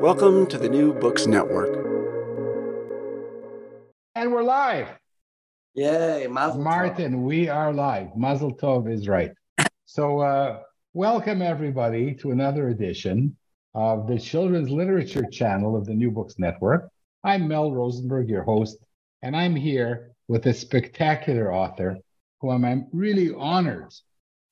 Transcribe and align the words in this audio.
Welcome 0.00 0.46
to 0.48 0.58
the 0.58 0.68
New 0.68 0.92
Books 0.92 1.26
Network. 1.26 1.74
And 4.14 4.30
we're 4.30 4.42
live. 4.42 4.88
Yay, 5.74 6.26
Mazel 6.30 6.62
Martin, 6.62 7.14
tov. 7.14 7.22
we 7.22 7.48
are 7.48 7.72
live. 7.72 8.14
Mazel 8.14 8.54
Tov 8.54 8.92
is 8.92 9.08
right. 9.08 9.32
So, 9.86 10.20
uh, 10.20 10.60
welcome 10.92 11.40
everybody 11.40 12.14
to 12.16 12.30
another 12.30 12.68
edition 12.68 13.36
of 13.74 14.06
the 14.06 14.18
Children's 14.18 14.70
Literature 14.70 15.24
channel 15.30 15.76
of 15.76 15.86
the 15.86 15.94
New 15.94 16.10
Books 16.10 16.38
Network. 16.38 16.90
I'm 17.24 17.48
Mel 17.48 17.72
Rosenberg, 17.72 18.28
your 18.28 18.44
host, 18.44 18.76
and 19.22 19.34
I'm 19.34 19.56
here 19.56 20.12
with 20.28 20.46
a 20.46 20.54
spectacular 20.54 21.52
author 21.52 21.96
who 22.40 22.50
I'm 22.50 22.86
really 22.92 23.32
honored 23.34 23.94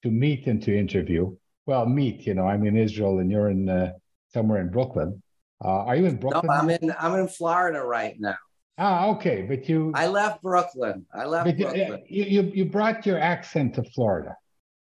to 0.05 0.11
meet 0.11 0.47
and 0.47 0.63
to 0.63 0.77
interview. 0.77 1.37
Well, 1.67 1.87
meet, 1.87 2.27
you 2.27 2.35
know, 2.35 2.47
I'm 2.47 2.67
in 2.67 2.77
Israel 2.77 3.19
and 3.19 3.31
you're 3.31 3.51
in 3.51 3.69
uh, 3.69 3.93
somewhere 4.33 4.61
in 4.61 4.71
Brooklyn. 4.71 5.23
Uh, 5.65 5.85
are 5.85 5.97
you 5.97 6.05
in 6.07 6.17
Brooklyn? 6.17 6.43
No, 6.47 6.53
I'm 6.53 6.71
in 6.71 6.95
I'm 6.99 7.19
in 7.19 7.29
Florida 7.29 7.81
right 7.83 8.15
now. 8.21 8.37
Ah, 8.77 9.07
okay, 9.09 9.43
but 9.43 9.69
you. 9.69 9.93
I 9.95 10.09
left 10.09 10.43
Brooklyn. 10.43 11.07
I 11.15 11.25
left 11.25 11.49
you, 11.49 11.65
Brooklyn. 11.65 12.03
you, 12.09 12.25
you 12.25 12.43
you 12.55 12.65
brought 12.67 13.07
your 13.07 13.19
accent 13.19 13.75
to 13.77 13.85
Florida. 13.85 14.37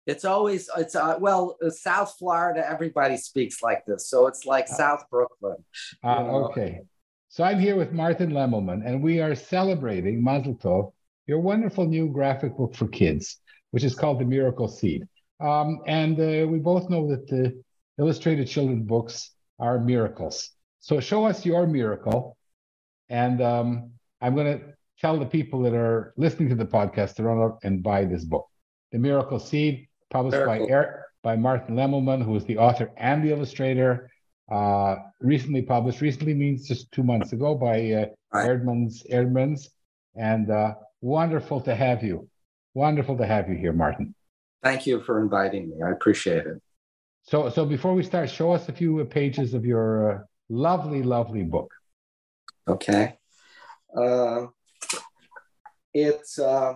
It's 0.06 0.24
always 0.24 0.68
it's 0.76 0.96
uh, 0.96 1.16
well 1.20 1.56
uh, 1.64 1.70
South 1.70 2.16
Florida. 2.18 2.68
Everybody 2.68 3.16
speaks 3.16 3.62
like 3.62 3.86
this, 3.86 4.08
so 4.08 4.26
it's 4.26 4.44
like 4.44 4.66
South 4.66 5.04
Brooklyn. 5.10 5.56
Ah, 6.02 6.20
you 6.20 6.26
know. 6.26 6.44
okay. 6.46 6.80
So 7.28 7.44
I'm 7.44 7.60
here 7.60 7.76
with 7.76 7.92
Martin 7.92 8.30
Lemelman, 8.32 8.84
and 8.84 9.02
we 9.02 9.20
are 9.20 9.34
celebrating 9.34 10.22
Mazel 10.22 10.54
Tov, 10.56 10.92
your 11.26 11.38
wonderful 11.38 11.86
new 11.86 12.08
graphic 12.08 12.56
book 12.56 12.74
for 12.74 12.88
kids, 12.88 13.38
which 13.70 13.84
is 13.84 13.94
called 13.94 14.18
The 14.18 14.24
Miracle 14.24 14.68
Seed. 14.68 15.06
Um, 15.40 15.80
and 15.86 16.18
uh, 16.18 16.46
we 16.46 16.58
both 16.58 16.90
know 16.90 17.08
that 17.08 17.26
the 17.28 17.62
illustrated 17.98 18.48
children's 18.48 18.86
books 18.86 19.30
are 19.58 19.78
miracles. 19.78 20.50
So 20.82 20.98
show 20.98 21.24
us 21.24 21.46
your 21.46 21.68
miracle, 21.68 22.36
and 23.08 23.40
um, 23.40 23.92
I'm 24.20 24.34
going 24.34 24.58
to 24.58 24.64
tell 25.00 25.16
the 25.16 25.24
people 25.26 25.62
that 25.62 25.74
are 25.74 26.12
listening 26.16 26.48
to 26.48 26.56
the 26.56 26.66
podcast 26.66 27.14
to 27.16 27.22
run 27.22 27.38
out 27.40 27.58
and 27.62 27.84
buy 27.84 28.04
this 28.04 28.24
book, 28.24 28.48
The 28.90 28.98
Miracle 28.98 29.38
Seed, 29.38 29.86
published 30.10 30.38
Miracle. 30.38 30.66
by 30.66 30.72
Eric, 30.72 30.90
by 31.22 31.36
Martin 31.36 31.76
Lemelman, 31.76 32.20
who 32.24 32.34
is 32.34 32.44
the 32.46 32.58
author 32.58 32.90
and 32.96 33.22
the 33.24 33.30
illustrator. 33.30 34.10
Uh, 34.50 34.96
recently 35.20 35.62
published. 35.62 36.00
Recently 36.00 36.34
means 36.34 36.66
just 36.66 36.90
two 36.90 37.04
months 37.04 37.32
ago 37.32 37.54
by 37.54 37.92
uh, 37.92 38.06
Right. 38.32 38.48
Eerdmans. 38.50 39.08
Eerdmans, 39.08 39.68
and 40.16 40.50
uh, 40.50 40.74
wonderful 41.00 41.60
to 41.60 41.76
have 41.76 42.02
you. 42.02 42.28
Wonderful 42.74 43.16
to 43.18 43.26
have 43.26 43.48
you 43.48 43.54
here, 43.56 43.72
Martin. 43.72 44.14
Thank 44.64 44.84
you 44.86 45.00
for 45.02 45.22
inviting 45.22 45.70
me. 45.70 45.76
I 45.86 45.90
appreciate 45.90 46.44
it. 46.46 46.60
So, 47.22 47.50
so 47.50 47.64
before 47.64 47.94
we 47.94 48.02
start, 48.02 48.28
show 48.30 48.50
us 48.50 48.68
a 48.68 48.72
few 48.72 49.04
pages 49.04 49.54
of 49.54 49.64
your 49.64 50.12
uh, 50.12 50.18
lovely, 50.52 51.02
lovely 51.02 51.42
book. 51.42 51.72
Okay. 52.68 53.18
Uh, 53.96 54.46
it's 55.94 56.38
uh, 56.38 56.74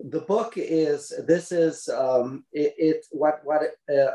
the 0.00 0.20
book 0.20 0.54
is 0.56 1.12
this 1.26 1.52
is 1.52 1.88
um, 1.88 2.44
it, 2.52 2.74
it 2.78 3.06
what 3.10 3.40
what 3.44 3.62
uh, 3.94 4.12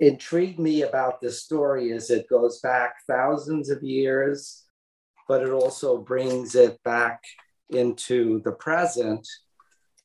intrigued 0.00 0.58
me 0.58 0.82
about 0.82 1.20
this 1.20 1.42
story 1.42 1.90
is 1.90 2.10
it 2.10 2.28
goes 2.28 2.60
back 2.60 2.94
thousands 3.06 3.68
of 3.68 3.82
years, 3.82 4.64
but 5.28 5.42
it 5.42 5.50
also 5.50 5.98
brings 5.98 6.54
it 6.54 6.80
back 6.84 7.22
into 7.70 8.40
the 8.44 8.52
present, 8.52 9.26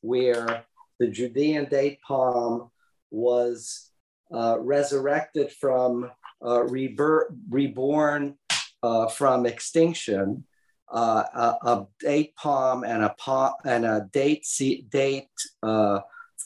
where 0.00 0.64
the 0.98 1.08
Judean 1.08 1.66
date 1.66 1.98
palm 2.06 2.70
was 3.10 3.90
uh, 4.32 4.58
resurrected 4.60 5.52
from 5.52 6.10
uh, 6.44 6.64
reborn 6.64 8.36
uh, 8.82 9.08
from 9.08 9.46
extinction, 9.46 10.44
uh, 10.92 11.24
a, 11.34 11.68
a 11.68 11.86
date 12.00 12.34
palm 12.36 12.84
and 12.84 13.04
a 13.04 13.14
and 13.64 13.84
a 13.84 14.08
date 14.12 14.46
date 14.90 15.28
uh, 15.62 16.00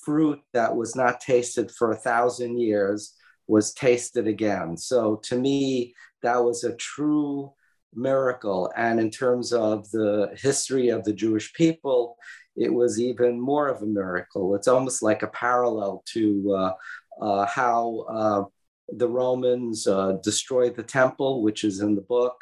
fruit 0.05 0.41
that 0.53 0.75
was 0.75 0.97
not 0.97 1.21
tasted 1.21 1.71
for 1.71 1.93
a 1.93 1.97
thousand 1.97 2.59
years 2.59 3.15
was 3.47 3.73
tasted 3.75 4.27
again. 4.27 4.77
So 4.77 5.17
to 5.25 5.39
me, 5.39 5.95
that 6.23 6.43
was 6.43 6.65
a 6.65 6.77
true 6.77 7.53
miracle. 7.95 8.73
And 8.77 8.99
in 8.99 9.11
terms 9.11 9.53
of 9.53 9.91
the 9.91 10.31
history 10.37 10.89
of 10.89 11.05
the 11.05 11.13
Jewish 11.13 11.53
people, 11.53 12.17
it 12.57 12.73
was 12.73 13.01
even 13.01 13.41
more 13.41 13.69
of 13.69 13.83
a 13.83 13.87
miracle. 13.87 14.55
It's 14.55 14.69
almost 14.69 15.03
like 15.03 15.23
a 15.23 15.29
parallel 15.29 16.03
to 16.15 16.55
uh, 16.55 16.73
uh, 17.21 17.47
how 17.47 18.05
uh, 18.09 18.45
the 18.97 19.09
Romans 19.09 19.87
uh, 19.87 20.13
destroyed 20.23 20.77
the 20.77 20.83
temple, 20.83 21.43
which 21.43 21.65
is 21.65 21.81
in 21.81 21.95
the 21.95 22.03
book, 22.03 22.37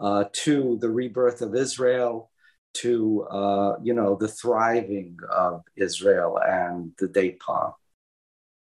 uh, 0.00 0.24
to 0.32 0.78
the 0.80 0.88
rebirth 0.88 1.42
of 1.42 1.54
Israel, 1.54 2.30
to 2.74 3.22
uh, 3.24 3.76
you 3.82 3.94
know 3.94 4.16
the 4.16 4.28
thriving 4.28 5.16
of 5.30 5.62
Israel 5.76 6.38
and 6.38 6.92
the 6.98 7.08
date 7.08 7.38
palm. 7.40 7.72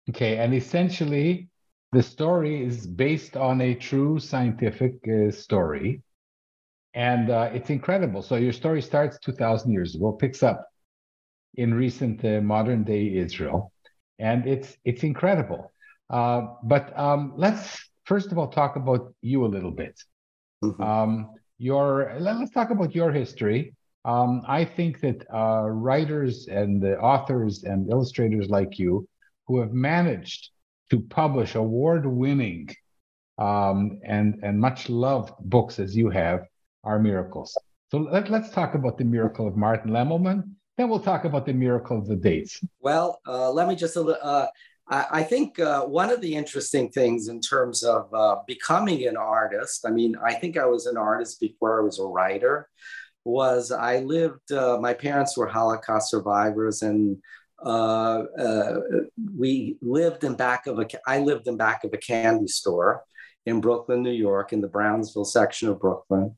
Okay, 0.09 0.39
and 0.39 0.55
essentially, 0.55 1.49
the 1.93 2.03
story 2.03 2.65
is 2.65 2.87
based 2.87 3.37
on 3.37 3.61
a 3.61 3.75
true 3.75 4.19
scientific 4.19 4.95
uh, 5.07 5.31
story, 5.31 6.03
and 6.95 7.31
uh, 7.31 7.51
it's 7.53 7.71
incredible. 7.71 8.23
So 8.23 8.37
your 8.37 8.53
story 8.53 8.83
starts 8.83 9.19
two 9.19 9.33
thousand 9.33 9.73
years 9.73 9.95
ago, 9.95 10.13
picks 10.13 10.43
up 10.43 10.67
in 11.55 11.75
recent 11.75 12.25
uh, 12.25 12.41
modern 12.41 12.85
day 12.85 13.17
Israel, 13.17 13.73
and 14.19 14.47
it's 14.47 14.77
it's 14.85 15.03
incredible. 15.03 15.73
Uh, 16.11 16.49
but 16.65 16.97
um, 16.99 17.33
let's 17.37 17.89
first 18.05 18.33
of 18.33 18.39
all 18.39 18.49
talk 18.49 18.77
about 18.77 19.15
you 19.23 19.45
a 19.45 19.51
little 19.57 19.71
bit. 19.71 19.97
Mhm. 20.63 20.81
Um, 20.81 21.31
your 21.59 22.17
let, 22.19 22.37
us 22.37 22.51
talk 22.51 22.71
about 22.71 22.95
your 22.95 23.13
history. 23.13 23.75
Um, 24.05 24.43
I 24.49 24.65
think 24.65 25.01
that 25.01 25.25
uh, 25.33 25.69
writers 25.69 26.49
and 26.49 26.83
the 26.83 26.99
authors 26.99 27.65
and 27.65 27.89
illustrators 27.91 28.49
like 28.49 28.79
you, 28.79 29.07
who 29.47 29.61
have 29.61 29.73
managed 29.73 30.51
to 30.91 31.01
publish 31.01 31.55
award-winning 31.55 32.75
um, 33.39 34.01
and 34.05 34.41
and 34.43 34.59
much 34.59 34.89
loved 34.89 35.33
books 35.41 35.79
as 35.79 35.97
you 35.97 36.11
have, 36.11 36.41
are 36.83 36.99
miracles. 36.99 37.57
So 37.91 37.99
let, 37.99 38.31
let's 38.31 38.51
talk 38.51 38.75
about 38.75 38.99
the 38.99 39.05
miracle 39.05 39.47
of 39.47 39.57
Martin 39.57 39.91
Lemelman. 39.91 40.55
Then 40.77 40.89
we'll 40.89 41.01
talk 41.01 41.25
about 41.25 41.45
the 41.45 41.53
miracle 41.53 41.99
of 41.99 42.07
the 42.07 42.17
dates. 42.17 42.61
Well, 42.81 43.21
uh, 43.27 43.51
let 43.53 43.69
me 43.69 43.77
just. 43.77 43.97
Uh, 43.97 44.47
I, 44.93 45.23
think 45.23 45.61
uh, 45.61 45.85
one 45.85 46.11
of 46.11 46.21
the 46.21 46.35
interesting 46.35 46.91
things 46.91 47.29
in 47.29 47.41
terms 47.41 47.85
of 47.85 48.13
uh, 48.13 48.39
becoming 48.47 49.07
an 49.07 49.17
artist, 49.17 49.87
I 49.87 49.91
mean, 49.91 50.17
I 50.23 50.35
think 50.35 50.59
I 50.59 50.67
was 50.67 50.87
an 50.87 50.97
artist 50.97 51.41
before 51.41 51.81
I 51.81 51.85
was 51.85 52.01
a 52.01 52.05
writer, 52.05 52.69
was 53.25 53.71
I 53.71 54.01
lived, 54.01 54.51
uh, 54.51 54.79
my 54.81 54.95
parents 54.95 55.37
were 55.37 55.47
Holocaust 55.47 56.11
survivors 56.11 56.83
and 56.83 57.19
uh, 57.65 58.25
uh, 58.39 58.81
we 59.37 59.77
lived 59.81 60.25
in 60.25 60.35
back 60.35 60.67
of 60.67 60.79
a, 60.81 60.87
I 61.07 61.21
lived 61.21 61.47
in 61.47 61.57
back 61.57 61.85
of 61.85 61.93
a 61.93 61.99
candy 61.99 62.49
store 62.49 63.05
in 63.47 63.61
Brooklyn, 63.61 64.03
New 64.03 64.11
York, 64.11 64.53
in 64.53 64.61
the 64.61 64.69
Brownsville 64.69 65.25
section 65.25 65.69
of 65.69 65.81
Brooklyn. 65.81 66.37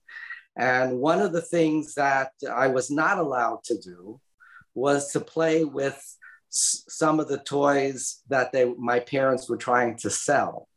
And 0.56 0.98
one 0.98 1.20
of 1.20 1.32
the 1.32 1.40
things 1.40 1.94
that 1.94 2.32
I 2.52 2.68
was 2.68 2.90
not 2.90 3.18
allowed 3.18 3.64
to 3.64 3.78
do 3.78 4.20
was 4.74 5.12
to 5.12 5.20
play 5.20 5.64
with 5.64 6.00
some 6.52 7.18
of 7.18 7.28
the 7.28 7.38
toys 7.38 8.20
that 8.28 8.52
they 8.52 8.72
my 8.78 9.00
parents 9.00 9.48
were 9.48 9.56
trying 9.56 9.96
to 9.96 10.10
sell. 10.10 10.68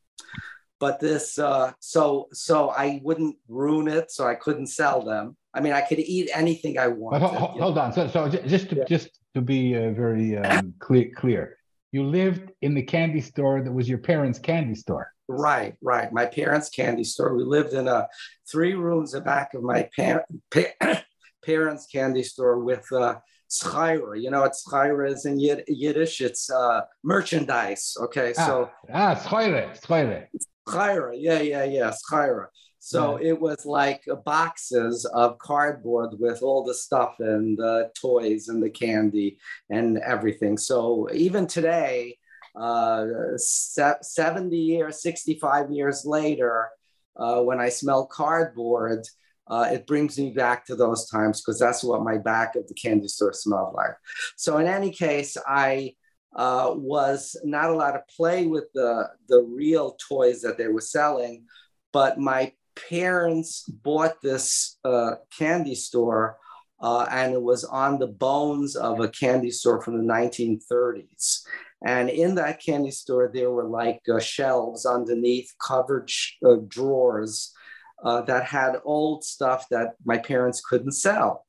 But 0.79 0.99
this 0.99 1.37
uh, 1.37 1.73
so 1.79 2.27
so 2.31 2.69
i 2.69 2.99
wouldn't 3.03 3.35
ruin 3.47 3.87
it 3.87 4.11
so 4.11 4.25
i 4.25 4.35
couldn't 4.35 4.67
sell 4.67 5.03
them. 5.03 5.35
I 5.53 5.61
mean 5.61 5.73
i 5.73 5.81
could 5.81 5.99
eat 5.99 6.29
anything 6.33 6.77
i 6.77 6.87
wanted 6.87 7.19
but 7.19 7.33
hold, 7.33 7.59
hold 7.61 7.77
on 7.77 7.93
so 7.93 8.07
so 8.07 8.29
just 8.29 8.69
to 8.69 8.77
yeah. 8.77 8.83
just 8.87 9.19
to 9.33 9.41
be 9.41 9.75
uh, 9.75 9.91
very 9.91 10.37
um, 10.37 10.73
clear 10.79 11.11
clear. 11.15 11.57
You 11.91 12.05
lived 12.05 12.51
in 12.61 12.73
the 12.73 12.83
candy 12.83 13.21
store 13.21 13.61
that 13.61 13.71
was 13.71 13.87
your 13.87 13.99
parents 13.99 14.39
candy 14.39 14.75
store. 14.75 15.11
Right 15.27 15.75
right. 15.81 16.11
My 16.11 16.25
parents 16.25 16.69
candy 16.69 17.03
store. 17.03 17.35
We 17.35 17.43
lived 17.43 17.73
in 17.73 17.87
a 17.87 18.07
three 18.49 18.73
rooms 18.73 19.11
the 19.11 19.21
back 19.21 19.53
of 19.53 19.63
my 19.63 19.89
par- 19.95 20.25
pa- 20.51 21.01
parents 21.45 21.85
candy 21.87 22.23
store 22.23 22.59
with 22.59 22.85
uh, 22.91 23.15
Schaira. 23.49 24.21
You 24.21 24.31
know 24.31 24.41
what 24.41 24.53
Schaira 24.53 25.11
is 25.11 25.25
in 25.25 25.39
Yiddish? 25.39 26.21
It's 26.21 26.49
uh, 26.49 26.81
merchandise. 27.03 27.95
Okay, 28.01 28.33
ah, 28.37 28.45
so 28.45 28.69
ah, 28.93 29.15
Schaira, 29.15 29.79
Schaira. 29.79 30.27
Schaira, 30.67 31.13
yeah, 31.15 31.41
yeah, 31.41 31.63
yeah, 31.63 31.91
Schaira. 31.91 32.47
So 32.79 33.19
yeah. 33.19 33.29
it 33.29 33.41
was 33.41 33.65
like 33.65 34.03
boxes 34.25 35.05
of 35.05 35.39
cardboard 35.39 36.19
with 36.19 36.43
all 36.43 36.63
the 36.63 36.75
stuff 36.75 37.15
and 37.19 37.57
the 37.57 37.89
toys 37.99 38.47
and 38.47 38.61
the 38.61 38.69
candy 38.69 39.39
and 39.71 39.97
everything. 39.97 40.55
So 40.55 41.09
even 41.11 41.47
today, 41.47 42.17
uh, 42.55 43.05
70 43.37 44.55
years, 44.55 45.01
65 45.01 45.71
years 45.71 46.05
later, 46.05 46.69
uh, 47.17 47.41
when 47.41 47.59
I 47.59 47.69
smell 47.69 48.05
cardboard, 48.05 49.07
uh, 49.47 49.69
it 49.71 49.85
brings 49.85 50.17
me 50.17 50.31
back 50.31 50.65
to 50.65 50.75
those 50.75 51.09
times 51.09 51.41
because 51.41 51.59
that's 51.59 51.83
what 51.83 52.03
my 52.03 52.17
back 52.17 52.55
of 52.55 52.67
the 52.67 52.73
candy 52.73 53.07
store 53.07 53.33
smelled 53.33 53.75
like. 53.75 53.95
So, 54.35 54.57
in 54.57 54.67
any 54.67 54.91
case, 54.91 55.37
I 55.47 55.93
uh, 56.35 56.73
was 56.75 57.39
not 57.43 57.69
allowed 57.69 57.93
to 57.93 58.03
play 58.15 58.47
with 58.47 58.65
the, 58.73 59.07
the 59.29 59.41
real 59.41 59.97
toys 60.07 60.41
that 60.41 60.57
they 60.57 60.67
were 60.67 60.81
selling, 60.81 61.45
but 61.93 62.19
my 62.19 62.51
parents 62.89 63.63
bought 63.69 64.21
this 64.21 64.77
uh, 64.83 65.15
candy 65.37 65.75
store. 65.75 66.37
Uh, 66.81 67.07
and 67.09 67.33
it 67.33 67.41
was 67.41 67.63
on 67.63 67.97
the 67.99 68.07
bones 68.07 68.75
of 68.75 68.99
a 68.99 69.07
candy 69.07 69.49
store 69.49 69.81
from 69.81 69.97
the 69.97 70.13
1930s. 70.13 71.43
And 71.85 72.09
in 72.09 72.35
that 72.35 72.61
candy 72.61 72.91
store, 72.91 73.31
there 73.33 73.49
were 73.49 73.67
like 73.67 74.01
uh, 74.13 74.19
shelves 74.19 74.85
underneath 74.85 75.53
covered 75.65 76.09
sh- 76.09 76.33
uh, 76.45 76.57
drawers 76.67 77.54
uh, 78.03 78.21
that 78.21 78.45
had 78.45 78.75
old 78.83 79.23
stuff 79.23 79.67
that 79.69 79.95
my 80.05 80.17
parents 80.17 80.61
couldn't 80.61 80.91
sell. 80.91 81.45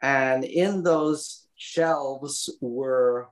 And 0.00 0.44
in 0.44 0.82
those 0.82 1.46
shelves 1.56 2.50
were 2.60 3.28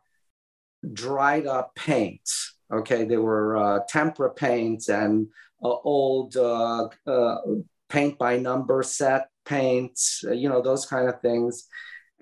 dried 0.93 1.47
up 1.47 1.75
paints. 1.75 2.56
Okay, 2.73 3.05
there 3.05 3.23
were 3.23 3.56
uh, 3.56 3.81
tempera 3.88 4.32
paints 4.32 4.88
and 4.88 5.26
uh, 5.62 5.69
old 5.69 6.37
uh, 6.37 6.88
uh, 7.06 7.37
paint 7.88 8.19
by 8.19 8.38
number 8.38 8.82
set 8.82 9.29
paints, 9.44 10.25
you 10.32 10.49
know, 10.49 10.62
those 10.62 10.87
kind 10.87 11.08
of 11.08 11.20
things. 11.20 11.67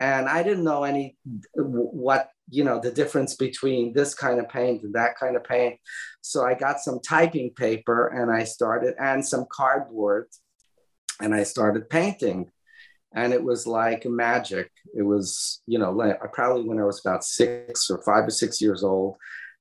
And 0.00 0.28
I 0.28 0.42
didn't 0.42 0.64
know 0.64 0.84
any 0.84 1.16
what 1.54 2.30
you 2.50 2.64
know 2.64 2.80
the 2.80 2.90
difference 2.90 3.36
between 3.36 3.92
this 3.92 4.14
kind 4.14 4.38
of 4.40 4.48
paint 4.48 4.82
and 4.82 4.94
that 4.94 5.18
kind 5.18 5.36
of 5.36 5.44
paint. 5.44 5.78
So 6.20 6.44
I 6.44 6.54
got 6.54 6.80
some 6.80 7.00
typing 7.00 7.50
paper 7.50 8.08
and 8.08 8.30
I 8.30 8.44
started 8.44 8.94
and 8.98 9.24
some 9.24 9.46
cardboard, 9.50 10.26
and 11.20 11.34
I 11.34 11.44
started 11.44 11.90
painting. 11.90 12.50
And 13.14 13.32
it 13.32 13.42
was 13.42 13.66
like 13.66 14.04
magic. 14.04 14.70
It 14.94 15.02
was, 15.02 15.62
you 15.66 15.78
know, 15.78 15.92
like, 15.92 16.20
probably 16.34 16.68
when 16.68 16.78
I 16.78 16.84
was 16.84 17.00
about 17.00 17.24
six 17.24 17.90
or 17.90 18.02
five 18.02 18.26
or 18.26 18.30
six 18.30 18.60
years 18.60 18.84
old. 18.84 19.16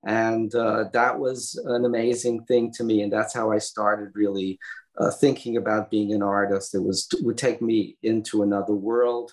And 0.06 0.54
uh, 0.54 0.86
that 0.92 1.18
was 1.18 1.60
an 1.66 1.86
amazing 1.86 2.44
thing 2.44 2.72
to 2.74 2.84
me. 2.84 3.02
And 3.02 3.12
that's 3.12 3.34
how 3.34 3.52
I 3.52 3.60
started 3.60 4.10
really 4.16 4.60
uh, 4.98 5.12
thinking 5.12 5.58
about 5.58 5.90
being 5.90 6.14
an 6.14 6.22
artist. 6.22 6.76
It 6.76 6.84
was 6.84 7.08
would 7.22 7.38
take 7.38 7.62
me 7.62 7.98
into 8.04 8.44
another 8.44 8.74
world. 8.74 9.32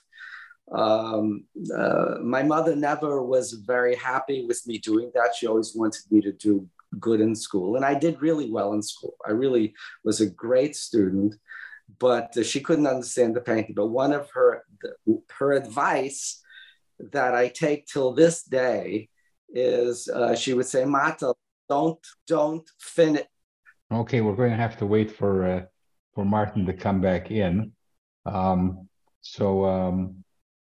Um, 0.73 1.45
uh, 1.77 2.17
my 2.23 2.43
mother 2.43 2.75
never 2.75 3.23
was 3.23 3.53
very 3.53 3.95
happy 3.97 4.45
with 4.47 4.67
me 4.67 4.79
doing 4.79 5.11
that. 5.15 5.35
She 5.37 5.47
always 5.47 5.75
wanted 5.75 6.03
me 6.11 6.21
to 6.23 6.33
do 6.33 6.67
good 6.99 7.21
in 7.21 7.35
school, 7.35 7.77
and 7.77 7.85
I 7.85 7.95
did 7.95 8.23
really 8.23 8.51
well 8.51 8.73
in 8.73 8.83
school. 8.83 9.15
I 9.27 9.33
really 9.33 9.75
was 10.05 10.21
a 10.21 10.31
great 10.31 10.75
student, 10.77 11.35
but 11.99 12.35
she 12.45 12.61
couldn't 12.61 12.87
understand 12.87 13.37
the 13.37 13.41
painting. 13.41 13.75
But 13.75 13.89
one 13.89 14.13
of 14.13 14.31
her 14.31 14.65
her 15.39 15.53
advice 15.53 16.41
that 16.99 17.35
I 17.35 17.49
take 17.49 17.87
till 17.87 18.13
this 18.13 18.45
day 18.45 19.09
is 19.53 20.09
uh, 20.09 20.35
she 20.35 20.55
would 20.55 20.67
say, 20.67 20.85
"Mata, 20.85 21.35
don't 21.69 21.99
don't 22.27 22.69
finish." 22.81 23.27
Okay, 23.93 24.23
we're 24.23 24.37
going 24.37 24.51
to 24.51 24.57
have 24.57 24.79
to 24.79 24.87
wait 24.87 25.11
for 25.11 25.45
uh, 25.45 25.63
for 26.15 26.25
Martin 26.25 26.65
to 26.67 26.73
come 26.73 27.01
back 27.01 27.31
in. 27.31 27.73
Um, 28.25 28.89
so 29.21 29.65
um, 29.65 30.24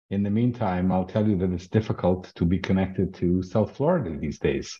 in 0.09 0.23
the 0.23 0.29
meantime, 0.29 0.91
I'll 0.91 1.05
tell 1.05 1.27
you 1.27 1.37
that 1.37 1.51
it's 1.51 1.67
difficult 1.67 2.31
to 2.35 2.45
be 2.45 2.59
connected 2.59 3.13
to 3.15 3.41
South 3.41 3.75
Florida 3.75 4.17
these 4.19 4.39
days. 4.39 4.79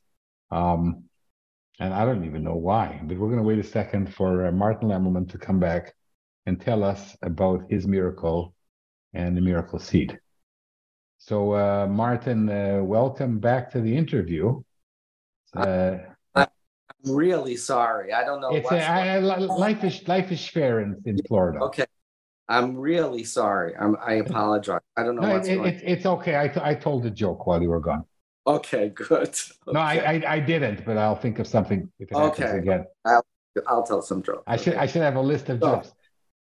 Um, 0.51 1.05
and 1.79 1.93
I 1.93 2.05
don't 2.05 2.25
even 2.25 2.43
know 2.43 2.55
why, 2.55 3.01
but 3.03 3.17
we're 3.17 3.27
going 3.27 3.39
to 3.39 3.43
wait 3.43 3.59
a 3.59 3.63
second 3.63 4.13
for 4.13 4.47
uh, 4.47 4.51
Martin 4.51 4.89
Lemelman 4.89 5.29
to 5.31 5.37
come 5.37 5.59
back 5.59 5.93
and 6.45 6.61
tell 6.61 6.83
us 6.83 7.17
about 7.21 7.63
his 7.69 7.87
miracle 7.87 8.53
and 9.13 9.35
the 9.35 9.41
miracle 9.41 9.79
seed. 9.79 10.19
So, 11.17 11.53
uh, 11.53 11.87
Martin, 11.89 12.49
uh, 12.49 12.83
welcome 12.83 13.39
back 13.39 13.71
to 13.71 13.81
the 13.81 13.95
interview. 13.95 14.61
Uh, 15.55 15.97
I'm 16.35 16.47
really 17.05 17.55
sorry. 17.55 18.13
I 18.13 18.23
don't 18.23 18.41
know. 18.41 18.53
It's 18.53 18.71
a, 18.71 18.83
I, 18.83 19.19
life 19.19 19.83
is 19.83 20.07
life 20.07 20.31
is 20.31 20.45
fair 20.47 20.81
in, 20.81 21.01
in 21.05 21.17
Florida. 21.27 21.59
Okay, 21.59 21.85
I'm 22.47 22.77
really 22.77 23.23
sorry. 23.23 23.75
I'm, 23.75 23.97
I 24.05 24.15
apologize. 24.15 24.81
I 24.95 25.03
don't 25.03 25.15
know 25.15 25.23
no, 25.23 25.33
what's 25.33 25.47
it, 25.47 25.55
going. 25.55 25.73
It, 25.73 25.83
it's 25.83 26.05
okay. 26.05 26.35
I, 26.35 26.69
I 26.69 26.75
told 26.75 27.05
a 27.05 27.09
joke 27.09 27.47
while 27.47 27.61
you 27.61 27.69
were 27.69 27.79
gone. 27.79 28.05
Okay, 28.47 28.89
good. 28.89 29.11
Okay. 29.11 29.51
No, 29.73 29.79
I, 29.79 29.95
I, 29.95 30.33
I 30.35 30.39
didn't, 30.39 30.85
but 30.85 30.97
I'll 30.97 31.15
think 31.15 31.39
of 31.39 31.47
something 31.47 31.89
if 31.99 32.11
it 32.11 32.15
happens 32.15 32.39
okay. 32.39 32.57
again. 32.59 32.85
I'll, 33.03 33.25
I'll 33.65 33.83
tell 33.83 34.01
some 34.01 34.21
jokes. 34.21 34.43
I 34.45 34.57
should 34.57 34.75
I 34.75 34.85
should 34.85 35.01
have 35.01 35.15
a 35.15 35.21
list 35.21 35.49
of 35.49 35.59
jokes. 35.59 35.91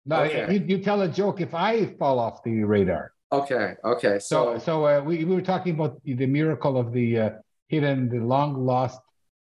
No, 0.07 0.23
okay. 0.23 0.55
you, 0.55 0.65
you, 0.67 0.79
tell 0.79 1.03
a 1.03 1.09
joke 1.09 1.41
if 1.41 1.53
I 1.55 1.87
fall 1.99 2.19
off 2.19 2.43
the 2.45 2.63
radar. 2.63 3.13
Okay. 3.33 3.75
Okay. 3.85 4.19
So 4.21 4.55
so, 4.55 4.59
so 4.59 4.87
uh, 4.87 5.03
we, 5.05 5.25
we 5.25 5.35
were 5.35 5.43
talking 5.43 5.75
about 5.75 6.01
the 6.05 6.27
miracle 6.27 6.79
of 6.79 6.93
the 6.93 7.19
uh, 7.19 7.31
hidden, 7.67 8.09
the 8.09 8.21
long 8.21 8.55
lost. 8.65 9.01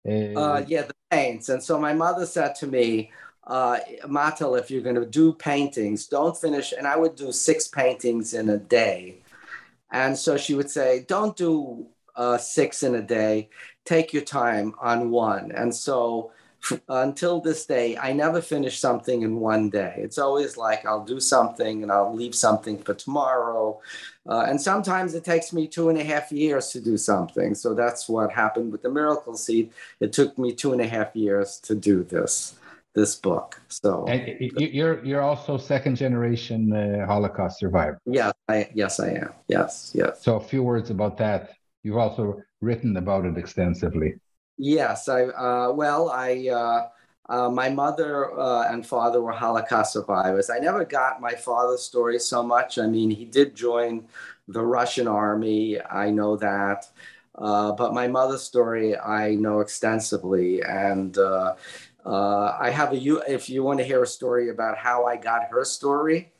Uh, 0.06 0.34
uh, 0.34 0.64
yeah, 0.66 0.82
the 0.82 0.94
paints. 1.10 1.48
And 1.48 1.62
so 1.62 1.78
my 1.78 1.94
mother 1.94 2.26
said 2.26 2.54
to 2.56 2.66
me, 2.66 3.10
uh, 3.46 3.78
Matel, 4.06 4.58
if 4.58 4.70
you're 4.70 4.82
going 4.82 4.96
to 4.96 5.06
do 5.06 5.32
paintings, 5.32 6.06
don't 6.06 6.36
finish. 6.36 6.72
And 6.72 6.86
I 6.86 6.96
would 6.96 7.16
do 7.16 7.32
six 7.32 7.68
paintings 7.68 8.34
in 8.34 8.48
a 8.48 8.58
day. 8.58 9.18
And 9.90 10.16
so 10.16 10.36
she 10.36 10.54
would 10.54 10.70
say, 10.70 11.04
don't 11.08 11.36
do 11.36 11.86
uh, 12.14 12.38
six 12.38 12.82
in 12.82 12.94
a 12.94 13.02
day. 13.02 13.48
Take 13.84 14.12
your 14.12 14.22
time 14.22 14.74
on 14.80 15.10
one. 15.10 15.52
And 15.52 15.74
so 15.74 16.32
until 16.88 17.40
this 17.40 17.66
day, 17.66 17.96
I 17.96 18.12
never 18.12 18.40
finish 18.40 18.78
something 18.78 19.22
in 19.22 19.40
one 19.40 19.70
day. 19.70 19.94
It's 19.96 20.18
always 20.18 20.56
like 20.56 20.84
I'll 20.84 21.04
do 21.04 21.18
something 21.18 21.82
and 21.82 21.90
I'll 21.90 22.14
leave 22.14 22.34
something 22.34 22.78
for 22.78 22.94
tomorrow. 22.94 23.80
Uh, 24.28 24.44
and 24.46 24.60
sometimes 24.60 25.14
it 25.14 25.24
takes 25.24 25.52
me 25.52 25.66
two 25.66 25.88
and 25.88 25.98
a 25.98 26.04
half 26.04 26.30
years 26.30 26.68
to 26.68 26.80
do 26.80 26.96
something. 26.98 27.54
So 27.54 27.74
that's 27.74 28.08
what 28.08 28.30
happened 28.30 28.70
with 28.70 28.82
the 28.82 28.90
Miracle 28.90 29.36
Seed. 29.36 29.70
It 30.00 30.12
took 30.12 30.38
me 30.38 30.52
two 30.52 30.72
and 30.72 30.82
a 30.82 30.86
half 30.86 31.16
years 31.16 31.58
to 31.60 31.74
do 31.74 32.04
this 32.04 32.54
this 32.94 33.14
book. 33.16 33.60
So 33.68 34.06
and 34.06 34.36
you're 34.58 35.04
you're 35.04 35.22
also 35.22 35.56
second 35.56 35.96
generation 35.96 36.72
uh, 36.72 37.06
Holocaust 37.06 37.60
survivor. 37.60 38.00
Yeah, 38.06 38.32
I, 38.48 38.68
yes, 38.74 39.00
I 39.00 39.10
am. 39.10 39.32
Yes, 39.48 39.92
yes. 39.94 40.22
So 40.22 40.36
a 40.36 40.40
few 40.40 40.62
words 40.62 40.90
about 40.90 41.16
that. 41.18 41.50
You've 41.82 41.96
also 41.96 42.42
written 42.60 42.96
about 42.96 43.24
it 43.24 43.38
extensively. 43.38 44.14
Yes, 44.58 45.08
I 45.08 45.24
uh, 45.24 45.72
well, 45.72 46.10
I 46.10 46.48
uh, 46.48 46.88
uh, 47.32 47.48
my 47.48 47.68
mother 47.70 48.38
uh, 48.38 48.72
and 48.72 48.84
father 48.84 49.22
were 49.22 49.32
Holocaust 49.32 49.92
survivors. 49.92 50.50
I 50.50 50.58
never 50.58 50.84
got 50.84 51.20
my 51.20 51.32
father's 51.34 51.82
story 51.82 52.18
so 52.18 52.42
much. 52.42 52.78
I 52.78 52.86
mean, 52.86 53.10
he 53.10 53.24
did 53.24 53.54
join 53.54 54.08
the 54.48 54.64
Russian 54.64 55.06
army. 55.06 55.80
I 55.80 56.10
know 56.10 56.36
that. 56.36 56.86
Uh, 57.36 57.72
but 57.72 57.94
my 57.94 58.08
mother's 58.08 58.42
story 58.42 58.98
I 58.98 59.36
know 59.36 59.60
extensively, 59.60 60.60
and 60.62 61.16
uh, 62.04 62.56
I 62.58 62.70
have 62.70 62.92
a 62.92 62.96
you. 62.96 63.22
If 63.26 63.48
you 63.50 63.62
want 63.62 63.78
to 63.78 63.84
hear 63.84 64.02
a 64.02 64.06
story 64.06 64.48
about 64.50 64.76
how 64.76 65.04
I 65.06 65.16
got 65.16 65.44
her 65.50 65.64
story, 65.64 66.32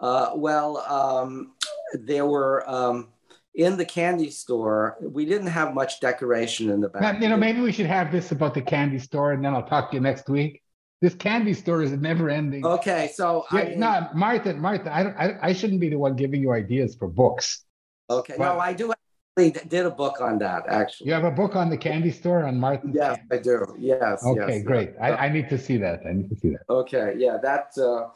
uh, 0.00 0.30
well, 0.34 0.78
um, 0.78 1.52
there 1.92 2.26
were 2.26 2.68
um, 2.68 3.08
in 3.54 3.76
the 3.76 3.84
candy 3.84 4.30
store. 4.30 4.96
We 5.00 5.24
didn't 5.24 5.48
have 5.48 5.74
much 5.74 6.00
decoration 6.00 6.70
in 6.70 6.80
the 6.80 6.88
back. 6.88 7.20
You 7.20 7.28
know, 7.28 7.36
maybe 7.36 7.60
we 7.60 7.72
should 7.72 7.86
have 7.86 8.10
this 8.10 8.32
about 8.32 8.54
the 8.54 8.62
candy 8.62 8.98
store, 8.98 9.32
and 9.32 9.44
then 9.44 9.54
I'll 9.54 9.66
talk 9.66 9.90
to 9.90 9.96
you 9.96 10.00
next 10.00 10.28
week. 10.28 10.62
This 11.00 11.14
candy 11.14 11.54
store 11.54 11.82
is 11.82 11.92
never 11.92 12.28
ending. 12.28 12.64
Okay, 12.66 13.10
so 13.14 13.46
Yeah, 13.52 13.58
I 13.58 13.74
no, 13.74 14.08
Martha, 14.14 14.52
Martha, 14.54 14.94
I 14.94 15.02
don't, 15.02 15.16
I, 15.16 15.38
I 15.40 15.52
shouldn't 15.54 15.80
be 15.80 15.88
the 15.88 15.96
one 15.96 16.14
giving 16.14 16.42
you 16.42 16.52
ideas 16.52 16.94
for 16.94 17.08
books. 17.08 17.64
okay, 18.10 18.34
Well- 18.38 18.56
no, 18.56 18.60
I 18.60 18.74
do 18.74 18.90
actually 18.92 18.96
did 19.36 19.86
a 19.86 19.90
book 19.90 20.20
on 20.20 20.38
that 20.38 20.64
actually. 20.68 21.08
You 21.08 21.14
have 21.14 21.24
a 21.24 21.30
book 21.30 21.56
on 21.56 21.70
the 21.70 21.76
candy 21.76 22.10
store 22.10 22.44
on 22.44 22.58
Martin. 22.58 22.92
Yes, 22.94 23.18
I 23.30 23.38
do. 23.38 23.74
Yes. 23.78 24.24
Okay, 24.24 24.56
yes, 24.56 24.62
great. 24.64 24.90
I, 25.00 25.26
I 25.26 25.28
need 25.28 25.48
to 25.48 25.58
see 25.58 25.76
that. 25.78 26.02
I 26.06 26.12
need 26.12 26.28
to 26.30 26.36
see 26.36 26.50
that. 26.50 26.62
Okay, 26.68 27.14
yeah, 27.16 27.38
that, 27.42 27.72
uh, 27.78 28.08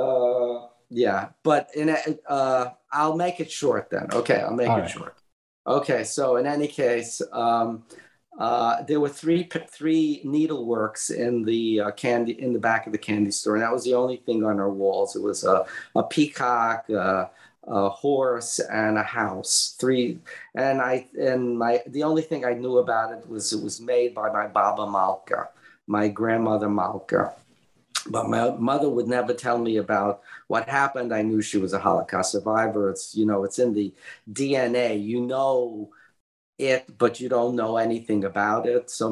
uh, 0.00 0.68
yeah, 0.90 1.28
but 1.42 1.70
in, 1.74 1.90
a- 1.90 2.18
uh, 2.28 2.70
I'll 2.92 3.16
make 3.16 3.40
it 3.40 3.50
short 3.50 3.88
then. 3.90 4.08
Okay, 4.12 4.40
I'll 4.40 4.54
make 4.54 4.68
All 4.68 4.78
it 4.78 4.82
right. 4.82 4.90
short. 4.90 5.16
Okay, 5.66 6.04
so 6.04 6.36
in 6.36 6.46
any 6.46 6.66
case, 6.66 7.22
um, 7.32 7.84
uh, 8.38 8.82
there 8.82 8.98
were 9.00 9.08
three 9.08 9.48
three 9.70 10.20
needleworks 10.26 11.10
in 11.14 11.44
the 11.44 11.80
uh, 11.80 11.90
candy 11.92 12.32
in 12.32 12.52
the 12.52 12.58
back 12.58 12.86
of 12.86 12.92
the 12.92 12.98
candy 12.98 13.30
store, 13.30 13.54
and 13.54 13.62
that 13.62 13.72
was 13.72 13.84
the 13.84 13.94
only 13.94 14.16
thing 14.16 14.44
on 14.44 14.58
our 14.58 14.70
walls. 14.70 15.14
It 15.14 15.22
was 15.22 15.44
a, 15.44 15.64
a 15.94 16.02
peacock, 16.02 16.86
uh, 16.90 17.26
a 17.66 17.88
horse, 17.88 18.58
and 18.60 18.98
a 18.98 19.02
house. 19.02 19.76
Three, 19.78 20.18
and 20.54 20.80
I 20.80 21.06
and 21.18 21.58
my 21.58 21.82
the 21.86 22.02
only 22.02 22.22
thing 22.22 22.44
I 22.44 22.54
knew 22.54 22.78
about 22.78 23.12
it 23.12 23.28
was 23.28 23.52
it 23.52 23.62
was 23.62 23.80
made 23.80 24.14
by 24.14 24.30
my 24.30 24.46
Baba 24.46 24.90
Malka, 24.90 25.48
my 25.86 26.08
grandmother 26.08 26.68
Malka. 26.68 27.34
But 28.10 28.28
my 28.28 28.50
mother 28.50 28.88
would 28.90 29.08
never 29.08 29.32
tell 29.32 29.56
me 29.58 29.78
about 29.78 30.22
what 30.48 30.68
happened. 30.68 31.12
I 31.14 31.22
knew 31.22 31.40
she 31.40 31.56
was 31.58 31.72
a 31.72 31.78
Holocaust 31.78 32.32
survivor. 32.32 32.90
It's 32.90 33.14
you 33.16 33.26
know 33.26 33.44
it's 33.44 33.58
in 33.58 33.72
the 33.74 33.92
DNA. 34.30 35.02
You 35.02 35.22
know 35.22 35.90
it, 36.58 36.98
but 36.98 37.20
you 37.20 37.28
don't 37.28 37.56
know 37.56 37.76
anything 37.76 38.24
about 38.24 38.66
it. 38.66 38.90
So 38.90 39.08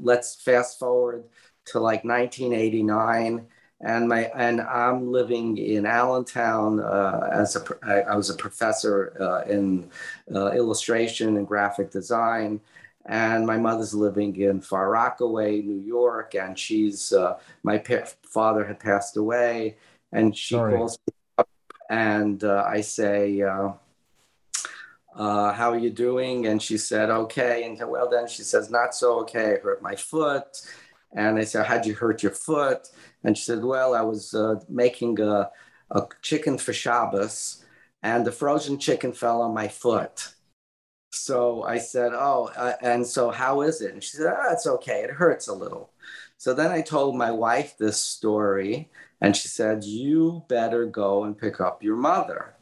let's 0.00 0.34
fast 0.36 0.78
forward 0.78 1.24
to 1.66 1.80
like 1.80 2.04
1989, 2.04 3.46
and 3.80 4.08
my 4.08 4.30
and 4.34 4.60
I'm 4.60 5.12
living 5.12 5.58
in 5.58 5.84
Allentown 5.84 6.80
uh, 6.80 7.28
as 7.30 7.56
a 7.56 7.64
I, 7.82 8.12
I 8.12 8.16
was 8.16 8.30
a 8.30 8.34
professor 8.34 9.12
uh, 9.20 9.50
in 9.50 9.90
uh, 10.34 10.52
illustration 10.52 11.36
and 11.36 11.46
graphic 11.46 11.90
design. 11.90 12.60
And 13.08 13.46
my 13.46 13.56
mother's 13.56 13.94
living 13.94 14.34
in 14.34 14.60
Far 14.60 14.90
Rockaway, 14.90 15.62
New 15.62 15.80
York, 15.80 16.34
and 16.34 16.58
she's 16.58 17.12
uh, 17.12 17.38
my 17.62 17.78
pa- 17.78 18.08
father 18.22 18.64
had 18.64 18.80
passed 18.80 19.16
away, 19.16 19.76
and 20.10 20.36
she 20.36 20.56
Sorry. 20.56 20.76
calls 20.76 20.98
me 21.06 21.14
up, 21.38 21.48
and 21.88 22.42
uh, 22.42 22.64
I 22.66 22.80
say, 22.80 23.42
uh, 23.42 23.74
uh, 25.14 25.52
"How 25.52 25.70
are 25.70 25.78
you 25.78 25.90
doing?" 25.90 26.46
And 26.48 26.60
she 26.60 26.78
said, 26.78 27.10
"Okay." 27.10 27.62
And 27.62 27.88
well, 27.88 28.10
then 28.10 28.26
she 28.26 28.42
says, 28.42 28.70
"Not 28.72 28.92
so 28.92 29.20
okay. 29.20 29.54
I 29.54 29.58
hurt 29.60 29.82
my 29.82 29.94
foot." 29.94 30.66
And 31.12 31.38
I 31.38 31.44
said, 31.44 31.66
"How'd 31.66 31.86
you 31.86 31.94
hurt 31.94 32.24
your 32.24 32.32
foot?" 32.32 32.88
And 33.26 33.36
she 33.36 33.44
said, 33.44 33.64
"Well, 33.64 33.94
I 33.94 34.02
was 34.02 34.34
uh, 34.34 34.60
making 34.68 35.20
a, 35.20 35.50
a 35.90 36.02
chicken 36.22 36.58
for 36.58 36.72
Shabbos, 36.72 37.64
and 38.02 38.24
the 38.24 38.32
frozen 38.32 38.78
chicken 38.78 39.12
fell 39.12 39.42
on 39.42 39.52
my 39.52 39.68
foot." 39.68 40.34
So 41.10 41.64
I 41.64 41.78
said, 41.78 42.12
"Oh, 42.14 42.50
uh, 42.56 42.74
and 42.82 43.04
so 43.06 43.30
how 43.30 43.62
is 43.62 43.82
it?" 43.82 43.92
And 43.92 44.02
she 44.04 44.16
said, 44.16 44.32
"Ah, 44.32 44.52
it's 44.52 44.66
okay. 44.66 45.02
It 45.02 45.10
hurts 45.10 45.48
a 45.48 45.54
little." 45.54 45.90
So 46.38 46.54
then 46.54 46.70
I 46.70 46.82
told 46.82 47.16
my 47.16 47.32
wife 47.32 47.76
this 47.76 47.98
story, 47.98 48.90
and 49.20 49.36
she 49.36 49.48
said, 49.48 49.82
"You 49.84 50.44
better 50.48 50.86
go 50.86 51.24
and 51.24 51.36
pick 51.36 51.60
up 51.60 51.82
your 51.82 51.96
mother." 51.96 52.54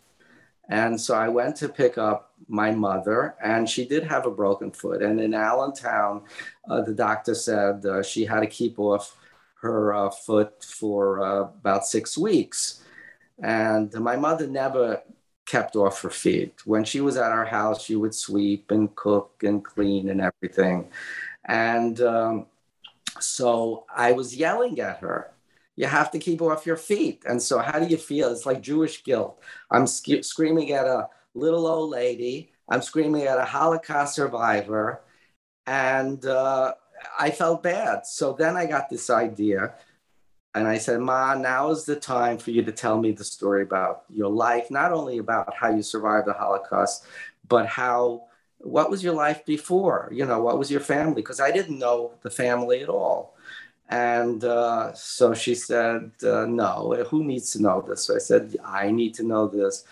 And 0.69 0.99
so 0.99 1.15
I 1.15 1.29
went 1.29 1.57
to 1.57 1.69
pick 1.69 1.99
up 1.99 2.33
my 2.49 2.71
mother, 2.71 3.35
and 3.43 3.69
she 3.69 3.85
did 3.87 4.05
have 4.05 4.27
a 4.27 4.31
broken 4.31 4.71
foot. 4.71 5.03
And 5.03 5.21
in 5.21 5.35
Allentown, 5.35 6.23
uh, 6.71 6.81
the 6.81 6.95
doctor 6.95 7.35
said 7.35 7.85
uh, 7.85 8.03
she 8.03 8.25
had 8.25 8.41
to 8.41 8.47
keep 8.47 8.79
off 8.79 9.15
her 9.65 9.95
uh, 9.95 10.11
foot 10.11 10.63
for 10.63 11.25
uh, 11.25 11.41
about 11.41 11.87
six 11.87 12.17
weeks. 12.17 12.83
And 13.43 13.93
my 13.95 14.17
mother 14.17 14.47
never 14.47 15.03
kept 15.47 15.77
off 15.77 16.01
her 16.03 16.11
feet. 16.11 16.55
When 16.65 16.85
she 16.85 17.01
was 17.01 17.17
at 17.17 17.33
our 17.33 17.45
house, 17.45 17.83
she 17.83 17.97
would 17.97 18.15
sweep 18.15 18.71
and 18.71 18.95
cook 18.95 19.43
and 19.43 19.65
clean 19.65 20.09
and 20.09 20.21
everything. 20.21 20.89
And 21.45 22.01
um, 22.01 22.47
so 23.21 23.85
I 23.95 24.13
was 24.13 24.37
yelling 24.37 24.81
at 24.81 24.99
her. 24.99 25.33
You 25.77 25.87
have 25.87 26.11
to 26.13 26.19
keep 26.19 26.41
off 26.41 26.67
your 26.67 26.77
feet. 26.77 27.25
And 27.27 27.43
so, 27.43 27.59
how 27.59 27.81
do 27.81 27.87
you 27.87 27.97
feel? 27.97 28.31
It's 28.31 28.47
like 28.47 28.61
Jewish 28.61 29.03
guilt. 29.03 29.41
I'm 29.71 29.87
sc- 29.89 30.23
screaming 30.23 30.71
at 30.73 30.87
a 30.87 31.09
little 31.35 31.67
old 31.67 31.91
lady. 31.91 32.53
I'm 32.69 32.81
screaming 32.81 33.25
at 33.25 33.39
a 33.39 33.45
Holocaust 33.45 34.15
survivor. 34.15 35.03
And 35.67 36.25
uh, 36.25 36.75
I 37.19 37.31
felt 37.31 37.63
bad. 37.63 38.07
So 38.07 38.33
then 38.33 38.57
I 38.57 38.67
got 38.67 38.89
this 38.89 39.11
idea. 39.11 39.75
And 40.55 40.69
I 40.69 40.79
said, 40.79 41.01
Ma, 41.01 41.35
now 41.35 41.71
is 41.71 41.85
the 41.85 41.97
time 41.97 42.39
for 42.39 42.53
you 42.53 42.63
to 42.63 42.73
tell 42.73 43.01
me 43.01 43.11
the 43.11 43.25
story 43.25 43.63
about 43.63 44.05
your 44.09 44.31
life, 44.31 44.71
not 44.71 44.93
only 44.93 45.19
about 45.19 45.53
how 45.55 45.71
you 45.71 45.83
survived 45.83 46.29
the 46.29 46.33
Holocaust, 46.33 47.05
but 47.49 47.67
how, 47.67 48.25
what 48.59 48.89
was 48.89 49.03
your 49.03 49.15
life 49.15 49.45
before? 49.45 50.09
You 50.13 50.27
know, 50.27 50.41
what 50.41 50.59
was 50.59 50.71
your 50.71 50.81
family? 50.81 51.17
Because 51.17 51.41
I 51.41 51.51
didn't 51.51 51.79
know 51.81 52.13
the 52.23 52.31
family 52.31 52.83
at 52.83 52.89
all. 52.89 53.35
And 53.89 54.45
uh, 54.45 54.95
so 54.95 55.35
she 55.35 55.55
said, 55.55 56.13
uh, 56.23 56.47
No, 56.47 57.05
who 57.09 57.25
needs 57.25 57.53
to 57.53 57.63
know 57.63 57.85
this? 57.87 58.05
So 58.05 58.15
I 58.15 58.19
said, 58.19 58.57
I 58.65 58.91
need 58.91 59.15
to 59.15 59.25
know 59.25 59.49
this. 59.49 59.85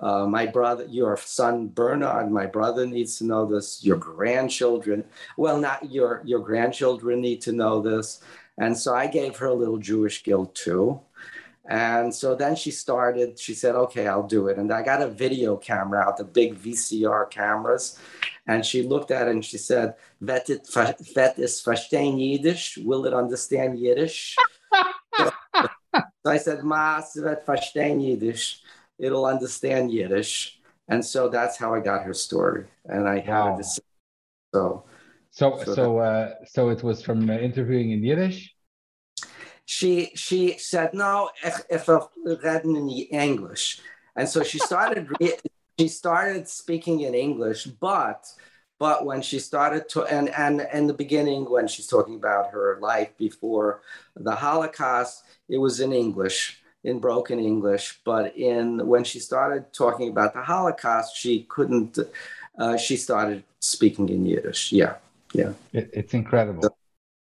Uh, 0.00 0.26
my 0.26 0.46
brother, 0.46 0.86
your 0.88 1.16
son 1.18 1.68
Bernard, 1.68 2.32
my 2.32 2.46
brother 2.46 2.86
needs 2.86 3.18
to 3.18 3.24
know 3.24 3.44
this. 3.44 3.84
Your 3.84 3.98
grandchildren, 3.98 5.04
well, 5.36 5.60
not 5.60 5.90
your 5.90 6.22
your 6.24 6.40
grandchildren 6.40 7.20
need 7.20 7.42
to 7.42 7.52
know 7.52 7.82
this. 7.82 8.20
And 8.56 8.76
so 8.76 8.94
I 8.94 9.06
gave 9.06 9.36
her 9.36 9.46
a 9.46 9.54
little 9.54 9.78
Jewish 9.78 10.22
guilt 10.22 10.54
too. 10.54 11.00
And 11.66 12.12
so 12.12 12.34
then 12.34 12.56
she 12.56 12.72
started, 12.72 13.38
she 13.38 13.54
said, 13.54 13.76
okay, 13.76 14.08
I'll 14.08 14.26
do 14.26 14.48
it. 14.48 14.58
And 14.58 14.72
I 14.72 14.82
got 14.82 15.02
a 15.02 15.08
video 15.08 15.56
camera 15.56 16.00
out, 16.00 16.16
the 16.16 16.24
big 16.24 16.58
VCR 16.58 17.30
cameras. 17.30 17.98
And 18.46 18.66
she 18.66 18.82
looked 18.82 19.12
at 19.12 19.28
it 19.28 19.30
and 19.30 19.44
she 19.44 19.56
said, 19.56 19.94
Vet, 20.20 20.50
it, 20.50 20.66
vet 21.14 21.38
is 21.38 21.62
verstehen 21.62 22.18
Yiddish? 22.18 22.78
Will 22.78 23.06
it 23.06 23.14
understand 23.14 23.78
Yiddish? 23.78 24.36
so 25.14 26.26
I 26.26 26.38
said, 26.38 26.64
Ma, 26.64 27.00
wird 27.14 27.46
verstehen 27.46 28.00
Yiddish. 28.04 28.62
It'll 29.00 29.26
understand 29.26 29.92
Yiddish. 29.92 30.60
And 30.88 31.04
so 31.04 31.28
that's 31.28 31.56
how 31.56 31.74
I 31.74 31.80
got 31.80 32.04
her 32.04 32.14
story. 32.14 32.66
And 32.86 33.08
I 33.08 33.20
had 33.20 33.44
Wow. 33.44 33.56
her 33.56 33.62
to 33.62 33.64
so 34.54 34.84
So, 35.30 35.62
So 35.64 35.74
so, 35.74 35.98
uh, 35.98 36.34
so 36.46 36.70
it 36.70 36.82
was 36.82 37.02
from 37.02 37.30
uh, 37.30 37.34
interviewing 37.34 37.92
in 37.92 38.02
Yiddish. 38.04 38.54
she 39.64 40.10
she 40.14 40.58
said 40.58 40.94
no 40.94 41.30
if 41.44 41.86
will 41.86 42.10
reden 42.42 42.76
in 42.76 42.88
english 42.90 43.80
and 44.16 44.28
so 44.28 44.42
she 44.42 44.58
started 44.58 45.08
she 45.78 45.88
started 45.88 46.48
speaking 46.48 47.00
in 47.00 47.14
english 47.14 47.64
but 47.66 48.26
but 48.78 49.04
when 49.04 49.22
she 49.22 49.38
started 49.38 49.88
to 49.88 50.02
and 50.04 50.28
and 50.30 50.66
in 50.72 50.86
the 50.86 50.94
beginning 50.94 51.48
when 51.50 51.68
she's 51.68 51.86
talking 51.86 52.16
about 52.16 52.50
her 52.50 52.78
life 52.80 53.16
before 53.16 53.82
the 54.16 54.34
holocaust 54.34 55.24
it 55.48 55.58
was 55.58 55.80
in 55.80 55.92
english 55.92 56.59
in 56.84 56.98
broken 56.98 57.38
english 57.38 58.00
but 58.04 58.36
in 58.36 58.86
when 58.86 59.04
she 59.04 59.18
started 59.20 59.72
talking 59.72 60.08
about 60.08 60.32
the 60.34 60.42
holocaust 60.42 61.16
she 61.16 61.42
couldn't 61.48 61.98
uh, 62.58 62.76
she 62.76 62.96
started 62.96 63.42
speaking 63.60 64.08
in 64.08 64.24
yiddish 64.26 64.72
yeah 64.72 64.94
yeah 65.34 65.52
It, 65.72 65.90
it's 65.92 66.14
incredible. 66.14 66.76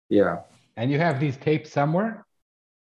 yeah 0.10 0.38
And 0.78 0.90
you 0.92 0.98
have 1.00 1.20
these 1.20 1.36
tapes 1.38 1.72
somewhere? 1.72 2.24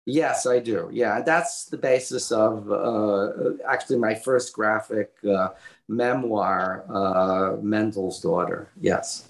Yes, 0.06 0.48
I 0.48 0.60
do. 0.60 0.90
Yeah, 0.92 1.22
that's 1.22 1.66
the 1.66 1.78
basis 1.78 2.32
of 2.32 2.72
uh, 2.72 3.60
actually 3.68 4.00
my 4.00 4.16
first 4.16 4.54
graphic 4.54 5.12
uh, 5.28 5.50
memoir, 5.88 6.86
uh, 6.90 7.58
Mendel's 7.62 8.22
Daughter. 8.22 8.70
Yes, 8.82 9.28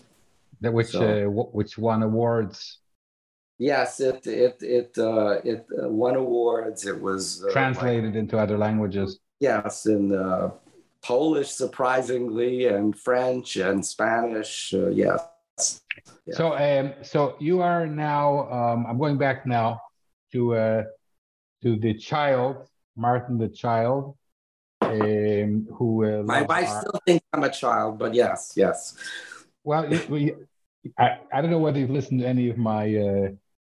That 0.62 0.72
which 0.72 0.92
So- 0.92 1.02
uh, 1.02 1.26
which 1.52 1.78
won 1.78 2.04
awards, 2.04 2.79
yes, 3.60 4.00
it 4.00 4.26
it 4.26 4.58
it 4.64 4.98
uh, 4.98 5.42
it 5.44 5.68
uh, 5.78 5.90
won 5.90 6.16
awards. 6.16 6.88
It 6.88 7.00
was 7.00 7.44
uh, 7.44 7.52
translated 7.52 8.16
into 8.16 8.38
other 8.38 8.58
languages. 8.58 9.20
yes, 9.40 9.86
in 9.86 10.16
uh, 10.16 10.52
Polish, 11.04 11.52
surprisingly, 11.52 12.66
and 12.66 12.98
French 12.98 13.58
and 13.58 13.86
Spanish. 13.86 14.74
Uh, 14.74 14.90
yes. 14.90 15.20
Yeah. 16.26 16.36
So, 16.36 16.56
um, 16.56 16.94
so 17.04 17.36
you 17.40 17.62
are 17.62 17.86
now. 17.86 18.50
Um, 18.50 18.86
I'm 18.88 18.98
going 18.98 19.18
back 19.18 19.46
now 19.46 19.82
to 20.32 20.56
uh, 20.56 20.84
to 21.64 21.76
the 21.78 21.94
child, 21.94 22.68
Martin, 22.96 23.38
the 23.38 23.50
child, 23.50 24.16
um, 24.82 25.68
who 25.76 26.06
uh, 26.06 26.24
My 26.24 26.44
wife 26.44 26.70
art. 26.70 26.82
still 26.82 27.00
thinks 27.06 27.26
I'm 27.34 27.44
a 27.44 27.52
child, 27.52 28.00
but 28.00 28.14
yes, 28.14 28.54
yes. 28.56 28.96
Well, 29.64 29.88
we, 30.10 30.34
I, 30.98 31.18
I 31.34 31.42
don't 31.42 31.52
know 31.52 31.60
whether 31.60 31.80
you've 31.80 31.90
listened 31.90 32.22
to 32.22 32.28
any 32.28 32.50
of 32.50 32.58
my 32.58 32.84
uh, 32.96 33.28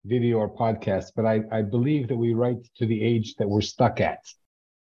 video 0.09 0.37
or 0.39 0.49
podcast, 0.49 1.07
but 1.15 1.25
I, 1.25 1.41
I 1.51 1.61
believe 1.61 2.07
that 2.09 2.17
we 2.17 2.33
write 2.33 2.57
to 2.77 2.85
the 2.85 3.01
age 3.11 3.35
that 3.35 3.47
we're 3.47 3.61
stuck 3.61 4.01
at. 4.01 4.19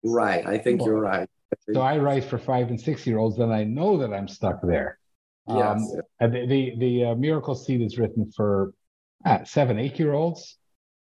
Right. 0.03 0.45
I 0.45 0.57
think 0.57 0.85
you're 0.85 0.99
right. 0.99 1.29
So 1.73 1.81
I 1.81 1.97
write 1.97 2.23
for 2.25 2.37
five 2.37 2.69
and 2.69 2.79
six 2.79 3.05
year 3.07 3.17
olds, 3.17 3.37
and 3.39 3.51
I 3.53 3.63
know 3.63 3.97
that 3.97 4.13
I'm 4.13 4.27
stuck 4.27 4.61
there. 4.61 4.99
Yes. 5.47 5.59
Um, 5.59 6.01
and 6.19 6.33
the 6.33 6.45
the, 6.47 6.61
the 6.79 6.93
uh, 7.05 7.15
miracle 7.15 7.55
seed 7.55 7.81
is 7.81 7.97
written 7.97 8.31
for 8.35 8.73
uh, 9.25 9.43
seven, 9.43 9.79
eight 9.79 9.97
year 9.99 10.13
olds. 10.13 10.57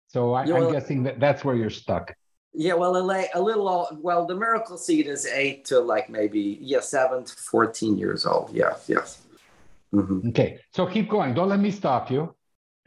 So 0.08 0.34
I, 0.34 0.44
I'm 0.44 0.72
guessing 0.72 1.04
that 1.04 1.20
that's 1.20 1.44
where 1.46 1.56
you're 1.56 1.70
stuck. 1.86 2.14
Yeah, 2.54 2.76
well, 2.76 2.96
a, 2.98 3.02
la- 3.02 3.32
a 3.34 3.42
little, 3.42 3.68
all- 3.68 3.98
well, 4.00 4.28
the 4.28 4.36
miracle 4.36 4.78
seed 4.78 5.08
is 5.08 5.26
eight 5.26 5.66
to 5.66 5.80
like 5.80 6.08
maybe, 6.10 6.60
yeah, 6.62 6.82
seven 6.82 7.24
to 7.26 7.34
14 7.34 7.98
years 7.98 8.28
old. 8.28 8.52
Yes, 8.54 8.86
yes. 8.88 9.22
Mhm. 9.92 10.30
Okay, 10.30 10.60
so 10.72 10.86
keep 10.86 11.10
going. 11.10 11.34
Don't 11.34 11.50
let 11.50 11.60
me 11.60 11.72
stop 11.72 12.12
you. 12.12 12.36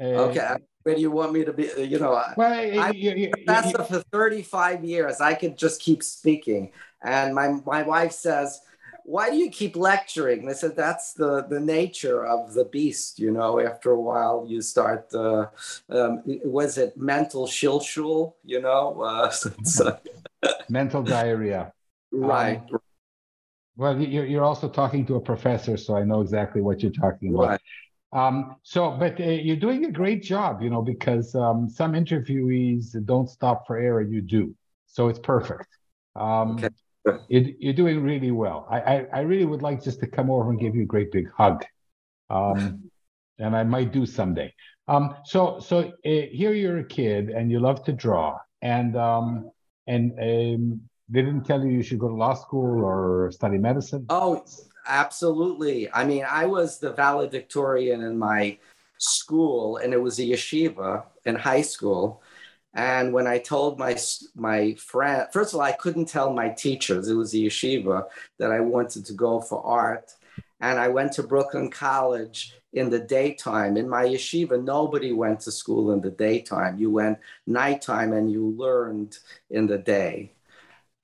Uh, 0.00 0.28
Okay. 0.30 0.54
Where 0.86 0.94
do 0.94 1.00
you 1.00 1.10
want 1.10 1.32
me 1.32 1.44
to 1.44 1.52
be? 1.52 1.64
You 1.76 1.98
know, 1.98 2.12
Well, 2.36 2.52
I- 2.52 2.90
you- 2.90 3.10
you- 3.16 3.42
that's 3.44 3.72
you- 3.72 3.84
for 3.84 4.04
35 4.12 4.84
years. 4.84 5.20
I 5.20 5.34
could 5.34 5.58
just 5.58 5.82
keep 5.82 6.00
speaking. 6.00 6.70
And 7.02 7.34
my, 7.34 7.48
my 7.66 7.82
wife 7.82 8.12
says, 8.12 8.60
why 9.02 9.30
do 9.30 9.36
you 9.36 9.50
keep 9.50 9.74
lecturing? 9.74 10.40
And 10.42 10.48
I 10.48 10.52
said, 10.52 10.76
that's 10.76 11.12
the, 11.14 11.42
the 11.42 11.58
nature 11.58 12.24
of 12.24 12.54
the 12.54 12.66
beast. 12.66 13.18
You 13.18 13.32
know, 13.32 13.58
after 13.58 13.90
a 13.90 14.00
while, 14.00 14.46
you 14.48 14.62
start, 14.62 15.12
uh, 15.12 15.46
um, 15.88 16.22
was 16.44 16.78
it 16.78 16.96
mental 16.96 17.48
shilshul? 17.48 18.34
You 18.44 18.60
know, 18.60 19.00
uh, 19.02 19.32
uh, 19.84 19.96
mental 20.68 21.02
diarrhea. 21.02 21.72
right, 22.12 22.62
Well, 23.76 24.00
you- 24.00 24.06
you're, 24.06 24.26
you're 24.26 24.44
also 24.44 24.68
talking 24.68 25.04
to 25.06 25.16
a 25.16 25.20
professor, 25.20 25.76
so 25.76 25.96
I 25.96 26.04
know 26.04 26.20
exactly 26.20 26.60
what 26.62 26.80
you're 26.80 26.92
talking 26.92 27.34
about. 27.34 27.48
right. 27.48 27.60
Um, 28.16 28.56
so, 28.62 28.92
but 28.92 29.20
uh, 29.20 29.24
you're 29.24 29.56
doing 29.56 29.84
a 29.84 29.92
great 29.92 30.22
job, 30.22 30.62
you 30.62 30.70
know, 30.70 30.80
because 30.80 31.34
um, 31.34 31.68
some 31.68 31.92
interviewees 31.92 32.96
don't 33.04 33.28
stop 33.28 33.66
for 33.66 33.78
air, 33.78 34.00
and 34.00 34.10
you 34.10 34.22
do. 34.22 34.54
So 34.86 35.08
it's 35.08 35.18
perfect. 35.18 35.68
Um, 36.16 36.56
Okay. 37.06 37.18
you, 37.28 37.54
you're 37.58 37.74
doing 37.74 38.02
really 38.02 38.30
well. 38.30 38.66
I, 38.70 38.80
I, 38.80 39.06
I 39.12 39.20
really 39.20 39.44
would 39.44 39.60
like 39.60 39.84
just 39.84 40.00
to 40.00 40.06
come 40.06 40.30
over 40.30 40.48
and 40.50 40.58
give 40.58 40.74
you 40.74 40.84
a 40.84 40.86
great 40.86 41.12
big 41.12 41.30
hug, 41.30 41.62
um, 42.30 42.90
and 43.38 43.54
I 43.54 43.64
might 43.64 43.92
do 43.92 44.06
someday. 44.06 44.54
Um, 44.88 45.16
so, 45.24 45.60
so 45.60 45.80
uh, 45.80 45.90
here 46.02 46.54
you're 46.54 46.78
a 46.78 46.86
kid, 46.86 47.28
and 47.28 47.50
you 47.50 47.60
love 47.60 47.84
to 47.84 47.92
draw, 47.92 48.38
and 48.62 48.96
um, 48.96 49.50
and 49.86 50.12
um, 50.12 50.80
they 51.10 51.20
didn't 51.20 51.44
tell 51.44 51.62
you 51.62 51.70
you 51.70 51.82
should 51.82 51.98
go 51.98 52.08
to 52.08 52.14
law 52.14 52.32
school 52.32 52.82
or 52.82 53.30
study 53.30 53.58
medicine. 53.58 54.06
Oh, 54.08 54.42
absolutely. 54.86 55.92
I 55.92 56.04
mean, 56.04 56.24
I 56.28 56.46
was 56.46 56.78
the 56.78 56.92
valedictorian 56.92 58.02
in 58.02 58.18
my 58.18 58.58
school, 58.98 59.78
and 59.78 59.92
it 59.92 60.00
was 60.00 60.18
a 60.18 60.22
yeshiva 60.22 61.04
in 61.24 61.34
high 61.36 61.62
school. 61.62 62.22
And 62.74 63.12
when 63.12 63.26
I 63.26 63.38
told 63.38 63.78
my 63.78 63.96
my 64.34 64.74
friend, 64.74 65.26
first 65.32 65.54
of 65.54 65.60
all, 65.60 65.66
I 65.66 65.72
couldn't 65.72 66.06
tell 66.08 66.32
my 66.32 66.50
teachers 66.50 67.08
it 67.08 67.14
was 67.14 67.34
a 67.34 67.38
yeshiva 67.38 68.06
that 68.38 68.52
I 68.52 68.60
wanted 68.60 69.06
to 69.06 69.14
go 69.14 69.40
for 69.40 69.64
art, 69.64 70.14
and 70.60 70.78
I 70.78 70.88
went 70.88 71.12
to 71.12 71.22
Brooklyn 71.22 71.70
College 71.70 72.54
in 72.74 72.90
the 72.90 72.98
daytime. 72.98 73.76
In 73.78 73.88
my 73.88 74.04
yeshiva, 74.04 74.62
nobody 74.62 75.12
went 75.12 75.40
to 75.40 75.52
school 75.52 75.92
in 75.92 76.00
the 76.02 76.10
daytime. 76.10 76.78
You 76.78 76.90
went 76.90 77.18
nighttime, 77.46 78.12
and 78.12 78.30
you 78.30 78.54
learned 78.58 79.18
in 79.50 79.66
the 79.66 79.78
day. 79.78 80.35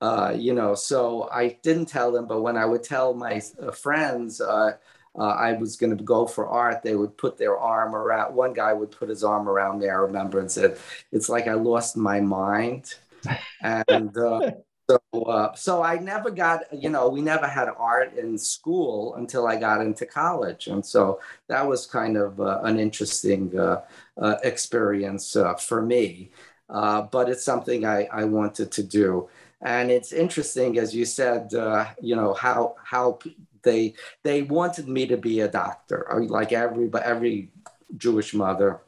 Uh, 0.03 0.33
you 0.37 0.53
know, 0.53 0.75
so 0.75 1.29
I 1.31 1.57
didn't 1.63 1.85
tell 1.85 2.11
them, 2.11 2.27
but 2.27 2.41
when 2.41 2.57
I 2.57 2.65
would 2.65 2.83
tell 2.83 3.13
my 3.13 3.41
uh, 3.61 3.71
friends 3.71 4.41
uh, 4.41 4.71
uh, 5.17 5.21
I 5.23 5.53
was 5.53 5.77
going 5.77 5.95
to 5.97 6.03
go 6.03 6.27
for 6.27 6.47
art, 6.47 6.83
they 6.83 6.95
would 6.95 7.17
put 7.17 7.37
their 7.37 7.57
arm 7.57 7.95
around. 7.95 8.35
One 8.35 8.51
guy 8.53 8.73
would 8.73 8.91
put 8.91 9.07
his 9.09 9.23
arm 9.23 9.47
around 9.47 9.79
me, 9.79 9.87
I 9.87 9.93
remember, 9.93 10.39
and 10.39 10.51
said, 10.51 10.77
"It's 11.13 11.29
like 11.29 11.47
I 11.47 11.53
lost 11.53 11.95
my 11.95 12.19
mind." 12.19 12.95
And 13.61 14.17
uh, 14.17 14.41
so, 14.89 14.99
uh, 15.23 15.55
so 15.55 15.81
I 15.83 15.97
never 15.99 16.31
got, 16.31 16.61
you 16.73 16.89
know, 16.89 17.09
we 17.09 17.21
never 17.21 17.47
had 17.47 17.69
art 17.77 18.15
in 18.17 18.37
school 18.37 19.15
until 19.15 19.47
I 19.47 19.57
got 19.57 19.81
into 19.81 20.05
college, 20.05 20.67
and 20.67 20.85
so 20.85 21.19
that 21.49 21.67
was 21.67 21.85
kind 21.87 22.17
of 22.17 22.39
uh, 22.41 22.61
an 22.63 22.79
interesting 22.79 23.57
uh, 23.57 23.81
uh, 24.17 24.35
experience 24.43 25.35
uh, 25.35 25.55
for 25.55 25.81
me. 25.81 26.31
Uh, 26.69 27.03
but 27.03 27.29
it's 27.29 27.43
something 27.43 27.85
I, 27.85 28.07
I 28.11 28.23
wanted 28.23 28.71
to 28.71 28.83
do 28.83 29.29
and 29.63 29.89
it's 29.89 30.11
interesting 30.11 30.77
as 30.77 30.93
you 30.93 31.05
said 31.05 31.53
uh, 31.53 31.85
you 32.01 32.15
know 32.15 32.33
how 32.33 32.75
how 32.83 33.17
they 33.63 33.93
they 34.23 34.43
wanted 34.43 34.87
me 34.87 35.07
to 35.07 35.17
be 35.17 35.39
a 35.39 35.47
doctor 35.47 36.07
like 36.27 36.51
every 36.51 36.89
every 37.03 37.49
jewish 37.97 38.33
mother. 38.33 38.81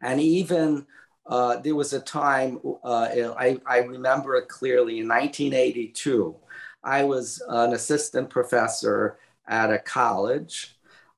And 0.00 0.20
even 0.20 0.86
uh, 1.26 1.56
there 1.56 1.74
was 1.74 1.92
a 1.92 2.00
time 2.00 2.60
uh, 2.84 3.08
I, 3.36 3.58
I 3.66 3.78
remember 3.78 4.36
it 4.36 4.48
clearly 4.48 5.00
in 5.00 5.08
1982 5.08 6.36
i 6.84 7.02
was 7.02 7.42
an 7.48 7.72
assistant 7.72 8.30
professor 8.30 9.18
at 9.48 9.72
a 9.72 9.78
college 9.78 10.75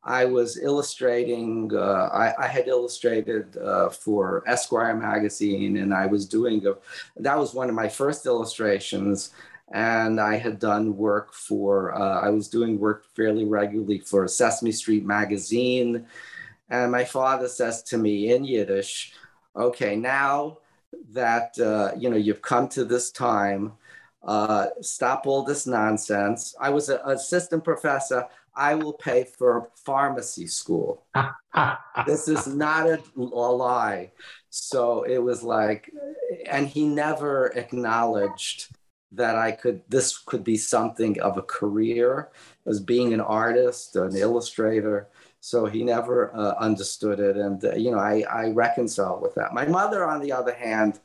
I 0.08 0.24
was 0.24 0.58
illustrating, 0.58 1.70
uh, 1.74 2.08
I, 2.10 2.44
I, 2.44 2.46
had 2.46 2.66
illustrated 2.66 3.58
uh, 3.58 3.90
for 3.90 4.42
Esquire 4.46 4.96
magazine, 4.96 5.76
and 5.76 5.92
I 5.92 6.06
was 6.06 6.24
doing, 6.24 6.66
a, 6.66 6.76
that 7.18 7.38
was 7.38 7.52
one 7.52 7.68
of 7.68 7.74
my 7.74 7.90
first 7.90 8.24
illustrations. 8.24 9.34
And 9.70 10.18
I 10.18 10.36
had 10.36 10.58
done 10.58 10.96
work 10.96 11.34
for, 11.34 11.94
uh, 11.94 12.22
I 12.22 12.30
was 12.30 12.48
doing 12.48 12.80
work 12.80 13.04
fairly 13.14 13.44
regularly 13.44 13.98
for 13.98 14.26
Sesame 14.26 14.72
Street 14.72 15.04
magazine. 15.04 16.06
And 16.70 16.90
my 16.90 17.04
father 17.04 17.46
says 17.46 17.82
to 17.84 17.98
me 17.98 18.32
in 18.32 18.44
Yiddish, 18.44 19.12
okay, 19.54 19.94
now 19.94 20.56
that, 21.12 21.58
uh, 21.58 21.92
you 21.98 22.08
know, 22.08 22.16
you've 22.16 22.40
come 22.40 22.66
to 22.70 22.86
this 22.86 23.10
time, 23.10 23.72
uh, 24.22 24.68
stop 24.80 25.26
all 25.26 25.42
this 25.42 25.66
nonsense. 25.66 26.54
I 26.58 26.70
was 26.70 26.88
an 26.88 27.00
assistant 27.04 27.62
professor. 27.62 28.26
I 28.58 28.74
will 28.74 28.92
pay 28.92 29.24
for 29.24 29.70
pharmacy 29.76 30.48
school. 30.48 31.06
this 32.06 32.26
is 32.26 32.48
not 32.48 32.88
a, 32.88 33.00
a, 33.16 33.20
lie. 33.22 34.10
So 34.50 35.04
it 35.04 35.18
was 35.18 35.44
like, 35.44 35.90
and 36.50 36.66
he 36.66 36.84
never 36.84 37.46
acknowledged 37.54 38.74
that 39.12 39.36
I 39.36 39.52
could, 39.52 39.82
this 39.88 40.18
could 40.18 40.42
be 40.42 40.56
something 40.56 41.20
of 41.20 41.38
a 41.38 41.42
career 41.42 42.30
as 42.66 42.80
being 42.80 43.14
an 43.14 43.20
artist, 43.20 43.94
an 43.94 44.16
illustrator. 44.16 45.06
So 45.40 45.66
he 45.66 45.84
never 45.84 46.34
uh, 46.34 46.54
understood 46.58 47.20
it. 47.20 47.36
And, 47.36 47.64
uh, 47.64 47.76
you 47.76 47.92
know, 47.92 48.00
I, 48.00 48.24
I 48.28 48.48
reconcile 48.48 49.20
with 49.22 49.36
that. 49.36 49.54
My 49.54 49.66
mother, 49.66 50.04
on 50.04 50.20
the 50.20 50.32
other 50.32 50.52
hand, 50.52 50.98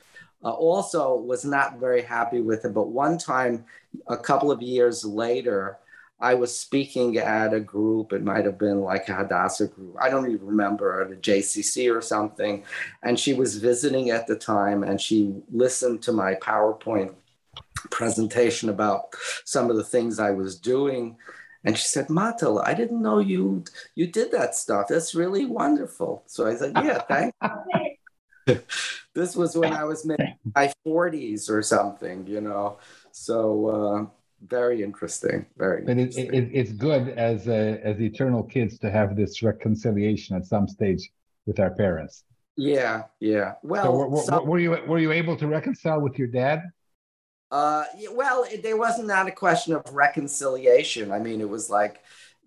uh, 0.43 0.49
also 0.49 1.15
was 1.15 1.45
not 1.45 1.79
very 1.79 2.01
happy 2.01 2.41
with 2.41 2.65
it. 2.65 2.73
But 2.73 2.89
one 2.89 3.19
time, 3.19 3.63
a 4.07 4.17
couple 4.17 4.51
of 4.51 4.61
years 4.61 5.05
later, 5.05 5.77
I 6.23 6.35
was 6.35 6.57
speaking 6.57 7.17
at 7.17 7.53
a 7.53 7.59
group. 7.59 8.13
It 8.13 8.23
might 8.23 8.45
have 8.45 8.57
been 8.57 8.79
like 8.79 9.09
a 9.09 9.13
Hadassah 9.13 9.67
group. 9.67 9.97
I 9.99 10.09
don't 10.09 10.31
even 10.31 10.47
remember 10.47 11.01
at 11.01 11.11
a 11.11 11.15
JCC 11.15 11.93
or 11.93 12.01
something. 12.01 12.63
And 13.03 13.19
she 13.19 13.33
was 13.33 13.57
visiting 13.57 14.09
at 14.09 14.25
the 14.25 14.37
time, 14.37 14.83
and 14.83 15.01
she 15.01 15.35
listened 15.51 16.01
to 16.03 16.13
my 16.13 16.35
PowerPoint 16.35 17.13
presentation 17.91 18.69
about 18.69 19.15
some 19.43 19.69
of 19.69 19.75
the 19.75 19.83
things 19.83 20.17
I 20.17 20.31
was 20.31 20.57
doing. 20.57 21.17
And 21.65 21.77
she 21.77 21.87
said, 21.87 22.07
Matel, 22.07 22.65
I 22.65 22.73
didn't 22.73 23.01
know 23.01 23.19
you 23.19 23.65
you 23.95 24.07
did 24.07 24.31
that 24.31 24.55
stuff. 24.55 24.87
That's 24.87 25.13
really 25.13 25.45
wonderful. 25.45 26.23
So 26.27 26.47
I 26.47 26.55
said, 26.55 26.71
Yeah, 26.75 26.99
thank 27.09 27.35
this 29.13 29.35
was 29.35 29.55
when 29.55 29.73
I 29.73 29.83
was 29.83 30.05
in 30.05 30.17
my 30.55 30.73
40s 30.85 31.49
or 31.49 31.61
something, 31.61 32.27
you 32.27 32.41
know. 32.41 32.79
So 33.11 33.67
uh, 33.67 34.22
very 34.47 34.83
interesting. 34.83 35.45
Very. 35.57 35.81
But 35.81 35.97
interesting. 35.97 36.33
it, 36.33 36.49
it's 36.53 36.71
good 36.71 37.09
as 37.09 37.47
uh, 37.47 37.79
as 37.83 38.01
eternal 38.01 38.43
kids 38.43 38.77
to 38.79 38.91
have 38.91 39.15
this 39.15 39.41
reconciliation 39.41 40.35
at 40.35 40.45
some 40.45 40.67
stage 40.67 41.11
with 41.45 41.59
our 41.59 41.71
parents. 41.71 42.23
Yeah, 42.55 43.03
yeah. 43.19 43.53
Well, 43.63 43.85
so 43.85 43.91
were, 43.91 44.07
were, 44.09 44.21
some, 44.21 44.45
were 44.45 44.59
you 44.59 44.71
were 44.87 44.99
you 44.99 45.11
able 45.11 45.35
to 45.37 45.47
reconcile 45.47 46.01
with 46.01 46.17
your 46.19 46.27
dad? 46.27 46.63
Uh, 47.51 47.85
well, 48.11 48.45
it, 48.51 48.63
there 48.63 48.77
wasn't 48.77 49.07
not 49.07 49.27
a 49.27 49.31
question 49.31 49.75
of 49.75 49.83
reconciliation. 49.93 51.11
I 51.11 51.19
mean, 51.19 51.41
it 51.41 51.49
was 51.49 51.69
like 51.69 52.01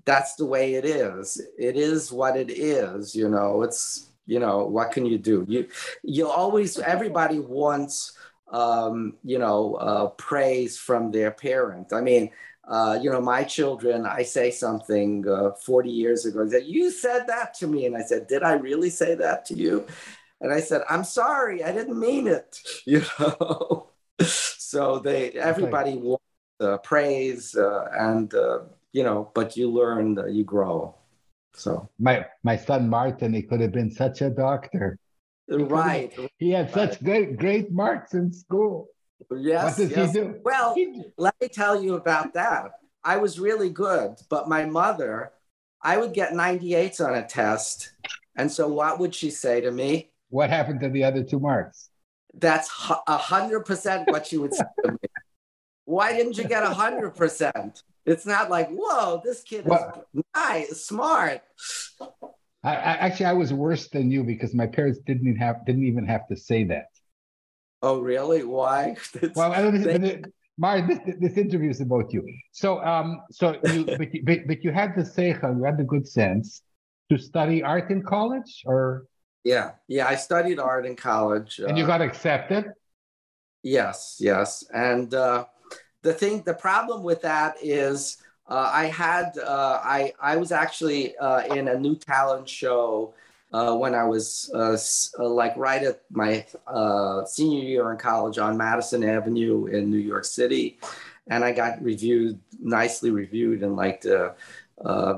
that's 0.05 0.35
the 0.37 0.47
way 0.47 0.75
it 0.75 0.85
is. 0.85 1.41
It 1.59 1.77
is 1.77 2.13
what 2.13 2.37
it 2.37 2.51
is. 2.51 3.15
You 3.15 3.29
know, 3.29 3.63
it's 3.63 4.11
you 4.27 4.39
know 4.39 4.65
what 4.67 4.93
can 4.93 5.07
you 5.07 5.19
do? 5.19 5.45
You 5.49 5.69
you 6.03 6.29
always 6.29 6.79
everybody 6.79 7.39
wants 7.39 8.17
um, 8.51 9.15
you 9.25 9.39
know, 9.39 9.75
uh, 9.75 10.07
praise 10.11 10.79
from 10.79 11.11
their 11.11 11.31
parents. 11.31 11.93
I 11.93 12.01
mean, 12.01 12.31
uh, 12.69 12.99
you 13.01 13.11
know, 13.11 13.21
my 13.21 13.45
children, 13.45 14.07
I 14.07 14.23
say 14.23 14.51
something 14.51 15.29
uh, 15.29 15.53
40 15.65 15.91
years 15.91 16.27
ago 16.27 16.47
that 16.47 16.67
you 16.67 16.91
said 16.91 17.27
that 17.29 17.55
to 17.55 17.67
me. 17.67 17.87
And 17.87 17.97
I 17.97 18.03
said, 18.03 18.27
Did 18.27 18.43
I 18.43 18.55
really 18.55 18.91
say 18.91 19.15
that 19.15 19.45
to 19.47 19.55
you? 19.55 19.87
And 20.41 20.53
I 20.53 20.61
said, 20.61 20.83
I'm 20.91 21.05
sorry, 21.05 21.65
I 21.65 21.73
didn't 21.73 21.99
mean 21.99 22.27
it. 22.27 22.61
You 22.85 23.03
know, 23.19 23.89
so 24.23 24.99
they, 24.99 25.31
everybody 25.33 25.93
okay. 25.93 26.01
wants 26.01 26.83
praise 26.83 27.55
uh, 27.55 27.89
and, 27.99 28.33
uh, 28.35 28.61
you 28.93 29.03
know, 29.03 29.31
but 29.35 29.57
you 29.57 29.71
learn, 29.71 30.19
you 30.33 30.45
grow. 30.45 30.95
So 31.57 31.89
my 31.99 32.27
my 32.43 32.57
son 32.57 32.89
Martin, 32.89 33.33
he 33.33 33.43
could 33.43 33.61
have 33.61 33.73
been 33.73 33.91
such 33.91 34.21
a 34.21 34.29
doctor. 34.29 34.99
Right. 35.49 36.13
He 36.39 36.51
had 36.51 36.73
such 36.73 37.03
great 37.03 37.37
great 37.37 37.71
marks 37.71 38.15
in 38.15 38.33
school. 38.33 38.89
Yes. 39.31 39.65
What 39.65 39.89
does 39.89 39.97
yes. 39.97 40.13
he 40.13 40.21
do? 40.21 40.41
Well, 40.45 40.75
let 41.17 41.35
me 41.41 41.49
tell 41.49 41.83
you 41.83 41.95
about 41.95 42.35
that. 42.35 42.73
I 43.05 43.19
was 43.19 43.39
really 43.39 43.71
good, 43.71 44.17
but 44.29 44.49
my 44.49 44.65
mother, 44.65 45.33
I 45.81 45.97
would 45.97 46.13
get 46.13 46.33
98s 46.33 47.01
on 47.01 47.15
a 47.15 47.25
test. 47.27 47.93
And 48.37 48.51
so 48.51 48.69
what 48.69 48.99
would 48.99 49.15
she 49.15 49.31
say 49.31 49.61
to 49.61 49.71
me? 49.71 50.11
What 50.29 50.51
happened 50.51 50.81
to 50.81 50.89
the 50.89 51.05
other 51.05 51.23
two 51.23 51.39
marks? 51.39 51.89
That's 52.35 52.69
a 53.07 53.17
hundred 53.17 53.61
percent 53.61 54.11
what 54.11 54.27
she 54.27 54.37
would 54.37 54.53
say 54.53 54.65
to 54.85 54.93
me. 54.93 54.99
Why 55.85 56.13
didn't 56.13 56.37
you 56.37 56.45
get 56.45 56.65
a 56.65 56.71
hundred 56.71 57.13
percent? 57.15 57.83
It's 58.05 58.27
not 58.27 58.51
like, 58.51 58.69
whoa, 58.71 59.23
this 59.25 59.43
kid 59.43 59.67
What? 59.67 60.07
is 60.15 60.23
nice, 60.35 60.85
smart. 60.85 61.43
I, 62.67 62.73
I 62.75 62.93
actually 63.07 63.27
I 63.27 63.33
was 63.33 63.53
worse 63.53 63.89
than 63.89 64.11
you 64.11 64.25
because 64.25 64.53
my 64.55 64.67
parents 64.67 64.99
didn't 65.07 65.27
even 65.29 65.39
have 65.47 65.65
didn't 65.65 65.85
even 65.85 66.05
have 66.07 66.27
to 66.29 66.37
say 66.37 66.65
that. 66.65 66.87
Oh, 67.83 68.01
really? 68.01 68.43
Why? 68.43 68.97
Well, 69.37 69.53
I 69.53 69.63
don't- 69.63 69.83
they- 69.83 70.15
uh, 70.15 70.29
Mar, 70.59 70.81
this, 70.89 70.99
this 71.21 71.37
interview 71.37 71.69
is 71.69 71.83
about 71.83 72.15
you. 72.15 72.23
So, 72.53 72.83
um, 72.83 73.21
so 73.31 73.57
you, 73.73 73.85
but, 74.01 74.15
you, 74.15 74.23
but, 74.25 74.39
but 74.47 74.65
you 74.65 74.73
had 74.73 74.97
the 74.97 75.03
seichel, 75.03 75.55
you 75.59 75.65
had 75.65 75.77
the 75.77 75.85
good 75.85 76.09
sense 76.09 76.63
to 77.11 77.19
study 77.19 77.63
art 77.63 77.91
in 77.91 78.03
college, 78.03 78.63
or 78.65 79.05
yeah, 79.45 79.73
yeah. 79.87 80.07
I 80.09 80.17
studied 80.17 80.59
art 80.59 80.87
in 80.87 80.97
college. 80.97 81.59
and 81.61 81.77
you 81.77 81.85
uh, 81.85 81.87
got 81.87 82.01
accepted. 82.01 82.65
Yes, 83.63 84.17
yes. 84.19 84.65
And 84.73 85.13
uh, 85.13 85.45
the 86.03 86.15
thing, 86.15 86.43
the 86.43 86.55
problem 86.55 87.03
with 87.03 87.21
that 87.23 87.57
is, 87.63 88.17
uh, 88.49 88.71
I 88.73 88.87
had, 88.87 89.39
uh, 89.39 89.81
I, 89.83 90.13
I 90.21 90.37
was 90.37 90.53
actually 90.53 91.17
uh, 91.17 91.55
in 91.55 91.69
a 91.69 91.79
new 91.79 91.97
talent 91.97 92.49
show 92.49 93.15
uh, 93.53 93.75
when 93.75 93.95
I 93.95 94.05
was 94.05 94.51
uh, 94.55 94.77
uh, 95.19 95.29
like 95.29 95.57
right 95.57 95.83
at 95.83 96.03
my 96.11 96.45
senior 97.27 97.63
year 97.63 97.91
in 97.93 97.99
college 97.99 98.39
on 98.39 98.57
Madison 98.57 99.03
Avenue 99.03 99.67
in 99.67 99.91
New 99.91 99.99
York 99.99 100.25
City, 100.25 100.79
and 101.29 101.45
I 101.45 101.53
got 101.53 101.83
reviewed 101.83 102.39
nicely 102.61 103.11
reviewed 103.11 103.63
in 103.63 103.75
like 103.77 104.03
the 104.03 104.35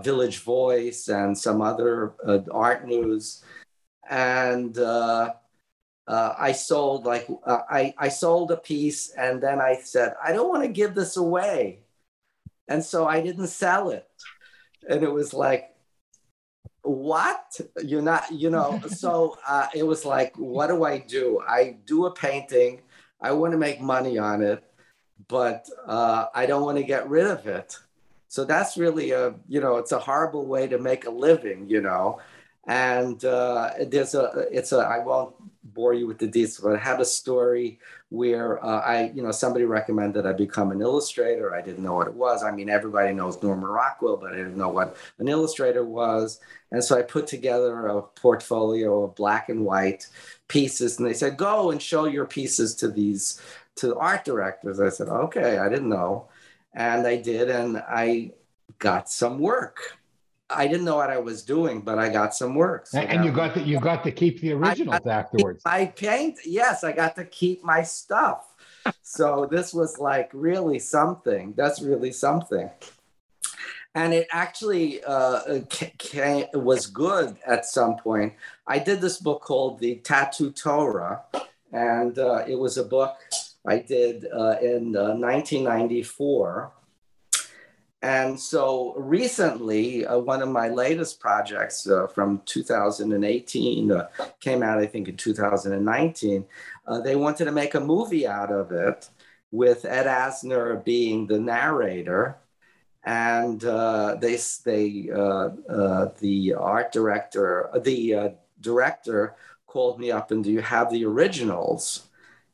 Village 0.02 0.38
Voice 0.40 1.08
and 1.08 1.36
some 1.36 1.60
other 1.60 2.14
art 2.50 2.86
news, 2.86 3.42
and. 4.08 4.76
Uh, 4.78 6.34
I 6.38 6.52
sold 6.52 7.04
like 7.04 7.28
uh, 7.44 7.60
I 7.68 7.92
I 7.98 8.08
sold 8.08 8.50
a 8.50 8.56
piece 8.56 9.10
and 9.10 9.42
then 9.42 9.60
I 9.60 9.76
said 9.76 10.14
I 10.24 10.32
don't 10.32 10.48
want 10.48 10.62
to 10.62 10.68
give 10.68 10.94
this 10.94 11.18
away, 11.18 11.80
and 12.68 12.84
so 12.84 13.06
I 13.06 13.20
didn't 13.20 13.48
sell 13.48 13.90
it, 13.90 14.08
and 14.88 15.02
it 15.02 15.12
was 15.12 15.32
like, 15.32 15.74
what 16.82 17.60
you're 17.84 18.02
not 18.02 18.30
you 18.32 18.50
know 18.50 18.80
so 18.88 19.36
uh, 19.46 19.66
it 19.74 19.86
was 19.86 20.04
like 20.04 20.34
what 20.36 20.68
do 20.68 20.84
I 20.84 20.98
do? 20.98 21.40
I 21.46 21.76
do 21.84 22.06
a 22.06 22.10
painting, 22.10 22.82
I 23.20 23.32
want 23.32 23.52
to 23.52 23.58
make 23.58 23.80
money 23.80 24.18
on 24.18 24.42
it, 24.42 24.64
but 25.28 25.68
uh, 25.86 26.26
I 26.34 26.46
don't 26.46 26.62
want 26.64 26.78
to 26.78 26.84
get 26.84 27.08
rid 27.08 27.26
of 27.26 27.46
it. 27.46 27.76
So 28.28 28.44
that's 28.44 28.76
really 28.76 29.10
a 29.12 29.34
you 29.48 29.60
know 29.60 29.76
it's 29.76 29.92
a 29.92 29.98
horrible 29.98 30.46
way 30.46 30.66
to 30.68 30.78
make 30.78 31.06
a 31.06 31.10
living 31.10 31.68
you 31.68 31.80
know, 31.80 32.20
and 32.66 33.22
uh, 33.24 33.70
there's 33.86 34.14
a 34.14 34.46
it's 34.50 34.72
a 34.72 34.78
I 34.78 34.98
won't 35.00 35.34
bore 35.78 35.94
you 35.94 36.08
with 36.08 36.18
the 36.18 36.26
details, 36.26 36.58
but 36.58 36.74
I 36.74 36.76
had 36.76 37.00
a 37.00 37.04
story 37.04 37.78
where 38.08 38.58
uh, 38.64 38.80
I, 38.80 39.12
you 39.14 39.22
know, 39.22 39.30
somebody 39.30 39.64
recommended 39.64 40.26
I 40.26 40.32
become 40.32 40.72
an 40.72 40.80
illustrator. 40.80 41.54
I 41.54 41.62
didn't 41.62 41.84
know 41.84 41.94
what 41.94 42.08
it 42.08 42.14
was. 42.14 42.42
I 42.42 42.50
mean, 42.50 42.68
everybody 42.68 43.14
knows 43.14 43.40
Norman 43.40 43.70
Rockwell, 43.70 44.16
but 44.16 44.32
I 44.32 44.36
didn't 44.38 44.56
know 44.56 44.70
what 44.70 44.96
an 45.20 45.28
illustrator 45.28 45.84
was. 45.84 46.40
And 46.72 46.82
so 46.82 46.98
I 46.98 47.02
put 47.02 47.28
together 47.28 47.86
a 47.86 48.02
portfolio 48.02 49.04
of 49.04 49.14
black 49.14 49.50
and 49.50 49.64
white 49.64 50.08
pieces, 50.48 50.98
and 50.98 51.06
they 51.06 51.14
said, 51.14 51.36
"Go 51.36 51.70
and 51.70 51.80
show 51.80 52.06
your 52.06 52.26
pieces 52.26 52.74
to 52.80 52.88
these 52.88 53.40
to 53.76 53.96
art 53.96 54.24
directors." 54.24 54.80
I 54.80 54.88
said, 54.88 55.08
"Okay, 55.08 55.58
I 55.58 55.68
didn't 55.68 55.90
know," 55.90 56.26
and 56.74 57.06
I 57.06 57.14
did, 57.22 57.50
and 57.50 57.76
I 57.76 58.32
got 58.80 59.08
some 59.08 59.38
work. 59.38 59.96
I 60.50 60.66
didn't 60.66 60.84
know 60.84 60.96
what 60.96 61.10
I 61.10 61.18
was 61.18 61.42
doing, 61.42 61.80
but 61.82 61.98
I 61.98 62.08
got 62.08 62.34
some 62.34 62.54
work. 62.54 62.86
So 62.86 62.98
and, 62.98 63.10
and 63.10 63.24
you 63.24 63.32
got 63.32 63.54
to, 63.54 63.62
you 63.62 63.78
got 63.80 64.02
to 64.04 64.10
keep 64.10 64.40
the 64.40 64.52
originals 64.52 65.06
afterwards. 65.06 65.62
I 65.66 65.86
paint, 65.86 66.38
yes, 66.44 66.84
I 66.84 66.92
got 66.92 67.16
to 67.16 67.24
keep 67.24 67.62
my 67.62 67.82
stuff. 67.82 68.54
so 69.02 69.46
this 69.50 69.74
was 69.74 69.98
like 69.98 70.30
really 70.32 70.78
something. 70.78 71.52
That's 71.56 71.82
really 71.82 72.12
something. 72.12 72.70
And 73.94 74.14
it 74.14 74.28
actually 74.32 75.02
uh, 75.04 75.60
ca- 75.70 75.92
ca- 75.98 76.48
was 76.54 76.86
good 76.86 77.36
at 77.46 77.66
some 77.66 77.96
point. 77.96 78.34
I 78.66 78.78
did 78.78 79.00
this 79.00 79.18
book 79.18 79.42
called 79.42 79.80
The 79.80 79.96
Tattoo 79.96 80.52
Torah, 80.52 81.22
and 81.72 82.18
uh, 82.18 82.44
it 82.46 82.58
was 82.58 82.78
a 82.78 82.84
book 82.84 83.16
I 83.66 83.78
did 83.80 84.26
uh, 84.32 84.56
in 84.62 84.96
uh, 84.96 85.14
1994. 85.16 86.72
And 88.00 88.38
so 88.38 88.94
recently, 88.96 90.06
uh, 90.06 90.18
one 90.18 90.40
of 90.40 90.48
my 90.48 90.68
latest 90.68 91.18
projects 91.18 91.88
uh, 91.88 92.06
from 92.06 92.42
2018 92.44 93.90
uh, 93.90 94.08
came 94.38 94.62
out, 94.62 94.78
I 94.78 94.86
think, 94.86 95.08
in 95.08 95.16
2019. 95.16 96.44
Uh, 96.86 97.00
they 97.00 97.16
wanted 97.16 97.46
to 97.46 97.52
make 97.52 97.74
a 97.74 97.80
movie 97.80 98.26
out 98.26 98.52
of 98.52 98.70
it 98.70 99.08
with 99.50 99.84
Ed 99.84 100.06
Asner 100.06 100.84
being 100.84 101.26
the 101.26 101.40
narrator. 101.40 102.36
And 103.02 103.64
uh, 103.64 104.16
they, 104.20 104.38
they, 104.64 105.10
uh, 105.12 106.08
the 106.20 106.54
art 106.56 106.92
director, 106.92 107.70
the 107.82 108.34
director 108.60 109.34
called 109.66 109.98
me 109.98 110.10
up 110.10 110.30
and 110.30 110.44
do 110.44 110.52
you 110.52 110.60
have 110.60 110.90
the 110.90 111.04
originals? 111.04 112.08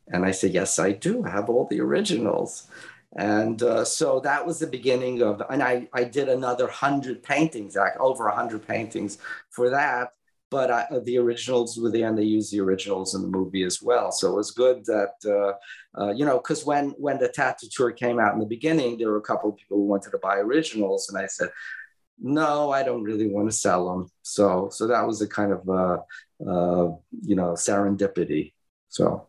And 0.08 0.24
I 0.24 0.30
said, 0.32 0.52
yes, 0.52 0.78
I 0.78 0.92
do 0.92 1.22
have 1.22 1.48
all 1.48 1.66
the 1.66 1.80
originals. 1.80 2.66
And 3.16 3.62
uh, 3.62 3.84
so 3.84 4.18
that 4.20 4.44
was 4.44 4.58
the 4.58 4.66
beginning 4.66 5.22
of, 5.22 5.40
and 5.48 5.62
I, 5.62 5.88
I 5.92 6.02
did 6.02 6.28
another 6.28 6.66
hundred 6.66 7.22
paintings, 7.22 7.76
like 7.76 7.98
over 8.00 8.26
a 8.26 8.34
hundred 8.34 8.66
paintings 8.66 9.18
for 9.50 9.70
that. 9.70 10.10
But 10.50 10.70
I, 10.70 10.86
the 11.04 11.18
originals 11.18 11.78
were 11.78 11.90
there, 11.90 12.08
and 12.08 12.16
they 12.18 12.22
used 12.24 12.52
the 12.52 12.60
originals 12.60 13.14
in 13.14 13.22
the 13.22 13.28
movie 13.28 13.64
as 13.64 13.82
well. 13.82 14.12
So 14.12 14.30
it 14.30 14.36
was 14.36 14.50
good 14.52 14.84
that, 14.86 15.14
uh, 15.26 16.00
uh, 16.00 16.12
you 16.12 16.24
know, 16.24 16.38
because 16.38 16.64
when 16.64 16.90
when 16.90 17.18
the 17.18 17.28
Tattoo 17.28 17.68
Torah 17.68 17.94
came 17.94 18.20
out 18.20 18.34
in 18.34 18.40
the 18.40 18.46
beginning, 18.46 18.98
there 18.98 19.10
were 19.10 19.16
a 19.16 19.22
couple 19.22 19.50
of 19.50 19.56
people 19.56 19.78
who 19.78 19.84
wanted 19.84 20.10
to 20.10 20.18
buy 20.18 20.36
originals, 20.38 21.08
and 21.08 21.18
I 21.18 21.26
said, 21.26 21.50
no, 22.20 22.70
I 22.70 22.82
don't 22.84 23.02
really 23.02 23.28
want 23.28 23.50
to 23.50 23.56
sell 23.56 23.90
them. 23.90 24.10
So 24.22 24.68
so 24.70 24.86
that 24.86 25.06
was 25.06 25.22
a 25.22 25.28
kind 25.28 25.52
of, 25.52 25.68
uh, 25.68 25.98
uh, 26.48 26.96
you 27.22 27.36
know, 27.36 27.52
serendipity. 27.52 28.52
So. 28.88 29.28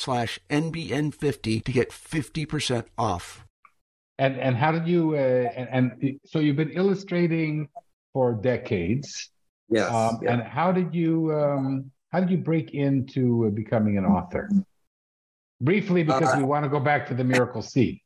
slash 0.00 0.38
NBN50 0.50 1.64
to 1.64 1.72
get 1.72 1.90
50% 1.90 2.84
off. 2.98 3.44
And 4.18 4.38
and 4.38 4.56
how 4.56 4.72
did 4.72 4.86
you? 4.88 5.14
Uh, 5.14 5.18
and, 5.18 5.68
and 6.00 6.20
so 6.24 6.38
you've 6.38 6.56
been 6.56 6.70
illustrating 6.70 7.68
for 8.14 8.32
decades. 8.32 9.30
Yes. 9.68 9.92
Um, 9.92 10.20
yeah. 10.22 10.32
And 10.32 10.42
how 10.42 10.72
did 10.72 10.94
you? 10.94 11.34
Um, 11.34 11.90
how 12.12 12.20
did 12.20 12.30
you 12.30 12.38
break 12.38 12.72
into 12.72 13.50
becoming 13.50 13.98
an 13.98 14.06
author? 14.06 14.48
Briefly, 15.60 16.02
because 16.02 16.32
Uh, 16.32 16.38
we 16.38 16.44
want 16.44 16.64
to 16.64 16.70
go 16.70 16.80
back 16.80 17.06
to 17.08 17.14
the 17.14 17.24
miracle 17.24 17.60
seed. 17.60 18.00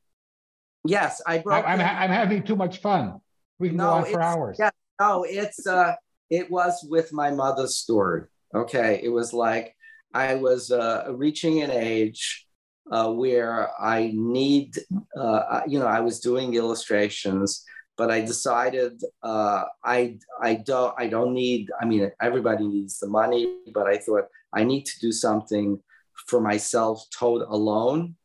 yes, 0.84 1.20
I 1.26 1.34
I, 1.34 1.38
broke. 1.42 1.64
I'm 1.64 1.78
ha- 1.78 1.98
I'm 2.00 2.10
having 2.10 2.42
too 2.42 2.56
much 2.56 2.78
fun. 2.80 3.20
We 3.60 3.68
can 3.68 3.78
go 3.78 3.88
on 3.88 4.04
for 4.06 4.20
hours. 4.20 4.56
Yeah, 4.58 4.70
no, 5.00 5.22
it's 5.22 5.64
uh, 5.64 5.94
it 6.28 6.50
was 6.50 6.84
with 6.90 7.12
my 7.12 7.30
mother's 7.30 7.76
story. 7.76 8.22
Okay, 8.52 9.00
it 9.04 9.10
was 9.10 9.32
like 9.32 9.76
I 10.12 10.34
was 10.34 10.70
uh, 10.70 11.12
reaching 11.14 11.62
an 11.62 11.70
age 11.70 12.46
uh, 12.90 13.10
where 13.12 13.70
I 13.80 14.12
need, 14.14 14.76
uh, 15.16 15.60
you 15.66 15.78
know, 15.78 15.86
I 15.86 16.00
was 16.00 16.20
doing 16.20 16.54
illustrations, 16.54 17.64
but 17.96 18.10
I 18.10 18.20
decided 18.20 19.00
uh, 19.22 19.64
I 19.84 20.18
I 20.40 20.54
don't 20.54 20.94
I 20.98 21.06
don't 21.06 21.34
need. 21.34 21.70
I 21.80 21.84
mean, 21.84 22.10
everybody 22.20 22.66
needs 22.66 22.98
the 22.98 23.08
money, 23.08 23.58
but 23.74 23.86
I 23.86 23.98
thought 23.98 24.24
I 24.52 24.64
need 24.64 24.86
to 24.86 25.00
do 25.00 25.12
something 25.12 25.78
for 26.26 26.40
myself, 26.40 27.04
told 27.16 27.42
alone, 27.42 28.16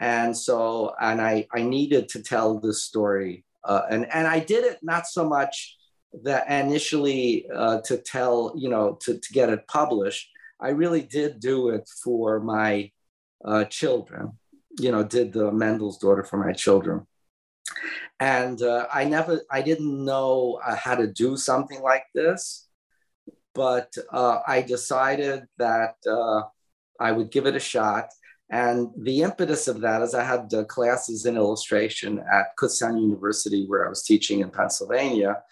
and 0.00 0.36
so 0.36 0.94
and 1.00 1.20
I 1.20 1.46
I 1.54 1.62
needed 1.62 2.08
to 2.10 2.22
tell 2.22 2.58
this 2.58 2.84
story, 2.84 3.44
uh, 3.62 3.82
and 3.90 4.10
and 4.12 4.26
I 4.26 4.40
did 4.40 4.64
it 4.64 4.78
not 4.82 5.06
so 5.06 5.28
much 5.28 5.76
that 6.22 6.48
initially 6.48 7.46
uh, 7.54 7.80
to 7.82 7.98
tell 7.98 8.54
you 8.56 8.70
know 8.70 8.96
to 9.02 9.18
to 9.18 9.32
get 9.32 9.50
it 9.50 9.68
published. 9.68 10.28
I 10.60 10.70
really 10.70 11.02
did 11.02 11.40
do 11.40 11.70
it 11.70 11.88
for 12.02 12.40
my 12.40 12.90
uh, 13.44 13.64
children. 13.64 14.38
You 14.78 14.90
know, 14.90 15.04
did 15.04 15.32
the 15.32 15.52
Mendel's 15.52 15.98
daughter 15.98 16.24
for 16.24 16.36
my 16.36 16.52
children, 16.52 17.06
and 18.20 18.60
uh, 18.62 18.86
I 18.92 19.04
never, 19.04 19.42
I 19.50 19.62
didn't 19.62 20.04
know 20.04 20.60
uh, 20.64 20.76
how 20.76 20.94
to 20.96 21.06
do 21.06 21.36
something 21.36 21.80
like 21.80 22.04
this, 22.14 22.68
but 23.54 23.92
uh, 24.12 24.40
I 24.46 24.62
decided 24.62 25.44
that 25.58 25.94
uh, 26.06 26.42
I 27.00 27.12
would 27.12 27.30
give 27.30 27.46
it 27.46 27.56
a 27.56 27.60
shot. 27.60 28.08
And 28.50 28.88
the 28.96 29.22
impetus 29.22 29.68
of 29.68 29.80
that 29.80 30.02
is 30.02 30.14
I 30.14 30.22
had 30.22 30.52
uh, 30.52 30.64
classes 30.64 31.26
in 31.26 31.36
illustration 31.36 32.22
at 32.32 32.56
Kutztown 32.58 33.00
University, 33.00 33.66
where 33.66 33.86
I 33.86 33.88
was 33.88 34.02
teaching 34.02 34.40
in 34.40 34.50
Pennsylvania. 34.50 35.42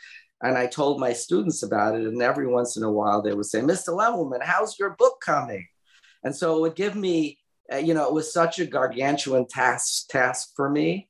And 0.42 0.58
I 0.58 0.66
told 0.66 0.98
my 0.98 1.12
students 1.12 1.62
about 1.62 1.94
it. 1.94 2.06
And 2.06 2.20
every 2.20 2.46
once 2.46 2.76
in 2.76 2.82
a 2.82 2.90
while, 2.90 3.22
they 3.22 3.32
would 3.32 3.46
say, 3.46 3.60
Mr. 3.60 3.96
Lemelman, 3.96 4.42
how's 4.42 4.78
your 4.78 4.90
book 4.98 5.20
coming? 5.24 5.66
And 6.24 6.34
so 6.34 6.56
it 6.56 6.60
would 6.60 6.76
give 6.76 6.96
me 6.96 7.38
uh, 7.72 7.76
you 7.76 7.94
know, 7.94 8.06
it 8.06 8.12
was 8.12 8.32
such 8.32 8.58
a 8.58 8.66
gargantuan 8.66 9.46
task 9.46 10.08
task 10.08 10.52
for 10.56 10.68
me. 10.68 11.08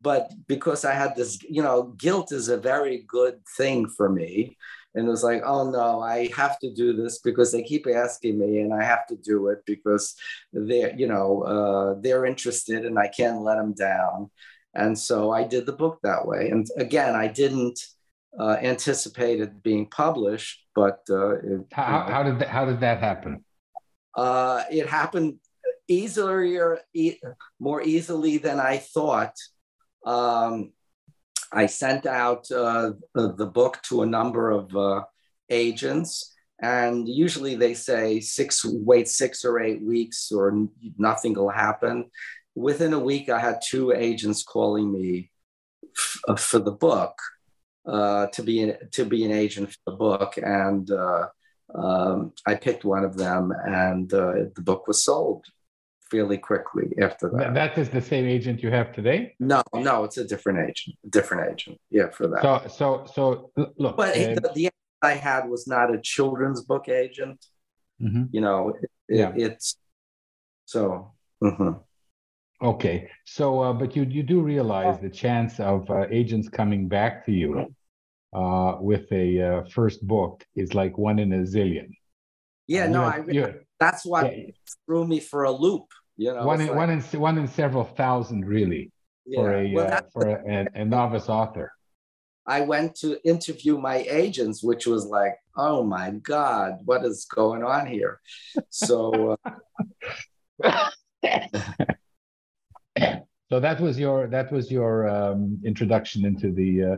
But 0.00 0.32
because 0.48 0.84
I 0.84 0.94
had 0.94 1.14
this, 1.14 1.40
you 1.44 1.62
know, 1.62 1.94
guilt 1.96 2.32
is 2.32 2.48
a 2.48 2.56
very 2.56 3.04
good 3.06 3.40
thing 3.56 3.88
for 3.88 4.08
me. 4.08 4.56
And 4.94 5.06
it 5.06 5.10
was 5.10 5.22
like, 5.22 5.42
oh 5.44 5.70
no, 5.70 6.00
I 6.00 6.28
have 6.36 6.58
to 6.58 6.74
do 6.74 6.92
this 6.92 7.20
because 7.20 7.52
they 7.52 7.62
keep 7.62 7.86
asking 7.86 8.38
me, 8.38 8.58
and 8.58 8.74
I 8.74 8.82
have 8.82 9.06
to 9.06 9.16
do 9.16 9.48
it 9.48 9.62
because 9.64 10.14
they're, 10.52 10.94
you 10.94 11.06
know, 11.06 11.42
uh, 11.42 12.00
they're 12.00 12.26
interested, 12.26 12.84
and 12.84 12.98
I 12.98 13.08
can't 13.08 13.42
let 13.42 13.56
them 13.56 13.72
down. 13.72 14.30
And 14.74 14.98
so 14.98 15.30
I 15.30 15.44
did 15.44 15.64
the 15.66 15.72
book 15.72 16.00
that 16.02 16.26
way. 16.26 16.50
And 16.50 16.66
again, 16.76 17.14
I 17.14 17.28
didn't 17.28 17.80
uh, 18.38 18.56
anticipate 18.60 19.40
it 19.40 19.62
being 19.62 19.86
published, 19.86 20.64
but 20.74 21.00
uh, 21.10 21.36
it, 21.36 21.66
how, 21.72 22.06
how, 22.08 22.22
did 22.22 22.38
that, 22.38 22.48
how 22.48 22.64
did 22.64 22.80
that 22.80 22.98
happen? 22.98 23.44
Uh, 24.16 24.62
it 24.70 24.88
happened 24.88 25.38
easier, 25.88 26.80
e- 26.94 27.18
more 27.60 27.82
easily 27.82 28.38
than 28.38 28.58
I 28.58 28.78
thought. 28.78 29.34
Um, 30.06 30.72
I 31.52 31.66
sent 31.66 32.06
out 32.06 32.50
uh, 32.50 32.92
the, 33.14 33.34
the, 33.34 33.46
book 33.46 33.78
to 33.84 34.02
a 34.02 34.06
number 34.06 34.50
of 34.50 34.74
uh, 34.74 35.02
agents, 35.50 36.34
and 36.60 37.06
usually 37.06 37.56
they 37.56 37.74
say 37.74 38.20
six, 38.20 38.64
wait 38.64 39.08
six 39.08 39.44
or 39.44 39.60
eight 39.60 39.82
weeks, 39.82 40.32
or 40.32 40.66
nothing 40.96 41.34
will 41.34 41.50
happen. 41.50 42.10
Within 42.54 42.94
a 42.94 42.98
week, 42.98 43.28
I 43.28 43.38
had 43.38 43.60
two 43.66 43.92
agents 43.92 44.42
calling 44.42 44.90
me 44.90 45.30
f- 45.96 46.20
uh, 46.26 46.36
for 46.36 46.58
the 46.58 46.72
book 46.72 47.18
uh, 47.86 48.26
to 48.28 48.42
be 48.42 48.62
an, 48.62 48.76
to 48.92 49.04
be 49.04 49.24
an 49.24 49.32
agent 49.32 49.70
for 49.70 49.90
the 49.90 49.96
book, 49.96 50.38
and 50.38 50.90
uh, 50.90 51.26
um, 51.74 52.32
I 52.46 52.54
picked 52.54 52.84
one 52.84 53.04
of 53.04 53.16
them, 53.16 53.52
and 53.64 54.12
uh, 54.12 54.32
the 54.54 54.62
book 54.62 54.86
was 54.86 55.02
sold 55.02 55.44
fairly 56.10 56.36
quickly 56.36 56.94
after 57.00 57.30
that. 57.30 57.54
That 57.54 57.78
is 57.78 57.88
the 57.88 58.02
same 58.02 58.26
agent 58.26 58.62
you 58.62 58.70
have 58.70 58.92
today? 58.92 59.34
No, 59.40 59.62
no, 59.74 60.04
it's 60.04 60.18
a 60.18 60.24
different 60.24 60.58
agent. 60.68 60.96
Different 61.08 61.50
agent. 61.50 61.80
Yeah, 61.90 62.10
for 62.10 62.28
that. 62.28 62.42
So, 62.42 62.62
so, 62.68 63.06
so 63.12 63.50
look. 63.78 63.96
But 63.96 64.16
uh, 64.16 64.34
the, 64.34 64.50
the 64.54 64.70
I 65.02 65.14
had 65.14 65.48
was 65.48 65.66
not 65.66 65.92
a 65.92 65.98
children's 66.00 66.62
book 66.62 66.88
agent. 66.88 67.44
Mm-hmm. 68.00 68.24
You 68.30 68.40
know, 68.40 68.74
it, 68.80 68.90
yeah. 69.08 69.32
it's 69.34 69.76
so. 70.66 71.12
Mm-hmm. 71.42 71.72
Okay, 72.62 73.10
so 73.24 73.60
uh, 73.60 73.72
but 73.72 73.96
you 73.96 74.04
you 74.04 74.22
do 74.22 74.40
realize 74.40 75.00
the 75.00 75.10
chance 75.10 75.58
of 75.58 75.90
uh, 75.90 76.06
agents 76.10 76.48
coming 76.48 76.86
back 76.86 77.26
to 77.26 77.32
you 77.32 77.74
uh, 78.32 78.76
with 78.80 79.10
a 79.10 79.40
uh, 79.40 79.64
first 79.64 80.06
book 80.06 80.44
is 80.54 80.72
like 80.72 80.96
one 80.96 81.18
in 81.18 81.32
a 81.32 81.38
zillion. 81.38 81.90
Yeah, 82.68 82.86
no, 82.86 83.02
I. 83.02 83.24
That's 83.80 84.06
what 84.06 84.26
yeah. 84.26 84.52
threw 84.86 85.04
me 85.04 85.18
for 85.18 85.42
a 85.42 85.50
loop. 85.50 85.86
You 86.16 86.34
know, 86.34 86.46
one 86.46 86.60
in, 86.60 86.68
like, 86.68 86.76
one 86.76 86.90
in 86.90 87.00
one 87.20 87.38
in 87.38 87.48
several 87.48 87.82
thousand, 87.82 88.46
really, 88.46 88.92
yeah. 89.26 89.40
for 89.40 89.54
a 89.56 89.72
well, 89.72 89.92
uh, 89.92 90.02
for 90.12 90.28
a, 90.28 90.68
a, 90.76 90.84
novice 90.84 91.28
author. 91.28 91.72
I 92.46 92.60
went 92.60 92.94
to 92.96 93.18
interview 93.28 93.76
my 93.76 94.06
agents, 94.08 94.62
which 94.62 94.86
was 94.86 95.06
like, 95.06 95.34
oh 95.56 95.82
my 95.82 96.10
god, 96.10 96.78
what 96.84 97.04
is 97.04 97.26
going 97.28 97.64
on 97.64 97.86
here? 97.86 98.20
So. 98.68 99.36
So 103.50 103.60
that 103.60 103.80
was 103.80 103.98
your 103.98 104.28
that 104.28 104.50
was 104.50 104.70
your 104.70 105.08
um, 105.08 105.60
introduction 105.64 106.24
into 106.24 106.52
the 106.52 106.70
uh, 106.84 106.96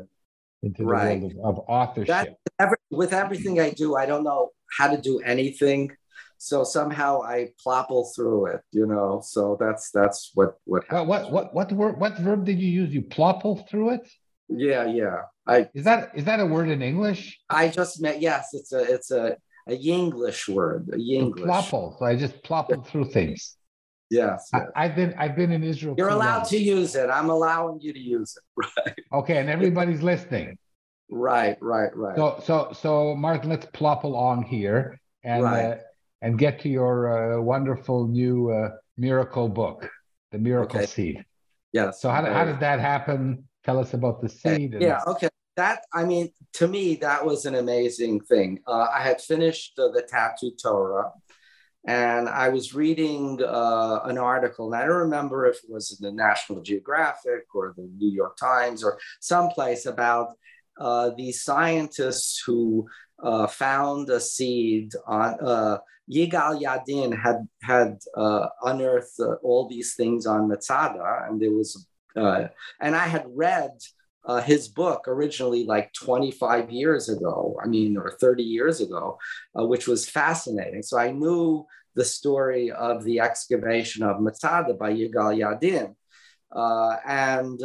into 0.63 0.83
the 0.83 0.89
right. 0.89 1.21
world 1.21 1.33
of, 1.33 1.59
of 1.59 1.65
authorship. 1.69 2.07
That, 2.07 2.37
every, 2.61 2.77
with 2.91 3.13
everything 3.13 3.61
I 3.61 3.71
do, 3.71 3.97
I 3.97 4.07
don't 4.07 4.25
know 4.25 4.51
how 4.79 4.89
to 4.95 5.01
do 5.01 5.21
anything 5.21 5.91
so 6.45 6.63
somehow 6.63 7.23
I 7.23 7.53
plopple 7.65 8.15
through 8.15 8.47
it, 8.47 8.61
you 8.71 8.87
know. 8.87 9.23
So 9.25 9.57
that's 9.59 9.91
that's 9.91 10.31
what 10.35 10.59
what 10.65 10.85
happened. 10.85 11.09
what 11.09 11.33
what 11.33 11.55
what 11.55 11.73
word 11.73 11.99
what 11.99 12.19
verb 12.19 12.45
did 12.45 12.61
you 12.61 12.69
use? 12.69 12.93
You 12.93 13.01
plopple 13.01 13.67
through 13.69 13.95
it? 13.95 14.09
Yeah, 14.49 14.85
yeah. 14.85 15.23
I 15.47 15.71
is 15.73 15.85
that 15.85 16.11
is 16.15 16.25
that 16.27 16.41
a 16.41 16.47
word 16.47 16.69
in 16.69 16.83
English? 16.83 17.41
I 17.49 17.69
just 17.69 18.03
meant 18.03 18.21
yes. 18.21 18.51
It's 18.53 18.73
a 18.73 18.83
it's 18.83 19.11
a 19.11 19.39
a 19.67 19.75
English 19.75 20.47
word. 20.47 20.91
A 20.93 20.99
English 20.99 21.49
plopple. 21.49 21.99
So 21.99 22.05
I 22.05 22.15
just 22.15 22.43
plopple 22.43 22.87
through 22.87 23.07
things. 23.11 23.57
Yes, 24.15 24.51
yes. 24.53 24.63
I, 24.75 24.87
have 24.87 24.97
been 24.97 25.15
I've 25.19 25.37
been 25.37 25.53
in 25.53 25.63
Israel. 25.63 25.95
You're 25.99 26.09
allowed 26.09 26.39
months. 26.39 26.51
to 26.51 26.59
use 26.59 26.95
it. 26.95 27.09
I'm 27.11 27.31
allowing 27.31 27.81
you 27.81 27.93
to 27.93 28.05
use 28.17 28.37
it. 28.37 28.45
Right. 28.77 28.99
Okay, 29.13 29.39
and 29.39 29.49
everybody's 29.49 30.03
listening. 30.03 30.59
Right, 31.11 31.57
right, 31.61 31.95
right. 31.95 32.17
So 32.17 32.27
so 32.49 32.55
so 32.73 33.15
Martin, 33.15 33.51
let's 33.51 33.67
plop 33.79 34.05
along 34.05 34.45
here 34.45 35.01
and. 35.23 35.43
Right. 35.45 35.65
Uh, 35.65 35.77
and 36.25 36.39
get 36.39 36.59
to 36.59 36.71
your 36.71 37.37
uh, 37.37 37.41
wonderful 37.43 38.09
new 38.09 38.51
uh, 38.51 38.71
miracle 38.97 39.47
book, 39.47 39.91
The 40.33 40.39
Miracle 40.39 40.79
okay. 40.79 40.87
Seed. 40.87 41.25
Yeah. 41.73 41.91
So 41.91 42.09
how, 42.09 42.25
how 42.25 42.47
did 42.47 42.61
that 42.61 42.81
happen? 42.81 43.47
Tell 43.63 43.79
us 43.79 43.93
about 43.93 44.23
the 44.23 44.31
seed. 44.31 44.75
yeah. 44.81 45.01
Okay. 45.07 45.29
That 45.57 45.83
I 45.93 46.05
mean, 46.05 46.31
to 46.55 46.67
me, 46.67 46.97
that 46.97 47.25
was 47.25 47.45
an 47.45 47.55
amazing 47.55 48.21
thing. 48.23 48.59
Uh, 48.67 48.89
I 48.93 49.03
had 49.03 49.21
finished 49.21 49.75
the 49.77 50.03
Tattoo 50.09 50.51
Torah, 50.61 51.13
and 51.87 52.29
I 52.29 52.49
was 52.49 52.75
reading 52.75 53.41
uh, 53.43 54.01
an 54.05 54.17
article, 54.17 54.73
and 54.73 54.83
I 54.83 54.87
don't 54.87 54.97
remember 55.09 55.47
if 55.47 55.57
it 55.57 55.71
was 55.71 55.97
in 55.99 56.05
the 56.05 56.13
National 56.13 56.63
Geographic 56.63 57.55
or 57.55 57.75
the 57.77 57.89
New 57.99 58.11
York 58.11 58.37
Times 58.37 58.83
or 58.83 58.99
someplace 59.21 59.85
about 59.87 60.29
uh, 60.81 61.11
these 61.17 61.43
scientists 61.43 62.43
who 62.45 62.89
uh, 63.23 63.47
found 63.47 64.09
a 64.09 64.19
seed 64.19 64.93
on 65.07 65.37
uh, 65.41 65.79
Yigal 66.11 66.61
Yadin 66.63 67.19
had 67.19 67.47
had 67.63 67.99
uh, 68.17 68.49
unearthed 68.63 69.21
uh, 69.21 69.35
all 69.43 69.69
these 69.69 69.95
things 69.95 70.27
on 70.27 70.49
Masada, 70.49 71.27
and 71.29 71.41
there 71.41 71.53
was, 71.53 71.87
uh, 72.17 72.49
and 72.81 72.97
I 72.97 73.07
had 73.07 73.27
read 73.29 73.73
uh, 74.27 74.41
his 74.41 74.69
book 74.69 75.05
originally 75.07 75.65
like 75.65 75.93
25 75.93 76.71
years 76.71 77.09
ago. 77.09 77.57
I 77.63 77.67
mean, 77.67 77.97
or 77.97 78.17
30 78.21 78.43
years 78.43 78.81
ago, 78.81 79.19
uh, 79.59 79.67
which 79.67 79.87
was 79.87 80.09
fascinating. 80.09 80.83
So 80.83 80.99
I 80.99 81.11
knew 81.11 81.67
the 81.95 82.05
story 82.05 82.71
of 82.71 83.05
the 83.05 83.21
excavation 83.21 84.03
of 84.03 84.21
Masada 84.21 84.75
by 84.75 84.93
Yigal 84.93 85.39
Yadin. 85.39 85.95
Uh, 86.51 86.97
and 87.07 87.61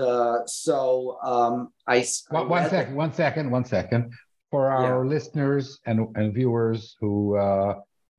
so 0.47 1.17
um, 1.23 1.69
I, 1.87 2.05
I 2.31 2.43
one 2.43 2.69
second, 2.69 2.95
one 2.95 3.13
second, 3.13 3.51
one 3.51 3.65
second. 3.65 4.13
For 4.51 4.71
our 4.71 5.03
yeah. 5.03 5.09
listeners 5.09 5.79
and, 5.85 6.07
and 6.15 6.33
viewers 6.33 6.95
who 6.99 7.37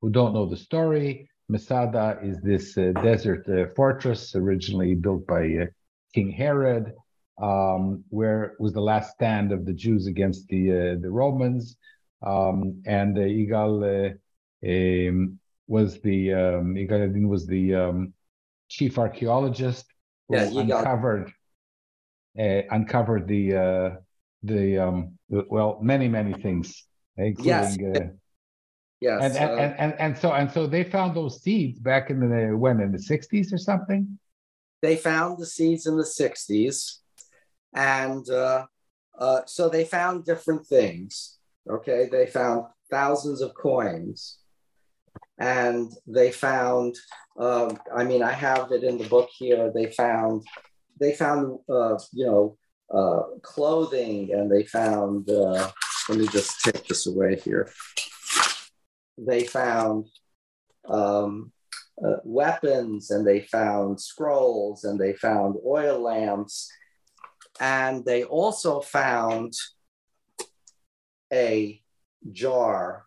who 0.01 0.09
don't 0.09 0.33
know 0.33 0.45
the 0.45 0.57
story, 0.57 1.29
Masada 1.47 2.17
is 2.23 2.39
this 2.41 2.77
uh, 2.77 2.91
desert 3.03 3.47
uh, 3.49 3.67
fortress 3.75 4.35
originally 4.35 4.95
built 4.95 5.27
by 5.27 5.43
uh, 5.43 5.65
King 6.13 6.31
Herod, 6.31 6.93
um, 7.41 8.03
where 8.09 8.55
was 8.59 8.73
the 8.73 8.81
last 8.81 9.13
stand 9.13 9.51
of 9.51 9.65
the 9.65 9.73
Jews 9.73 10.07
against 10.07 10.47
the 10.47 10.71
uh, 10.71 10.95
the 11.01 11.09
Romans. 11.09 11.75
Um, 12.25 12.83
and 12.85 13.17
uh, 13.17 13.21
Igal 13.21 13.73
uh, 13.83 15.09
um, 15.09 15.39
was 15.67 15.99
the 16.01 16.33
um, 16.33 16.75
Igal 16.75 17.27
was 17.27 17.47
the 17.47 17.75
um, 17.75 18.13
chief 18.69 18.99
archaeologist 18.99 19.85
who 20.29 20.35
yeah, 20.35 20.61
uncovered 20.61 21.33
uncovered 22.35 23.27
the 23.27 23.97
the 24.43 24.77
um, 24.77 25.17
well 25.29 25.79
many 25.81 26.07
many 26.07 26.33
things 26.33 26.85
including. 27.17 27.79
Yes. 27.79 28.01
Uh, 28.01 28.07
Yes. 29.03 29.23
and, 29.23 29.35
and, 29.35 29.49
uh, 29.49 29.55
and, 29.55 29.79
and, 29.79 29.99
and 29.99 30.17
so 30.19 30.31
and 30.31 30.51
so 30.51 30.67
they 30.67 30.83
found 30.83 31.17
those 31.17 31.41
seeds 31.41 31.79
back 31.79 32.11
in 32.11 32.19
the 32.19 32.55
when 32.55 32.79
in 32.79 32.91
the 32.91 32.99
60s 32.99 33.51
or 33.51 33.57
something. 33.57 34.19
they 34.83 34.95
found 34.95 35.39
the 35.39 35.45
seeds 35.47 35.87
in 35.87 35.97
the 35.97 36.03
60s 36.03 37.00
and 37.73 38.29
uh, 38.29 38.65
uh, 39.19 39.41
so 39.45 39.69
they 39.69 39.85
found 39.85 40.25
different 40.25 40.65
things 40.65 41.39
okay? 41.69 42.07
They 42.11 42.27
found 42.27 42.65
thousands 42.89 43.41
of 43.41 43.53
coins. 43.53 44.37
And 45.39 45.91
they 46.05 46.31
found 46.31 46.95
um, 47.39 47.79
i 47.95 48.03
mean 48.03 48.21
i 48.21 48.31
have 48.31 48.71
it 48.71 48.83
in 48.83 48.97
the 48.97 49.07
book 49.07 49.29
here. 49.35 49.71
They 49.73 49.87
found 49.91 50.45
they 50.99 51.13
found 51.13 51.59
uh, 51.69 51.97
you 52.13 52.25
know 52.25 52.57
uh, 52.93 53.23
clothing 53.41 54.33
and 54.33 54.51
they 54.51 54.63
found 54.63 55.29
uh, 55.29 55.71
let 56.09 56.17
me 56.17 56.27
just 56.27 56.61
take 56.61 56.85
this 56.87 57.07
away 57.07 57.37
here. 57.37 57.71
They 59.17 59.45
found 59.45 60.07
um, 60.87 61.51
uh, 62.05 62.17
weapons 62.23 63.09
and 63.09 63.25
they 63.25 63.41
found 63.41 63.99
scrolls 63.99 64.83
and 64.83 64.99
they 64.99 65.13
found 65.13 65.55
oil 65.65 65.99
lamps 65.99 66.69
and 67.59 68.05
they 68.05 68.23
also 68.23 68.79
found 68.79 69.53
a 71.31 71.81
jar 72.31 73.05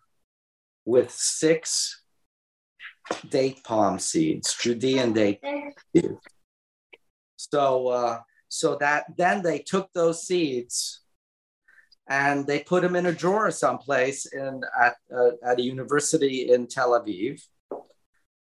with 0.85 1.11
six 1.11 2.01
date 3.29 3.63
palm 3.63 3.99
seeds 3.99 4.55
judean 4.59 5.13
date 5.13 5.39
seeds. 5.95 6.17
so 7.35 7.87
uh, 7.87 8.19
so 8.47 8.75
that 8.75 9.05
then 9.17 9.43
they 9.43 9.59
took 9.59 9.91
those 9.93 10.25
seeds 10.25 11.01
and 12.07 12.45
they 12.45 12.59
put 12.59 12.83
them 12.83 12.95
in 12.95 13.07
a 13.07 13.11
drawer 13.11 13.49
someplace 13.51 14.25
in 14.27 14.61
at, 14.79 14.95
uh, 15.15 15.31
at 15.43 15.59
a 15.59 15.63
university 15.63 16.51
in 16.51 16.67
tel 16.67 16.91
aviv 16.91 17.41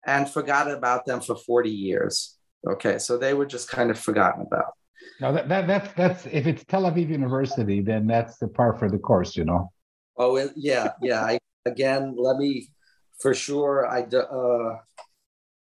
and 0.08 0.30
forgot 0.30 0.72
about 0.72 1.06
them 1.06 1.20
for 1.20 1.36
40 1.36 1.70
years. 1.70 2.38
Okay, 2.68 2.98
so 2.98 3.18
they 3.18 3.34
were 3.34 3.46
just 3.46 3.70
kind 3.70 3.92
of 3.92 4.00
forgotten 4.00 4.42
about. 4.42 4.74
No, 5.20 5.34
that, 5.34 5.50
that 5.50 5.68
that's 5.68 5.94
that's 5.94 6.26
if 6.28 6.48
it's 6.48 6.64
Tel 6.66 6.84
Aviv 6.84 7.10
University, 7.10 7.82
then 7.82 8.08
that's 8.08 8.38
the 8.38 8.48
par 8.48 8.78
for 8.78 8.90
the 8.90 8.98
course, 8.98 9.36
you 9.36 9.46
know. 9.46 9.72
Oh, 10.18 10.36
it, 10.36 10.52
yeah, 10.56 10.92
yeah. 11.02 11.24
I, 11.24 11.40
again, 11.66 12.16
let 12.18 12.38
me 12.38 12.70
for 13.20 13.34
sure. 13.34 13.88
I 13.88 14.02
uh, 14.04 14.78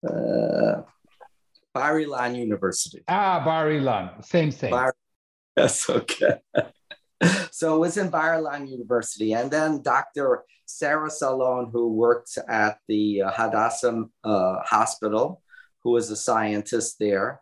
uh, 0.09 0.83
Bar 1.75 2.01
Ilan 2.01 2.37
University. 2.37 3.03
Ah, 3.09 3.43
Bar 3.45 3.71
Ilan, 3.71 4.25
same 4.25 4.51
same. 4.51 4.71
Bar- 4.71 4.95
That's 5.57 5.89
okay. 5.89 6.39
so 7.51 7.77
it 7.77 7.79
was 7.79 7.97
in 7.97 8.11
Bar 8.11 8.41
Ilan 8.41 8.69
University, 8.69 9.35
and 9.35 9.51
then 9.51 9.83
Dr. 9.83 10.45
Sarah 10.67 11.11
Sallon, 11.11 11.71
who 11.73 11.93
worked 11.93 12.39
at 12.49 12.79
the 12.89 13.23
uh, 13.23 13.31
Hadassah 13.33 14.05
uh, 14.25 14.63
Hospital, 14.63 15.43
who 15.83 15.91
was 15.91 16.11
a 16.11 16.17
scientist 16.17 16.99
there. 16.99 17.41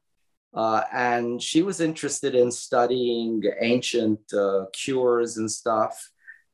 Uh, 0.54 0.82
and 0.92 1.42
she 1.42 1.62
was 1.62 1.80
interested 1.80 2.34
in 2.34 2.50
studying 2.50 3.42
ancient 3.60 4.20
uh, 4.32 4.64
cures 4.72 5.36
and 5.36 5.50
stuff. 5.50 6.10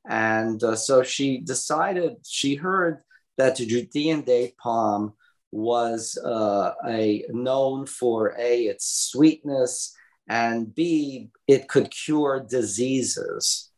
And 0.07 0.63
uh, 0.63 0.77
so 0.77 1.03
she 1.03 1.39
decided, 1.39 2.17
she 2.27 2.55
heard 2.55 3.03
that 3.39 3.57
the 3.57 3.67
Judean 3.67 4.23
date 4.23 4.57
palm 4.59 5.15
was 5.51 6.19
uh, 6.25 6.73
a 6.87 7.25
known 7.31 7.87
for 7.87 8.35
A, 8.39 8.65
its 8.65 9.11
sweetness, 9.11 9.97
and 10.29 10.75
B, 10.75 11.31
it 11.47 11.69
could 11.69 11.91
cure 11.91 12.45
diseases 12.49 13.71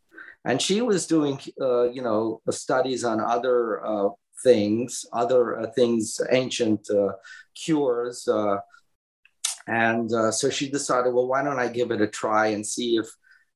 and 0.47 0.63
she 0.63 0.81
was 0.81 1.09
doing 1.09 1.41
uh, 1.61 1.91
you 1.91 2.01
know 2.01 2.41
studies 2.51 3.03
on 3.05 3.21
other 3.21 3.83
things 4.45 5.05
other 5.13 5.71
things 5.75 6.21
ancient 6.31 6.89
cures 7.55 8.29
and 9.67 10.13
uh, 10.13 10.31
so 10.31 10.49
she 10.51 10.71
decided 10.71 11.13
well 11.13 11.27
why 11.27 11.43
don't 11.43 11.59
i 11.59 11.69
give 11.69 11.91
it 11.91 12.01
a 12.01 12.07
try 12.07 12.49
and 12.49 12.67
see 12.67 12.97
if 12.97 13.07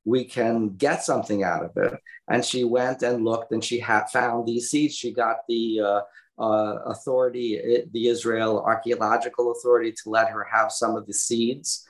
we 0.04 0.24
can 0.24 0.70
get 0.70 1.02
something 1.02 1.42
out 1.44 1.64
of 1.64 1.70
it 1.76 1.92
and 2.28 2.44
she 2.44 2.64
went 2.64 3.02
and 3.02 3.24
looked 3.24 3.52
and 3.52 3.62
she 3.62 3.78
had 3.78 4.04
found 4.06 4.46
these 4.46 4.70
seeds 4.70 4.94
she 4.94 5.12
got 5.12 5.36
the 5.48 5.80
uh, 5.80 6.00
uh, 6.42 6.78
authority 6.86 7.58
eh, 7.58 7.82
the 7.92 8.08
israel 8.08 8.62
archaeological 8.64 9.52
authority 9.52 9.92
to 9.92 10.08
let 10.10 10.30
her 10.30 10.44
have 10.44 10.72
some 10.72 10.96
of 10.96 11.06
the 11.06 11.12
seeds 11.12 11.86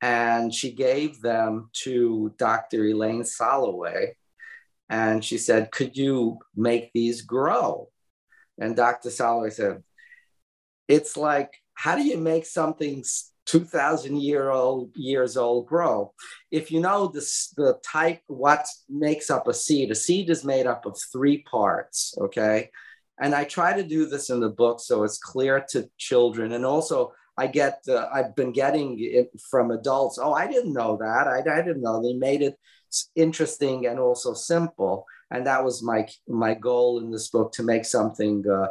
and 0.00 0.54
she 0.54 0.72
gave 0.72 1.20
them 1.20 1.68
to 1.72 2.32
dr 2.38 2.84
elaine 2.84 3.22
Solowey 3.22 4.12
and 4.88 5.24
she 5.24 5.38
said, 5.38 5.70
Could 5.70 5.96
you 5.96 6.38
make 6.56 6.92
these 6.92 7.22
grow? 7.22 7.88
And 8.58 8.74
Dr. 8.74 9.10
Solowey 9.10 9.52
said, 9.52 9.82
It's 10.88 11.16
like, 11.16 11.50
how 11.74 11.96
do 11.96 12.02
you 12.02 12.18
make 12.18 12.46
something 12.46 13.04
2,000 13.48 14.20
year 14.20 14.50
old 14.50 14.90
years 14.94 15.36
old 15.36 15.66
grow? 15.66 16.12
If 16.50 16.70
you 16.70 16.80
know 16.80 17.08
this, 17.08 17.52
the 17.56 17.78
type, 17.84 18.20
what 18.26 18.66
makes 18.88 19.30
up 19.30 19.48
a 19.48 19.54
seed, 19.54 19.90
a 19.90 19.94
seed 19.94 20.30
is 20.30 20.44
made 20.44 20.66
up 20.66 20.86
of 20.86 20.96
three 21.12 21.42
parts, 21.42 22.14
okay? 22.20 22.70
And 23.20 23.34
I 23.34 23.44
try 23.44 23.76
to 23.76 23.82
do 23.82 24.06
this 24.06 24.30
in 24.30 24.40
the 24.40 24.50
book 24.50 24.80
so 24.80 25.02
it's 25.02 25.18
clear 25.18 25.64
to 25.70 25.88
children. 25.98 26.52
And 26.52 26.64
also, 26.64 27.12
I 27.36 27.46
get, 27.46 27.82
uh, 27.88 28.06
I've 28.12 28.34
been 28.34 28.52
getting 28.52 28.96
it 28.98 29.30
from 29.50 29.70
adults. 29.70 30.18
Oh, 30.20 30.32
I 30.32 30.46
didn't 30.46 30.72
know 30.72 30.96
that. 31.00 31.28
I, 31.28 31.38
I 31.38 31.62
didn't 31.62 31.82
know 31.82 32.02
they 32.02 32.14
made 32.14 32.42
it 32.42 32.58
interesting 33.14 33.86
and 33.86 33.98
also 33.98 34.34
simple. 34.34 35.04
And 35.30 35.46
that 35.46 35.64
was 35.64 35.82
my 35.82 36.08
my 36.26 36.54
goal 36.54 37.00
in 37.00 37.10
this 37.10 37.28
book 37.28 37.52
to 37.52 37.62
make 37.62 37.84
something 37.84 38.44
uh, 38.50 38.68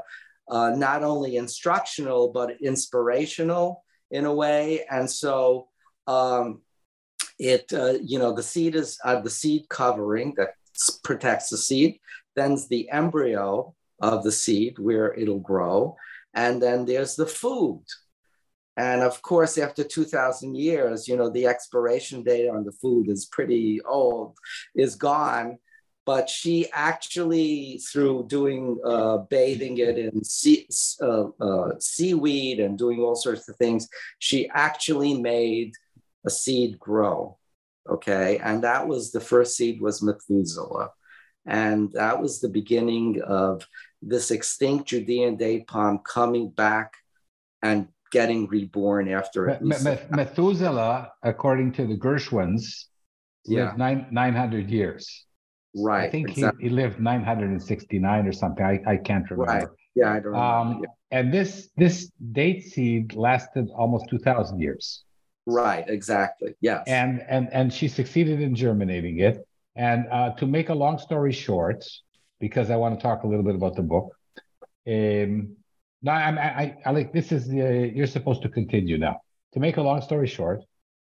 uh, 0.50 0.72
not 0.72 1.04
only 1.04 1.38
instructional 1.38 2.32
but 2.32 2.62
inspirational 2.62 3.84
in 4.12 4.26
a 4.26 4.34
way. 4.34 4.86
And 4.90 5.10
so 5.10 5.68
um, 6.06 6.62
it 7.40 7.72
uh, 7.74 7.96
you 8.02 8.20
know 8.20 8.34
the 8.34 8.44
seed 8.44 8.76
is 8.76 8.98
uh, 9.04 9.22
the 9.22 9.30
seed 9.30 9.70
covering 9.70 10.34
that 10.38 10.50
protects 11.04 11.50
the 11.50 11.58
seed. 11.58 12.00
Then's 12.36 12.68
the 12.68 12.90
embryo 12.90 13.74
of 14.02 14.24
the 14.24 14.32
seed 14.32 14.80
where 14.80 15.14
it'll 15.14 15.40
grow, 15.40 15.98
and 16.34 16.62
then 16.62 16.86
there's 16.86 17.16
the 17.16 17.26
food 17.26 17.84
and 18.78 19.02
of 19.02 19.24
course, 19.24 19.58
after 19.58 19.84
2,000 19.84 20.56
years, 20.56 21.08
you 21.08 21.18
know, 21.18 21.32
the 21.32 21.48
expiration 21.48 22.22
date 22.22 22.48
on 22.48 22.64
the 22.64 22.72
food 22.72 23.10
is 23.10 23.26
pretty 23.26 23.82
old, 23.82 24.38
is 24.76 24.96
gone. 24.96 25.58
But 26.08 26.30
she 26.30 26.68
actually, 26.72 27.80
through 27.80 28.28
doing 28.28 28.80
uh, 28.86 29.18
bathing 29.30 29.78
it 29.80 29.98
in 29.98 30.24
sea, 30.24 30.66
uh, 31.02 31.26
uh, 31.42 31.74
seaweed 31.80 32.62
and 32.62 32.78
doing 32.78 33.02
all 33.02 33.18
sorts 33.18 33.50
of 33.50 33.58
things, 33.58 33.90
she 34.18 34.50
actually 34.54 35.20
made 35.20 35.74
a 36.26 36.30
seed 36.30 36.80
grow. 36.80 37.38
Okay. 37.90 38.38
And 38.42 38.64
that 38.64 38.88
was 38.88 39.12
the 39.12 39.20
first 39.20 39.58
seed 39.58 39.82
was 39.82 40.02
Methuselah. 40.02 40.92
And 41.46 41.92
that 41.92 42.22
was 42.22 42.40
the 42.40 42.48
beginning 42.48 43.22
of 43.24 43.68
this 44.02 44.32
extinct 44.32 44.88
Judean 44.88 45.36
date 45.36 45.68
palm 45.68 46.00
coming 46.06 46.52
back 46.52 46.94
and 47.62 47.90
getting 48.14 48.48
reborn 48.48 49.10
after 49.10 49.50
it. 49.50 49.62
Methuselah, 49.62 51.12
according 51.22 51.74
to 51.74 51.86
the 51.86 51.98
Gershwins, 51.98 52.86
yeah. 53.44 53.66
lived 53.66 53.78
nine, 53.78 54.08
900 54.12 54.70
years. 54.70 55.27
Right. 55.78 56.08
I 56.08 56.10
think 56.10 56.30
exactly. 56.30 56.64
he, 56.64 56.70
he 56.70 56.76
lived 56.76 57.00
969 57.00 58.28
or 58.28 58.32
something. 58.32 58.66
I, 58.66 58.82
I 58.88 58.98
can't 58.98 59.30
remember. 59.30 59.52
Right. 59.52 59.68
Yeah, 59.96 60.14
I 60.14 60.20
don't 60.20 60.36
um, 60.36 60.80
yeah. 60.84 60.90
And 61.12 61.34
this 61.34 61.70
this 61.78 62.12
date 62.32 62.66
seed 62.66 63.14
lasted 63.14 63.70
almost 63.76 64.10
2,000 64.10 64.60
years. 64.60 65.04
Right. 65.46 65.86
Exactly. 65.88 66.56
Yes. 66.62 66.84
And 66.88 67.24
and 67.30 67.50
and 67.54 67.74
she 67.74 67.88
succeeded 67.88 68.42
in 68.42 68.56
germinating 68.56 69.20
it. 69.20 69.48
And 69.76 70.08
uh, 70.12 70.32
to 70.36 70.48
make 70.48 70.70
a 70.70 70.74
long 70.74 70.98
story 70.98 71.32
short, 71.32 71.86
because 72.40 72.70
I 72.72 72.76
want 72.76 73.00
to 73.00 73.02
talk 73.02 73.24
a 73.24 73.28
little 73.28 73.44
bit 73.44 73.56
about 73.56 73.76
the 73.76 73.84
book, 73.84 74.12
um, 74.88 75.56
no, 76.02 76.12
I, 76.12 76.30
I, 76.30 76.78
I 76.86 76.92
like 76.92 77.14
this 77.14 77.32
is 77.32 77.48
the, 77.48 77.92
you're 77.94 78.08
supposed 78.08 78.42
to 78.44 78.50
continue 78.50 78.98
now. 78.98 79.22
To 79.54 79.60
make 79.60 79.78
a 79.78 79.82
long 79.82 80.02
story 80.02 80.28
short, 80.28 80.64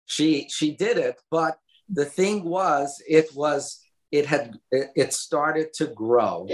she 0.06 0.48
she 0.48 0.76
did 0.76 0.98
it, 0.98 1.16
but 1.30 1.58
the 1.88 2.04
thing 2.04 2.44
was, 2.44 3.02
it 3.08 3.28
was 3.34 3.80
it 4.12 4.26
had 4.26 4.58
it 4.70 5.12
started 5.12 5.72
to 5.74 5.86
grow, 5.86 6.48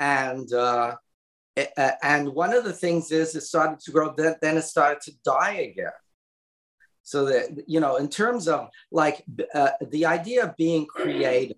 and 0.00 0.52
uh, 0.52 0.96
and 2.02 2.28
one 2.28 2.52
of 2.52 2.64
the 2.64 2.72
things 2.72 3.10
is 3.10 3.34
it 3.34 3.42
started 3.42 3.80
to 3.80 3.90
grow, 3.90 4.14
then 4.16 4.36
then 4.42 4.56
it 4.56 4.62
started 4.62 5.00
to 5.02 5.12
die 5.24 5.70
again. 5.72 5.90
So 7.02 7.26
that 7.26 7.64
you 7.66 7.80
know, 7.80 7.96
in 7.96 8.08
terms 8.08 8.48
of 8.48 8.68
like 8.90 9.24
uh, 9.54 9.70
the 9.90 10.06
idea 10.06 10.44
of 10.44 10.56
being 10.56 10.86
creative 10.86 11.56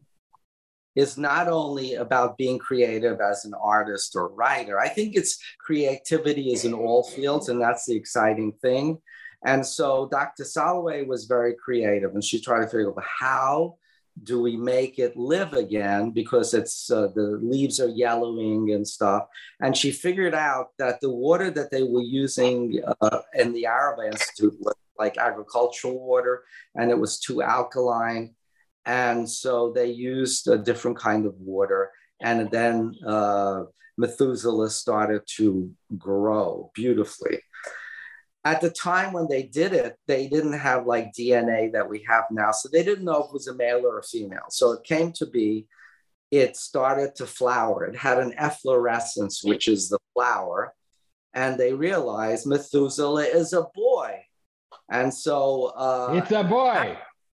is 0.99 1.17
not 1.17 1.47
only 1.47 1.95
about 1.95 2.37
being 2.37 2.59
creative 2.59 3.21
as 3.21 3.45
an 3.45 3.55
artist 3.55 4.17
or 4.17 4.35
writer. 4.35 4.81
I 4.81 4.89
think 4.89 5.15
it's 5.15 5.39
creativity 5.61 6.53
is 6.53 6.65
in 6.65 6.75
all 6.75 7.05
fields, 7.05 7.49
and 7.49 7.61
that's 7.61 7.87
the 7.87 7.95
exciting 7.95 8.53
thing. 8.61 8.99
And 9.45 9.65
so 9.65 10.09
Dr. 10.11 10.43
Solowey 10.43 11.07
was 11.07 11.27
very 11.27 11.55
creative, 11.55 12.15
and 12.15 12.25
she 12.25 12.41
tried 12.41 12.63
to 12.63 12.67
figure 12.67 12.91
out 12.91 13.05
how 13.21 13.77
do 14.25 14.41
we 14.43 14.57
make 14.57 14.99
it 14.99 15.17
live 15.17 15.53
again 15.53 16.11
because 16.11 16.55
it's 16.55 16.91
uh, 16.91 17.09
the 17.15 17.39
leaves 17.43 17.81
are 17.81 17.89
yellowing 17.89 18.73
and 18.73 18.87
stuff? 18.87 19.27
And 19.61 19.77
she 19.77 19.91
figured 19.91 20.35
out 20.35 20.69
that 20.79 21.01
the 21.01 21.11
water 21.11 21.51
that 21.51 21.71
they 21.71 21.83
were 21.83 22.03
using 22.03 22.81
uh, 23.01 23.21
in 23.35 23.53
the 23.53 23.65
Arava 23.65 24.07
Institute 24.07 24.57
was 24.61 24.75
like 24.99 25.17
agricultural 25.17 25.99
water 25.99 26.43
and 26.75 26.91
it 26.91 26.99
was 26.99 27.21
too 27.21 27.43
alkaline. 27.43 28.35
And 28.85 29.29
so 29.29 29.73
they 29.73 29.87
used 29.87 30.49
a 30.49 30.59
different 30.59 30.99
kind 30.99 31.27
of 31.27 31.35
water 31.39 31.91
and 32.21 32.51
then 32.51 32.95
uh, 33.07 33.65
methuselah 33.97 34.71
started 34.71 35.23
to 35.37 35.71
grow 35.97 36.71
beautifully 36.75 37.41
at 38.49 38.61
the 38.63 38.71
time 38.71 39.13
when 39.13 39.29
they 39.29 39.43
did 39.43 39.75
it, 39.75 39.97
they 40.07 40.27
didn't 40.27 40.55
have 40.55 40.87
like 40.87 41.13
DNA 41.13 41.71
that 41.73 41.89
we 41.89 42.05
have 42.09 42.25
now. 42.31 42.51
So 42.51 42.69
they 42.69 42.83
didn't 42.83 43.05
know 43.05 43.23
if 43.23 43.27
it 43.27 43.33
was 43.33 43.49
a 43.49 43.55
male 43.55 43.85
or 43.85 43.99
a 43.99 44.03
female. 44.03 44.47
So 44.49 44.73
it 44.73 44.85
came 44.85 45.13
to 45.13 45.27
be, 45.27 45.67
it 46.31 46.57
started 46.57 47.15
to 47.17 47.27
flower. 47.27 47.85
It 47.85 47.97
had 47.97 48.19
an 48.19 48.33
efflorescence, 48.39 49.45
which 49.45 49.69
is 49.69 49.91
the 49.91 49.99
flower. 50.15 50.75
And 51.35 51.59
they 51.59 51.75
realized 51.75 52.47
Methuselah 52.47 53.25
is 53.25 53.53
a 53.53 53.67
boy. 53.75 54.25
And 54.91 55.13
so 55.13 55.73
uh, 55.77 56.15
it's 56.15 56.33
a 56.33 56.43
boy. 56.43 56.97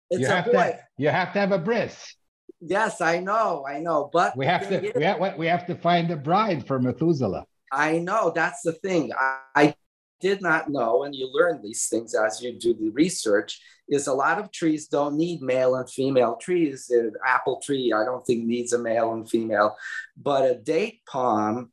It's 0.09 0.21
you 0.21 0.27
a 0.27 0.29
have 0.29 0.45
boy. 0.45 0.51
To, 0.51 0.79
you 0.97 1.09
have 1.09 1.33
to 1.33 1.39
have 1.39 1.51
a 1.51 1.59
bris. 1.59 2.15
Yes, 2.61 3.01
I 3.01 3.19
know, 3.19 3.65
I 3.67 3.79
know. 3.79 4.09
But 4.13 4.37
we 4.37 4.45
have 4.45 4.69
to 4.69 4.81
is, 4.81 4.93
we 4.95 5.03
have, 5.03 5.37
we 5.37 5.47
have 5.47 5.65
to 5.67 5.75
find 5.75 6.09
a 6.11 6.15
bride 6.15 6.65
for 6.65 6.79
Methuselah. 6.79 7.45
I 7.71 7.99
know 7.99 8.31
that's 8.33 8.61
the 8.61 8.73
thing. 8.73 9.11
I, 9.19 9.39
I 9.55 9.75
did 10.21 10.41
not 10.41 10.69
know, 10.69 11.03
and 11.03 11.15
you 11.15 11.29
learn 11.31 11.61
these 11.61 11.87
things 11.87 12.13
as 12.15 12.41
you 12.41 12.57
do 12.57 12.73
the 12.73 12.89
research, 12.91 13.59
is 13.89 14.07
a 14.07 14.13
lot 14.13 14.39
of 14.39 14.51
trees 14.51 14.87
don't 14.87 15.17
need 15.17 15.41
male 15.41 15.75
and 15.75 15.89
female 15.89 16.37
trees. 16.37 16.89
An 16.89 17.13
apple 17.25 17.59
tree, 17.63 17.91
I 17.93 18.05
don't 18.05 18.25
think 18.25 18.45
needs 18.45 18.73
a 18.73 18.79
male 18.79 19.13
and 19.13 19.29
female, 19.29 19.75
but 20.15 20.49
a 20.49 20.55
date 20.55 21.01
palm 21.05 21.71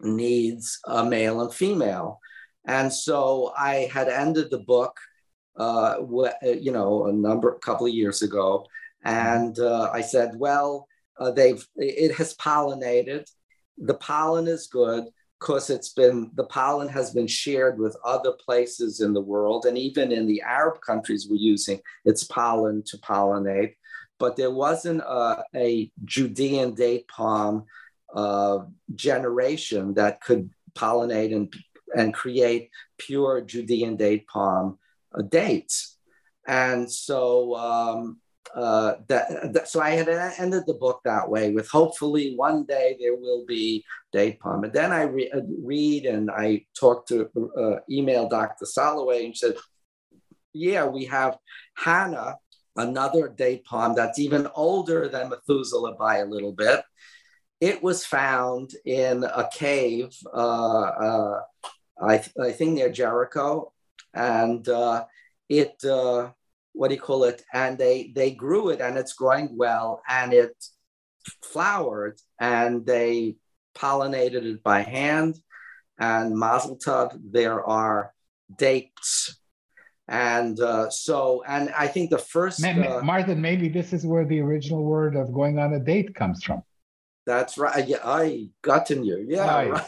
needs 0.00 0.78
a 0.86 1.04
male 1.04 1.40
and 1.40 1.52
female. 1.52 2.20
And 2.64 2.92
so 2.92 3.52
I 3.58 3.88
had 3.92 4.08
ended 4.08 4.50
the 4.50 4.58
book, 4.58 4.96
uh, 5.56 5.96
you 6.42 6.70
know, 6.70 7.06
a 7.06 7.12
number, 7.12 7.50
a 7.50 7.58
couple 7.58 7.86
of 7.86 7.94
years 7.94 8.22
ago, 8.22 8.66
and 9.04 9.58
uh, 9.58 9.90
I 9.92 10.02
said, 10.02 10.32
well, 10.36 10.86
uh, 11.18 11.32
they've 11.32 11.66
it 11.76 12.14
has 12.14 12.34
pollinated. 12.34 13.28
The 13.78 13.94
pollen 13.94 14.46
is 14.46 14.66
good 14.66 15.04
because 15.38 15.70
it's 15.70 15.90
been 15.90 16.30
the 16.34 16.44
pollen 16.44 16.88
has 16.88 17.12
been 17.12 17.26
shared 17.26 17.78
with 17.78 17.96
other 18.04 18.32
places 18.32 19.00
in 19.00 19.12
the 19.12 19.20
world 19.20 19.66
and 19.66 19.78
even 19.78 20.10
in 20.10 20.26
the 20.26 20.42
arab 20.42 20.80
countries 20.80 21.28
we're 21.30 21.36
using 21.36 21.80
its 22.04 22.24
pollen 22.24 22.82
to 22.84 22.98
pollinate. 22.98 23.74
But 24.18 24.34
there 24.34 24.50
wasn't 24.50 25.00
a, 25.02 25.44
a 25.54 25.92
judean 26.04 26.74
date 26.74 27.06
palm 27.06 27.66
uh, 28.12 28.60
generation 28.94 29.94
that 29.94 30.20
could 30.20 30.50
pollinate 30.74 31.34
and, 31.34 31.54
and 31.96 32.12
create 32.12 32.70
pure 32.96 33.40
judean 33.40 33.96
date 33.96 34.26
palm 34.26 34.78
uh, 35.14 35.22
dates. 35.22 35.96
And 36.48 36.90
so 36.90 37.54
um, 37.54 38.18
uh, 38.54 38.94
that, 39.08 39.52
that, 39.52 39.68
so 39.68 39.80
I 39.80 39.90
had 39.90 40.08
ended 40.08 40.64
the 40.66 40.74
book 40.74 41.00
that 41.04 41.28
way 41.28 41.52
with 41.52 41.68
hopefully 41.68 42.34
one 42.36 42.64
day 42.64 42.96
there 43.00 43.14
will 43.14 43.44
be 43.46 43.84
date 44.12 44.40
palm. 44.40 44.64
And 44.64 44.72
then 44.72 44.92
I 44.92 45.02
re- 45.02 45.30
uh, 45.30 45.40
read 45.62 46.06
and 46.06 46.30
I 46.30 46.64
talked 46.78 47.08
to 47.08 47.30
uh, 47.56 47.80
email 47.90 48.28
Dr. 48.28 48.64
Solowey 48.64 49.24
and 49.24 49.36
said, 49.36 49.54
yeah, 50.52 50.86
we 50.86 51.04
have 51.06 51.36
Hannah, 51.76 52.36
another 52.76 53.28
date 53.28 53.64
palm 53.64 53.94
that's 53.94 54.18
even 54.18 54.48
older 54.54 55.08
than 55.08 55.28
Methuselah 55.28 55.94
by 55.96 56.18
a 56.18 56.26
little 56.26 56.52
bit. 56.52 56.82
It 57.60 57.82
was 57.82 58.04
found 58.04 58.70
in 58.84 59.24
a 59.24 59.48
cave, 59.52 60.16
uh, 60.32 60.82
uh, 60.82 61.40
I, 62.00 62.18
th- 62.18 62.36
I 62.40 62.52
think 62.52 62.74
near 62.74 62.90
Jericho, 62.90 63.72
and 64.14 64.66
uh, 64.68 65.04
it 65.48 65.82
what 66.78 66.88
do 66.88 66.94
you 66.94 67.00
call 67.00 67.24
it? 67.24 67.42
And 67.52 67.76
they 67.76 68.12
they 68.14 68.30
grew 68.30 68.70
it 68.70 68.80
and 68.80 68.96
it's 68.96 69.12
growing 69.12 69.56
well 69.56 70.00
and 70.08 70.32
it 70.32 70.54
flowered 71.42 72.16
and 72.40 72.86
they 72.86 73.36
pollinated 73.76 74.44
it 74.52 74.62
by 74.62 74.80
hand. 74.82 75.36
And 75.98 76.36
Mazel 76.36 76.78
Tov, 76.78 77.18
there 77.38 77.64
are 77.64 78.14
dates. 78.56 79.40
And 80.06 80.58
uh, 80.60 80.88
so, 80.88 81.42
and 81.46 81.70
I 81.76 81.88
think 81.88 82.10
the 82.10 82.18
first. 82.18 82.64
uh, 82.64 83.00
Martin, 83.02 83.40
maybe 83.40 83.68
this 83.68 83.92
is 83.92 84.06
where 84.06 84.24
the 84.24 84.40
original 84.40 84.84
word 84.84 85.16
of 85.16 85.34
going 85.34 85.58
on 85.58 85.74
a 85.74 85.80
date 85.80 86.14
comes 86.14 86.44
from. 86.44 86.62
That's 87.26 87.58
right. 87.58 87.86
Yeah, 87.86 87.98
I 88.04 88.48
gotten 88.62 89.04
you. 89.04 89.26
Yeah. 89.28 89.68
Right. 89.68 89.82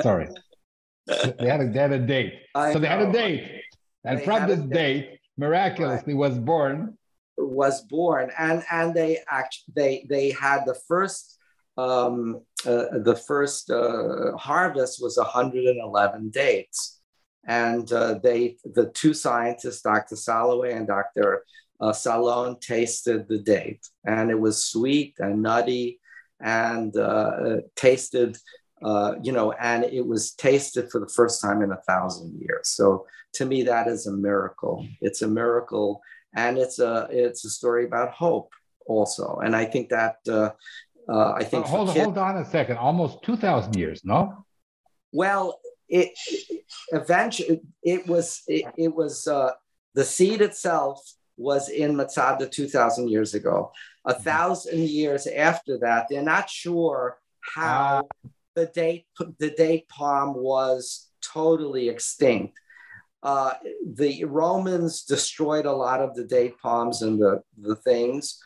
Sorry. 0.00 0.28
they, 1.06 1.48
had 1.48 1.60
a, 1.60 1.68
they 1.68 1.80
had 1.80 1.92
a 1.92 1.98
date. 1.98 2.34
I 2.54 2.72
so 2.72 2.78
they 2.78 2.88
know. 2.88 2.98
had 2.98 3.08
a 3.08 3.12
date. 3.12 3.62
And 4.04 4.20
They 4.20 4.24
from 4.24 4.48
this 4.48 4.60
date. 4.60 4.72
date, 4.72 5.19
miraculously 5.40 6.14
was 6.14 6.38
born. 6.38 6.96
Was 7.36 7.82
born. 7.82 8.30
And 8.38 8.62
and 8.70 8.94
they 8.94 9.18
actually 9.28 9.72
they 9.74 10.06
they 10.08 10.30
had 10.30 10.60
the 10.66 10.78
first 10.86 11.38
um 11.76 12.42
uh, 12.66 12.98
the 13.08 13.18
first 13.28 13.70
uh, 13.70 14.36
harvest 14.36 15.02
was 15.02 15.16
111 15.16 16.30
dates 16.30 17.00
and 17.46 17.90
uh, 17.92 18.18
they 18.22 18.56
the 18.78 18.90
two 19.00 19.14
scientists 19.14 19.80
dr 19.80 20.14
Solowey 20.14 20.76
and 20.76 20.86
dr 20.86 21.42
uh, 21.80 21.92
Sallon 21.92 22.58
tasted 22.60 23.26
the 23.28 23.38
date. 23.38 23.86
And 24.04 24.30
it 24.30 24.38
was 24.38 24.64
sweet 24.64 25.14
and 25.18 25.42
nutty 25.42 26.00
and 26.40 26.94
uh, 26.96 27.58
tasted 27.76 28.36
uh, 28.82 29.14
you 29.22 29.32
know 29.32 29.52
and 29.52 29.84
it 29.84 30.06
was 30.06 30.32
tasted 30.32 30.90
for 30.90 31.00
the 31.00 31.12
first 31.18 31.42
time 31.42 31.62
in 31.62 31.72
a 31.72 31.82
thousand 31.88 32.40
years. 32.40 32.68
So 32.68 33.06
to 33.34 33.44
me 33.46 33.62
that 33.64 33.86
is 33.88 34.06
a 34.06 34.12
miracle. 34.12 34.86
It's 35.00 35.22
a 35.22 35.28
miracle 35.28 36.02
and 36.34 36.58
it's 36.58 36.78
a 36.78 37.08
it's 37.10 37.44
a 37.44 37.50
story 37.50 37.84
about 37.84 38.12
hope 38.12 38.52
also. 38.86 39.40
And 39.44 39.54
i 39.54 39.64
think 39.64 39.88
that 39.90 40.16
uh, 40.28 40.50
uh, 41.08 41.32
i 41.32 41.44
think 41.44 41.64
Oh, 41.66 41.68
hold, 41.68 41.88
kids- 41.88 42.04
hold 42.04 42.18
on 42.18 42.36
a 42.38 42.44
second. 42.44 42.76
Almost 42.78 43.22
2,000 43.22 43.76
years, 43.76 44.02
no? 44.04 44.44
well 45.12 45.58
it 45.88 46.10
eventually 46.92 47.60
it 47.82 48.06
was 48.06 48.42
it, 48.46 48.64
it 48.76 48.94
was 48.94 49.26
uh, 49.26 49.50
the 49.94 50.04
seed 50.04 50.40
itself 50.40 51.00
was 51.36 51.68
in 51.68 51.94
Matsada 51.96 52.48
2000 52.50 53.08
years 53.08 53.34
ago. 53.34 53.72
A 54.04 54.14
thousand 54.14 54.78
years 54.88 55.26
after 55.26 55.78
that 55.78 56.06
they're 56.08 56.22
not 56.22 56.48
sure 56.48 57.18
how 57.54 58.06
the 58.54 58.66
date 58.66 59.06
the 59.38 59.50
date 59.50 59.88
palm 59.88 60.34
was 60.34 61.08
totally 61.22 61.88
extinct 61.88 62.56
uh, 63.22 63.54
the 63.86 64.24
Romans 64.24 65.04
destroyed 65.04 65.66
a 65.66 65.72
lot 65.72 66.00
of 66.00 66.14
the 66.14 66.24
date 66.24 66.54
palms 66.62 67.02
and 67.02 67.18
the, 67.20 67.42
the 67.58 67.76
things, 67.76 68.42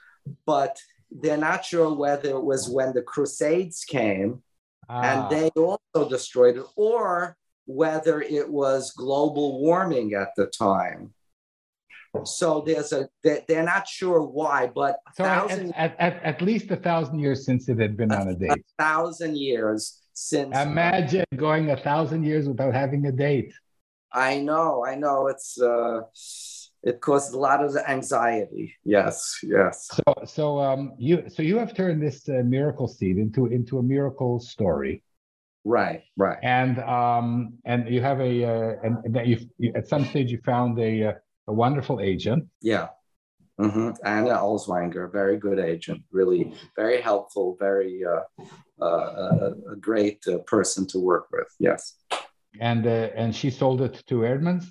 but 0.46 0.80
they're 1.10 1.36
not 1.36 1.64
sure 1.64 1.94
whether 1.94 2.30
it 2.30 2.42
was 2.42 2.68
when 2.68 2.92
the 2.92 3.02
Crusades 3.02 3.84
came 3.84 4.42
Ah, 4.88 5.00
and 5.02 5.30
they 5.30 5.48
also 5.56 6.08
destroyed 6.08 6.56
it, 6.58 6.64
or 6.76 7.36
whether 7.66 8.20
it 8.20 8.48
was 8.50 8.90
global 8.90 9.60
warming 9.62 10.12
at 10.12 10.28
the 10.36 10.46
time. 10.46 11.14
So 12.24 12.62
there's 12.66 12.92
a 12.92 13.08
they- 13.22 13.44
they're 13.48 13.64
not 13.64 13.88
sure 13.88 14.22
why, 14.22 14.66
but 14.66 14.98
so 15.16 15.24
thousand, 15.24 15.72
at, 15.74 15.96
at, 15.98 16.22
at 16.22 16.42
least 16.42 16.70
a 16.70 16.76
thousand 16.76 17.18
years 17.18 17.44
since 17.44 17.68
it 17.68 17.78
had 17.78 17.96
been 17.96 18.12
on 18.12 18.28
a 18.28 18.34
date. 18.34 18.64
A 18.78 18.82
thousand 18.82 19.36
years 19.36 20.00
since 20.12 20.56
Imagine 20.58 21.24
going 21.36 21.70
a 21.70 21.76
thousand 21.76 22.24
years 22.24 22.46
without 22.48 22.74
having 22.74 23.06
a 23.06 23.12
date. 23.12 23.52
I 24.14 24.38
know, 24.38 24.84
I 24.86 24.94
know. 24.94 25.26
It's 25.26 25.60
uh, 25.60 26.02
it 26.84 27.00
caused 27.00 27.34
a 27.34 27.38
lot 27.38 27.64
of 27.64 27.76
anxiety. 27.76 28.74
Yes, 28.84 29.38
yes. 29.42 29.90
So, 29.92 30.14
so 30.24 30.60
um, 30.60 30.92
you, 30.98 31.24
so 31.28 31.42
you 31.42 31.58
have 31.58 31.74
turned 31.74 32.00
this 32.00 32.28
uh, 32.28 32.42
miracle 32.44 32.86
seed 32.86 33.18
into 33.18 33.46
into 33.46 33.78
a 33.78 33.82
miracle 33.82 34.38
story, 34.38 35.02
Right, 35.64 36.02
right. 36.16 36.38
and 36.42 36.78
um, 36.78 37.54
and 37.64 37.88
you 37.88 38.00
have 38.02 38.20
a, 38.20 38.44
uh, 38.44 38.74
and, 38.84 39.14
that 39.14 39.26
you, 39.26 39.38
at 39.74 39.88
some 39.88 40.04
stage 40.04 40.30
you 40.30 40.38
found 40.44 40.78
a 40.78 41.08
uh, 41.08 41.12
a 41.48 41.52
wonderful 41.52 42.00
agent. 42.00 42.44
Yeah. 42.62 42.88
hmm 43.58 43.90
Anna 44.04 44.36
Olswanger, 44.38 45.10
very 45.12 45.38
good 45.38 45.58
agent, 45.58 46.02
really 46.12 46.54
very 46.76 47.00
helpful, 47.00 47.56
very 47.58 48.02
uh, 48.04 48.22
uh, 48.80 48.86
a, 48.86 49.72
a 49.72 49.76
great 49.76 50.24
uh, 50.28 50.38
person 50.38 50.86
to 50.88 50.98
work 50.98 51.26
with. 51.32 51.48
Yes, 51.58 51.96
and 52.60 52.86
uh, 52.86 53.10
and 53.14 53.34
she 53.34 53.50
sold 53.50 53.80
it 53.82 54.02
to 54.06 54.16
Eerdmans. 54.20 54.66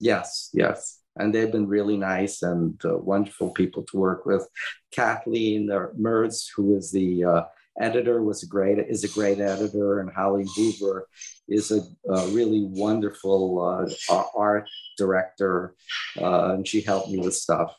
yes, 0.00 0.50
yes. 0.52 0.98
And 1.16 1.34
they've 1.34 1.52
been 1.52 1.68
really 1.68 1.98
nice 1.98 2.40
and 2.42 2.80
uh, 2.86 2.96
wonderful 2.96 3.50
people 3.50 3.82
to 3.82 3.98
work 3.98 4.24
with. 4.24 4.48
Kathleen 4.92 5.68
Merz, 5.94 6.48
who 6.56 6.74
is 6.74 6.90
the 6.90 7.24
uh, 7.24 7.42
editor, 7.78 8.22
was 8.22 8.42
a 8.42 8.46
great 8.46 8.78
is 8.78 9.04
a 9.04 9.08
great 9.08 9.38
editor, 9.38 10.00
and 10.00 10.10
Holly 10.10 10.46
Hoover 10.56 11.06
is 11.48 11.70
a, 11.70 11.80
a 12.10 12.26
really 12.28 12.64
wonderful 12.64 13.60
uh, 14.08 14.22
art 14.34 14.68
director, 14.96 15.74
uh, 16.20 16.54
and 16.54 16.66
she 16.66 16.80
helped 16.80 17.10
me 17.10 17.18
with 17.18 17.34
stuff, 17.34 17.76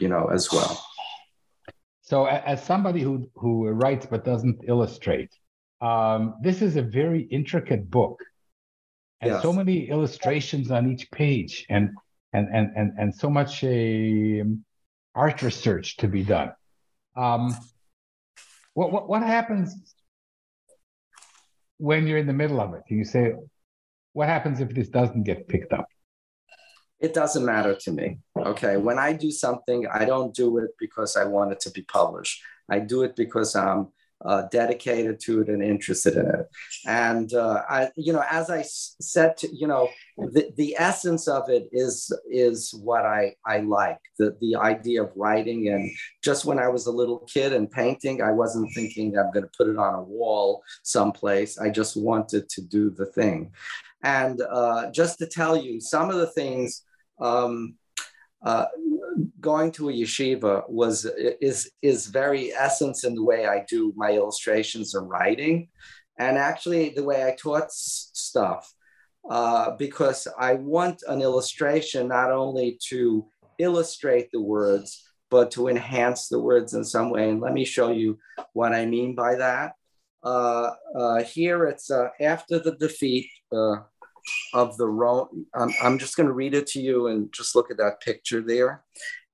you 0.00 0.08
know, 0.08 0.26
as 0.26 0.52
well. 0.52 0.84
So, 2.02 2.26
as 2.26 2.62
somebody 2.64 3.00
who 3.00 3.30
who 3.34 3.68
writes 3.68 4.06
but 4.06 4.24
doesn't 4.24 4.64
illustrate, 4.66 5.30
um, 5.80 6.34
this 6.42 6.62
is 6.62 6.76
a 6.76 6.82
very 6.82 7.22
intricate 7.22 7.90
book, 7.90 8.20
and 9.22 9.30
yes. 9.30 9.42
so 9.42 9.52
many 9.52 9.88
illustrations 9.88 10.70
on 10.70 10.90
each 10.90 11.10
page, 11.10 11.64
and 11.70 11.90
and 12.32 12.48
and 12.52 12.70
and 12.76 12.92
and 12.98 13.14
so 13.14 13.30
much 13.30 13.62
a 13.64 14.42
art 15.14 15.42
research 15.42 15.96
to 15.98 16.08
be 16.08 16.24
done. 16.24 16.52
Um, 17.16 17.56
what, 18.74 18.90
what 18.92 19.08
what 19.08 19.22
happens 19.22 19.94
when 21.78 22.06
you're 22.06 22.18
in 22.18 22.26
the 22.26 22.32
middle 22.32 22.60
of 22.60 22.74
it? 22.74 22.82
You 22.88 23.04
say, 23.04 23.34
what 24.12 24.28
happens 24.28 24.60
if 24.60 24.74
this 24.74 24.88
doesn't 24.88 25.22
get 25.22 25.48
picked 25.48 25.72
up? 25.72 25.86
It 27.00 27.14
doesn't 27.14 27.44
matter 27.44 27.74
to 27.74 27.90
me. 27.90 28.18
Okay. 28.36 28.76
When 28.76 28.98
I 28.98 29.12
do 29.12 29.30
something, 29.30 29.86
I 29.92 30.04
don't 30.04 30.34
do 30.34 30.58
it 30.58 30.70
because 30.78 31.16
I 31.16 31.24
want 31.24 31.52
it 31.52 31.60
to 31.60 31.70
be 31.70 31.82
published. 31.82 32.42
I 32.70 32.78
do 32.78 33.02
it 33.02 33.16
because 33.16 33.56
I'm 33.56 33.88
uh, 34.24 34.42
dedicated 34.50 35.20
to 35.20 35.40
it 35.40 35.48
and 35.48 35.62
interested 35.62 36.14
in 36.14 36.26
it. 36.26 36.46
And 36.86 37.32
uh, 37.34 37.62
I, 37.68 37.90
you 37.96 38.12
know, 38.12 38.24
as 38.30 38.50
I 38.50 38.62
said, 38.62 39.36
to, 39.38 39.54
you 39.54 39.66
know, 39.66 39.88
the, 40.16 40.52
the 40.56 40.76
essence 40.78 41.28
of 41.28 41.48
it 41.48 41.68
is 41.72 42.12
is 42.30 42.74
what 42.74 43.04
I 43.04 43.34
I 43.46 43.58
like 43.58 43.98
the 44.18 44.36
the 44.40 44.56
idea 44.56 45.02
of 45.02 45.12
writing. 45.16 45.68
And 45.68 45.90
just 46.22 46.44
when 46.44 46.58
I 46.58 46.68
was 46.68 46.86
a 46.86 46.92
little 46.92 47.20
kid 47.32 47.52
and 47.52 47.70
painting, 47.70 48.22
I 48.22 48.32
wasn't 48.32 48.72
thinking 48.74 49.16
I'm 49.18 49.32
going 49.32 49.44
to 49.44 49.50
put 49.56 49.68
it 49.68 49.78
on 49.78 49.94
a 49.94 50.02
wall 50.02 50.62
someplace. 50.82 51.58
I 51.58 51.70
just 51.70 51.96
wanted 51.96 52.48
to 52.50 52.62
do 52.62 52.90
the 52.90 53.06
thing. 53.06 53.52
And 54.04 54.40
uh, 54.40 54.90
just 54.90 55.18
to 55.18 55.26
tell 55.26 55.56
you, 55.56 55.80
some 55.80 56.10
of 56.10 56.16
the 56.16 56.28
things. 56.28 56.82
Um, 57.20 57.76
uh, 58.44 58.66
going 59.42 59.72
to 59.72 59.90
a 59.90 59.92
yeshiva 59.92 60.62
was 60.70 61.04
is 61.40 61.70
is 61.82 62.06
very 62.06 62.52
essence 62.54 63.04
in 63.04 63.14
the 63.14 63.24
way 63.24 63.46
I 63.46 63.66
do 63.68 63.92
my 63.96 64.12
illustrations 64.12 64.94
and 64.94 65.08
writing, 65.10 65.68
and 66.18 66.38
actually 66.38 66.90
the 66.90 67.04
way 67.04 67.26
I 67.26 67.36
taught 67.36 67.64
s- 67.64 68.10
stuff, 68.14 68.72
uh, 69.28 69.72
because 69.72 70.26
I 70.38 70.54
want 70.54 71.02
an 71.08 71.20
illustration 71.20 72.08
not 72.08 72.30
only 72.30 72.78
to 72.88 73.26
illustrate 73.58 74.30
the 74.32 74.40
words 74.40 75.02
but 75.32 75.50
to 75.50 75.68
enhance 75.68 76.28
the 76.28 76.38
words 76.38 76.74
in 76.74 76.84
some 76.84 77.08
way. 77.08 77.30
And 77.30 77.40
let 77.40 77.54
me 77.54 77.64
show 77.64 77.90
you 77.90 78.18
what 78.52 78.74
I 78.74 78.84
mean 78.84 79.14
by 79.14 79.34
that. 79.36 79.72
Uh, 80.22 80.70
uh 80.94 81.22
here 81.24 81.64
it's 81.64 81.90
uh, 81.90 82.08
after 82.20 82.60
the 82.60 82.76
defeat 82.76 83.28
uh, 83.50 83.76
of 84.52 84.76
the 84.76 84.86
Rome. 84.86 85.46
Um, 85.54 85.72
I'm 85.82 85.98
just 85.98 86.16
going 86.16 86.26
to 86.26 86.34
read 86.34 86.54
it 86.54 86.66
to 86.68 86.80
you 86.80 87.08
and 87.08 87.32
just 87.32 87.56
look 87.56 87.70
at 87.70 87.78
that 87.78 88.02
picture 88.02 88.42
there. 88.42 88.84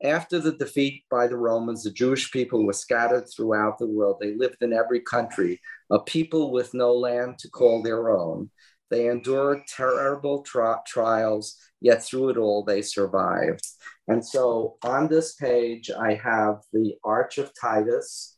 After 0.03 0.38
the 0.38 0.53
defeat 0.53 1.03
by 1.11 1.26
the 1.26 1.36
Romans, 1.36 1.82
the 1.82 1.90
Jewish 1.90 2.30
people 2.30 2.64
were 2.64 2.72
scattered 2.72 3.26
throughout 3.28 3.78
the 3.78 3.88
world. 3.88 4.18
They 4.20 4.34
lived 4.36 4.62
in 4.62 4.72
every 4.72 5.01
country, 5.01 5.61
a 5.90 5.99
people 5.99 6.53
with 6.53 6.72
no 6.72 6.94
land 6.94 7.38
to 7.40 7.51
call 7.51 7.82
their 7.82 8.11
own. 8.11 8.51
They 8.90 9.09
endured 9.09 9.66
terrible 9.66 10.42
tri- 10.42 10.78
trials, 10.86 11.57
yet 11.80 12.05
through 12.05 12.30
it 12.30 12.36
all, 12.36 12.62
they 12.62 12.80
survived. 12.80 13.66
And 14.07 14.24
so 14.24 14.76
on 14.84 15.09
this 15.09 15.34
page, 15.34 15.90
I 15.90 16.14
have 16.14 16.61
the 16.72 16.94
Arch 17.03 17.38
of 17.38 17.51
Titus, 17.61 18.36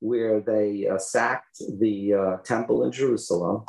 where 0.00 0.40
they 0.40 0.88
uh, 0.88 0.98
sacked 0.98 1.58
the 1.78 2.14
uh, 2.14 2.36
temple 2.38 2.84
in 2.84 2.90
Jerusalem. 2.90 3.64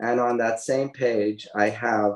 And 0.00 0.18
on 0.18 0.38
that 0.38 0.60
same 0.60 0.90
page, 0.90 1.46
I 1.54 1.68
have 1.68 2.14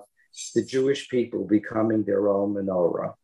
the 0.55 0.65
Jewish 0.65 1.09
people 1.09 1.47
becoming 1.47 2.03
their 2.03 2.29
own 2.29 2.55
menorah. 2.55 3.15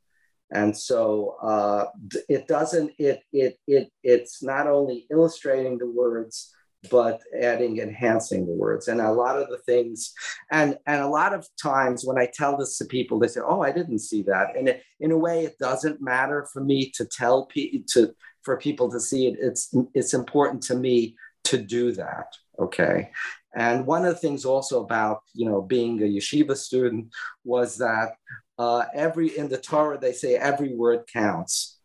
And 0.53 0.77
so 0.77 1.37
uh, 1.43 1.87
it 2.29 2.49
doesn't, 2.49 2.93
it, 2.99 3.23
it, 3.33 3.59
it, 3.67 3.91
it's 4.03 4.43
not 4.43 4.67
only 4.67 5.07
illustrating 5.11 5.79
the 5.79 5.91
words, 5.91 6.53
but 6.91 7.21
adding, 7.39 7.79
enhancing 7.79 8.47
the 8.47 8.55
words. 8.55 8.89
And 8.89 9.01
a 9.01 9.13
lot 9.13 9.37
of 9.37 9.49
the 9.49 9.59
things, 9.59 10.13
and, 10.51 10.79
and 10.87 11.03
a 11.03 11.09
lot 11.09 11.35
of 11.35 11.47
times 11.63 12.05
when 12.05 12.19
I 12.19 12.27
tell 12.33 12.57
this 12.57 12.79
to 12.79 12.87
people, 12.87 13.19
they 13.19 13.29
say, 13.29 13.41
oh, 13.47 13.61
I 13.61 13.71
didn't 13.71 13.99
see 13.99 14.23
that. 14.23 14.57
And 14.57 14.69
it, 14.69 14.83
in 14.99 15.11
a 15.11 15.19
way, 15.19 15.45
it 15.45 15.59
doesn't 15.59 16.01
matter 16.01 16.49
for 16.53 16.65
me 16.65 16.91
to 16.97 17.05
tell 17.05 17.47
people, 17.47 17.81
to, 17.93 18.15
for 18.43 18.57
people 18.57 18.91
to 18.93 18.99
see 18.99 19.27
it. 19.27 19.37
It's, 19.39 19.75
it's 19.95 20.15
important 20.15 20.63
to 20.65 20.75
me 20.75 21.17
to 21.45 21.59
do 21.59 21.93
that. 21.93 22.35
Okay. 22.59 23.11
And 23.55 23.87
one 23.87 24.05
of 24.05 24.15
the 24.15 24.21
things 24.21 24.45
also 24.45 24.83
about, 24.85 25.23
you 25.35 25.47
know, 25.49 25.61
being 25.61 26.01
a 26.03 26.07
yeshiva 26.07 26.57
student 26.57 27.09
was 27.45 27.79
that 27.79 28.15
uh, 28.59 28.85
every, 28.95 29.37
in 29.37 29.49
the 29.49 29.59
Torah, 29.59 29.99
they 29.99 30.13
say 30.13 30.37
every 30.37 30.75
word 30.75 31.09
counts. 31.13 31.79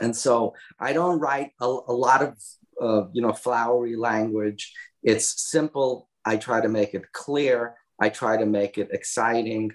And 0.00 0.14
so 0.14 0.54
I 0.80 0.92
don't 0.92 1.20
write 1.20 1.52
a, 1.60 1.66
a 1.66 1.92
lot 1.92 2.22
of, 2.22 2.36
uh, 2.80 3.08
you 3.12 3.22
know, 3.22 3.32
flowery 3.32 3.96
language. 3.96 4.72
It's 5.02 5.50
simple. 5.50 6.08
I 6.24 6.36
try 6.36 6.60
to 6.60 6.68
make 6.68 6.94
it 6.94 7.12
clear. 7.12 7.74
I 8.00 8.08
try 8.08 8.36
to 8.36 8.46
make 8.46 8.78
it 8.78 8.88
exciting 8.92 9.72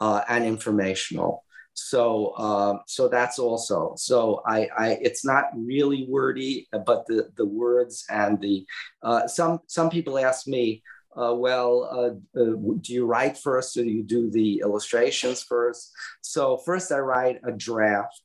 uh, 0.00 0.22
and 0.28 0.44
informational. 0.44 1.44
So, 1.78 2.32
uh, 2.38 2.78
so 2.86 3.06
that's 3.06 3.38
also 3.38 3.94
so. 3.96 4.42
I, 4.46 4.68
I, 4.76 4.88
it's 5.02 5.26
not 5.26 5.50
really 5.54 6.06
wordy, 6.08 6.68
but 6.72 7.06
the 7.06 7.28
the 7.36 7.44
words 7.44 8.04
and 8.08 8.40
the 8.40 8.66
uh, 9.02 9.28
some 9.28 9.60
some 9.66 9.90
people 9.90 10.18
ask 10.18 10.48
me, 10.48 10.82
uh, 11.16 11.34
well, 11.34 11.84
uh, 11.90 12.40
uh, 12.40 12.54
do 12.80 12.92
you 12.92 13.04
write 13.04 13.36
first 13.36 13.76
or 13.76 13.84
do 13.84 13.90
you 13.90 14.02
do 14.02 14.30
the 14.30 14.60
illustrations 14.64 15.42
first? 15.42 15.92
So 16.22 16.56
first 16.56 16.90
I 16.90 16.98
write 16.98 17.40
a 17.46 17.52
draft. 17.52 18.22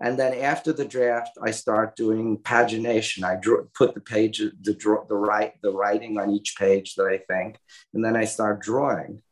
And 0.00 0.18
then 0.18 0.34
after 0.34 0.72
the 0.72 0.84
draft, 0.84 1.38
I 1.40 1.52
start 1.52 1.94
doing 1.94 2.38
pagination. 2.38 3.22
I 3.22 3.36
draw, 3.36 3.62
put 3.74 3.94
the 3.94 4.00
page, 4.00 4.42
the 4.62 4.74
draw, 4.74 5.04
the 5.06 5.14
write, 5.14 5.52
the 5.62 5.72
writing 5.72 6.18
on 6.18 6.30
each 6.30 6.56
page 6.58 6.96
that 6.96 7.06
I 7.06 7.18
think, 7.32 7.58
and 7.92 8.04
then 8.04 8.16
I 8.16 8.24
start 8.24 8.60
drawing. 8.60 9.22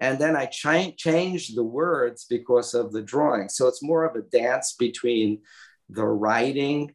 And 0.00 0.18
then 0.18 0.36
I 0.36 0.46
ch- 0.46 0.96
change 0.96 1.54
the 1.54 1.64
words 1.64 2.26
because 2.28 2.74
of 2.74 2.92
the 2.92 3.02
drawing. 3.02 3.48
So 3.48 3.66
it's 3.66 3.82
more 3.82 4.04
of 4.04 4.16
a 4.16 4.22
dance 4.22 4.74
between 4.78 5.40
the 5.88 6.06
writing 6.06 6.94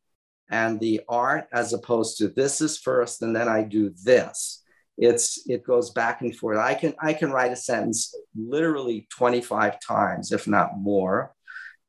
and 0.49 0.79
the 0.79 1.01
art 1.09 1.47
as 1.51 1.73
opposed 1.73 2.17
to 2.17 2.27
this 2.27 2.61
is 2.61 2.77
first 2.77 3.21
and 3.21 3.35
then 3.35 3.47
I 3.47 3.63
do 3.63 3.91
this. 4.03 4.61
It's 4.97 5.41
it 5.47 5.65
goes 5.65 5.89
back 5.89 6.21
and 6.21 6.35
forth. 6.35 6.59
I 6.59 6.75
can 6.75 6.93
I 7.01 7.13
can 7.13 7.31
write 7.31 7.51
a 7.51 7.55
sentence 7.55 8.13
literally 8.35 9.07
25 9.09 9.79
times, 9.79 10.31
if 10.31 10.47
not 10.47 10.77
more. 10.77 11.33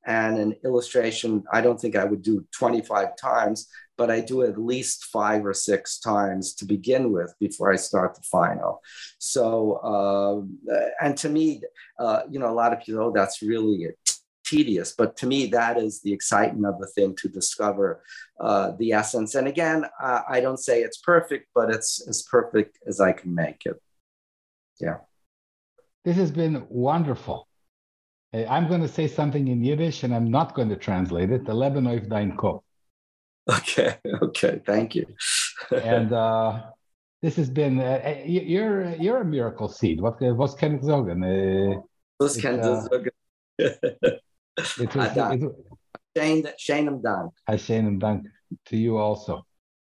And 0.07 0.39
an 0.39 0.57
illustration, 0.65 1.45
I 1.53 1.61
don't 1.61 1.81
think 1.81 1.97
I 1.97 2.05
would 2.05 2.23
do 2.23 2.47
25 2.53 3.17
times, 3.17 3.69
but 3.97 4.11
I 4.11 4.21
do 4.21 4.43
at 4.43 4.59
least 4.59 5.07
five 5.07 5.47
or 5.47 5.55
six 5.55 5.99
times 5.99 6.55
to 6.55 6.65
begin 6.65 7.13
with 7.13 7.35
before 7.41 7.73
I 7.73 7.77
start 7.77 8.15
the 8.15 8.23
final. 8.23 8.83
So, 9.19 9.75
uh, 9.77 10.75
and 11.01 11.17
to 11.19 11.29
me, 11.29 11.63
uh, 11.99 12.23
you 12.31 12.39
know, 12.39 12.51
a 12.51 12.55
lot 12.55 12.73
of 12.73 12.81
people, 12.81 13.03
oh, 13.03 13.13
that's 13.13 13.43
really 13.43 13.89
tedious, 14.45 14.95
but 14.97 15.17
to 15.17 15.27
me, 15.27 15.47
that 15.47 15.79
is 15.79 16.03
the 16.03 16.13
excitement 16.13 16.67
of 16.67 16.81
the 16.81 16.87
thing 16.89 17.17
to 17.17 17.29
discover 17.29 18.03
uh, 18.41 18.73
the 18.79 18.93
essence. 18.93 19.35
And 19.35 19.49
again, 19.49 19.87
I 20.01 20.41
don't 20.41 20.59
say 20.59 20.83
it's 20.83 20.99
perfect, 20.99 21.49
but 21.55 21.71
it's 21.71 22.07
as 22.09 22.23
perfect 22.23 22.79
as 22.87 23.01
I 23.01 23.13
can 23.13 23.35
make 23.35 23.63
it. 23.65 23.81
Yeah. 24.81 24.99
This 26.05 26.17
has 26.17 26.31
been 26.31 26.67
wonderful. 26.69 27.49
I'm 28.35 28.66
going 28.68 28.80
to 28.80 28.89
say 28.89 29.07
something 29.07 29.49
in 29.49 29.62
Yiddish 29.62 30.03
and 30.03 30.14
I'm 30.14 30.30
not 30.30 30.55
going 30.55 30.68
to 30.70 30.76
translate 30.76 31.30
it. 31.30 31.47
The 31.47 31.55
Lebanon 31.55 32.09
dein 32.09 32.37
Kopf. 32.37 32.62
Okay. 33.49 33.97
Okay. 34.22 34.61
Thank 34.66 34.95
you. 34.95 35.07
and 35.70 36.12
uh, 36.12 36.62
this 37.22 37.37
has 37.37 37.49
been 37.49 37.80
uh, 37.80 38.22
you're 38.24 38.95
you're 38.97 39.20
a 39.20 39.24
miracle 39.24 39.68
seed. 39.68 40.01
What 40.01 40.20
was 40.37 40.55
sagen? 40.59 41.22
Uh, 41.24 41.80
was 42.18 42.37
kann 42.37 42.59
ich 42.59 42.64
sagen? 42.64 43.11
It 43.59 44.95
was, 44.95 45.09
Shane, 46.59 47.03
Dank. 47.03 47.32
Shane 47.57 47.99
Dank 47.99 48.26
to 48.66 48.76
you 48.76 48.99
also. 48.99 49.45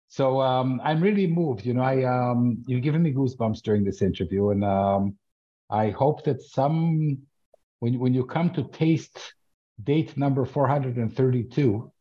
So 0.08 0.42
um, 0.42 0.80
I'm 0.84 1.02
really 1.02 1.28
moved. 1.28 1.66
You 1.66 1.74
know, 1.74 1.82
I 1.82 2.04
um, 2.04 2.64
you've 2.68 2.84
given 2.84 3.02
me 3.02 3.14
goosebumps 3.14 3.62
during 3.62 3.84
this 3.84 4.02
interview, 4.02 4.50
and 4.50 4.64
um, 4.64 5.18
I 5.70 5.90
hope 5.90 6.24
that 6.26 6.42
some 6.42 7.24
when 7.84 8.00
when 8.00 8.14
you 8.14 8.26
come 8.26 8.50
to 8.52 8.64
taste 8.70 9.18
date 9.84 10.16
number 10.18 10.46
432 10.46 11.92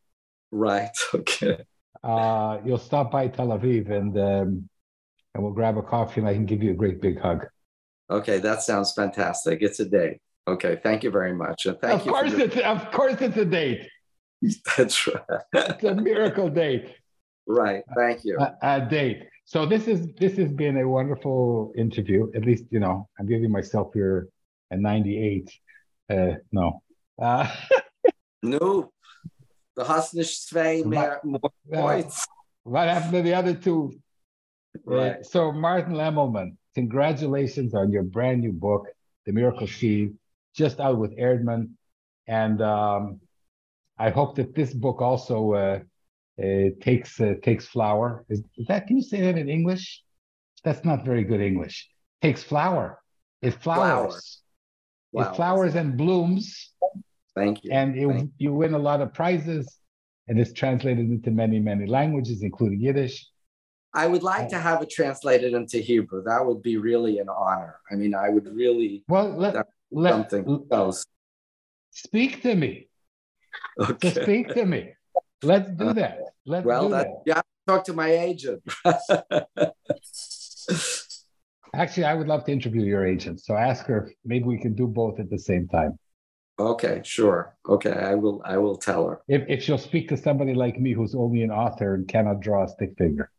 Right. 0.52 0.96
Okay. 1.14 1.58
Uh, 2.04 2.58
you'll 2.64 2.78
stop 2.90 3.12
by 3.12 3.28
Tel 3.28 3.48
Aviv 3.56 3.88
and 3.90 4.12
um, 4.18 4.68
and 5.34 5.42
we'll 5.42 5.52
grab 5.52 5.76
a 5.78 5.82
coffee 5.82 6.20
and 6.20 6.28
I 6.28 6.34
can 6.34 6.46
give 6.46 6.62
you 6.62 6.72
a 6.72 6.74
great 6.82 7.00
big 7.00 7.20
hug. 7.20 7.46
Okay, 8.10 8.38
that 8.38 8.62
sounds 8.62 8.92
fantastic. 8.92 9.62
It's 9.62 9.78
a 9.78 9.84
date. 9.84 10.18
Okay, 10.48 10.80
thank 10.82 11.04
you 11.04 11.10
very 11.12 11.32
much. 11.32 11.66
And 11.66 11.78
thank 11.80 12.00
of 12.00 12.06
you. 12.06 12.12
Course 12.12 12.32
it's, 12.32 12.56
of 12.56 12.90
course, 12.90 13.20
it's 13.20 13.36
a 13.36 13.44
date. 13.44 13.88
That's 14.76 15.06
right. 15.06 15.42
it's 15.52 15.84
a 15.84 15.94
miracle 15.94 16.48
date. 16.50 16.86
Right. 17.46 17.84
Thank 17.96 18.24
you. 18.24 18.36
A, 18.40 18.56
a, 18.62 18.80
date. 18.80 19.22
So 19.44 19.64
this 19.64 19.86
is 19.86 20.08
this 20.18 20.36
has 20.38 20.50
been 20.52 20.78
a 20.78 20.88
wonderful 20.88 21.72
interview. 21.76 22.30
At 22.34 22.44
least 22.44 22.64
you 22.70 22.80
know 22.80 23.08
I'm 23.16 23.26
giving 23.26 23.52
myself 23.52 23.92
here 23.94 24.28
a 24.72 24.76
98. 24.76 25.48
Uh, 26.10 26.34
no. 26.50 26.82
Uh, 27.20 27.46
no. 28.42 28.90
The 29.76 29.84
hast 29.84 30.14
nicht 30.14 30.48
zwei 30.48 30.82
mehr, 30.84 31.20
more 31.22 31.38
points. 31.70 32.26
What 32.64 32.88
happened 32.88 33.12
to 33.12 33.22
the 33.22 33.34
other 33.34 33.54
two? 33.54 33.92
Uh, 34.74 34.94
Right. 34.94 35.26
so, 35.26 35.52
Martin 35.52 35.92
Lemelman, 35.94 36.56
congratulations 36.74 37.74
on 37.74 37.92
your 37.92 38.02
brand 38.02 38.40
new 38.40 38.52
book, 38.52 38.86
The 39.26 39.32
Miracle 39.32 39.66
Seed, 39.66 40.14
just 40.56 40.80
out 40.80 40.98
with 40.98 41.16
Erdman. 41.18 41.70
And 42.26 42.60
um, 42.62 43.20
I 43.98 44.10
hope 44.10 44.34
that 44.36 44.54
this 44.54 44.72
book 44.72 45.00
also 45.00 45.52
uh, 45.52 45.78
uh, 46.42 46.70
takes 46.80 47.20
uh, 47.20 47.34
takes 47.42 47.66
flower. 47.66 48.24
Is, 48.28 48.42
is 48.56 48.66
that? 48.68 48.86
Can 48.86 48.96
you 48.96 49.02
say 49.02 49.20
that 49.20 49.36
in 49.38 49.48
English? 49.48 50.02
That's 50.64 50.84
not 50.84 51.04
very 51.04 51.24
good 51.24 51.40
English. 51.40 51.88
Takes 52.22 52.42
flower. 52.42 53.00
It 53.42 53.54
flowers. 53.62 54.41
Flower. 55.12 55.32
It 55.32 55.36
flowers 55.36 55.74
and 55.74 55.96
blooms, 55.96 56.70
Thank 57.34 57.64
you. 57.64 57.72
and 57.72 57.96
it, 57.96 58.06
Thank 58.08 58.30
you 58.38 58.52
win 58.54 58.74
a 58.74 58.78
lot 58.78 59.00
of 59.00 59.12
prizes. 59.14 59.78
And 60.28 60.38
it's 60.38 60.52
translated 60.52 61.10
into 61.10 61.30
many, 61.30 61.58
many 61.58 61.84
languages, 61.86 62.42
including 62.42 62.80
Yiddish. 62.80 63.26
I 63.92 64.06
would 64.06 64.22
like 64.22 64.48
to 64.50 64.56
uh, 64.56 64.60
have 64.60 64.80
it 64.82 64.88
translated 64.88 65.52
into 65.52 65.78
Hebrew. 65.78 66.22
That 66.24 66.46
would 66.46 66.62
be 66.62 66.76
really 66.78 67.18
an 67.18 67.28
honor. 67.28 67.76
I 67.90 67.96
mean, 67.96 68.14
I 68.14 68.30
would 68.30 68.46
really 68.46 69.04
Well, 69.08 69.36
let, 69.36 69.66
let 69.90 70.12
something 70.12 70.66
else. 70.70 71.04
speak 71.90 72.40
to 72.42 72.54
me. 72.54 72.88
Okay. 73.78 74.10
Speak 74.22 74.48
to 74.54 74.64
me. 74.64 74.92
Let's 75.42 75.70
do 75.72 75.92
that. 75.92 76.20
Let's 76.46 76.64
Well, 76.64 76.84
do 76.84 76.90
that, 76.94 77.06
that. 77.08 77.22
yeah, 77.26 77.40
talk 77.66 77.84
to 77.84 77.92
my 77.92 78.10
agent. 78.10 78.62
Actually, 81.74 82.04
I 82.04 82.14
would 82.14 82.26
love 82.28 82.44
to 82.44 82.52
interview 82.52 82.82
your 82.82 83.06
agent. 83.06 83.40
So 83.40 83.56
ask 83.56 83.86
her. 83.86 84.06
if 84.06 84.14
Maybe 84.24 84.44
we 84.44 84.58
can 84.58 84.74
do 84.74 84.86
both 84.86 85.18
at 85.18 85.30
the 85.30 85.38
same 85.38 85.68
time. 85.68 85.98
okay, 86.58 87.00
sure. 87.02 87.56
Okay, 87.68 87.92
I 87.92 88.14
will. 88.14 88.42
I 88.44 88.58
will 88.58 88.76
tell 88.76 89.08
her. 89.08 89.20
If 89.28 89.42
if 89.48 89.62
she'll 89.62 89.78
speak 89.78 90.08
to 90.10 90.16
somebody 90.16 90.54
like 90.54 90.78
me 90.78 90.92
who's 90.92 91.14
only 91.14 91.42
an 91.42 91.50
author 91.50 91.94
and 91.94 92.06
cannot 92.06 92.40
draw 92.40 92.64
a 92.64 92.68
stick 92.68 92.92
figure. 92.98 93.30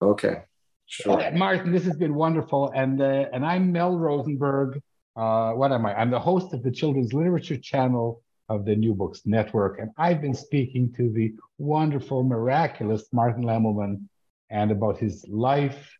Okay, 0.00 0.42
sure. 0.86 1.20
Uh, 1.20 1.30
Martin, 1.32 1.72
this 1.72 1.84
has 1.84 1.96
been 1.96 2.14
wonderful. 2.14 2.70
And 2.74 3.00
uh, 3.02 3.26
and 3.32 3.44
I'm 3.44 3.72
Mel 3.72 3.96
Rosenberg. 3.98 4.80
Uh, 5.16 5.52
what 5.52 5.72
am 5.72 5.84
I? 5.84 5.94
I'm 5.94 6.10
the 6.10 6.20
host 6.20 6.54
of 6.54 6.62
the 6.62 6.70
Children's 6.70 7.12
Literature 7.12 7.58
Channel 7.58 8.22
of 8.48 8.64
the 8.64 8.76
New 8.76 8.94
Books 8.94 9.22
Network, 9.26 9.78
and 9.80 9.90
I've 9.98 10.20
been 10.20 10.34
speaking 10.34 10.92
to 10.96 11.10
the 11.10 11.34
wonderful, 11.58 12.22
miraculous 12.22 13.04
Martin 13.12 13.44
Lemelman, 13.44 14.04
and 14.50 14.70
about 14.70 14.98
his 14.98 15.26
life, 15.28 15.90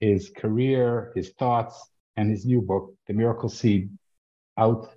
his 0.00 0.30
career, 0.30 1.12
his 1.14 1.30
thoughts, 1.38 1.90
and 2.16 2.30
his 2.30 2.44
new 2.46 2.60
book, 2.60 2.94
The 3.06 3.14
Miracle 3.14 3.48
Seed, 3.48 3.90
out 4.58 4.88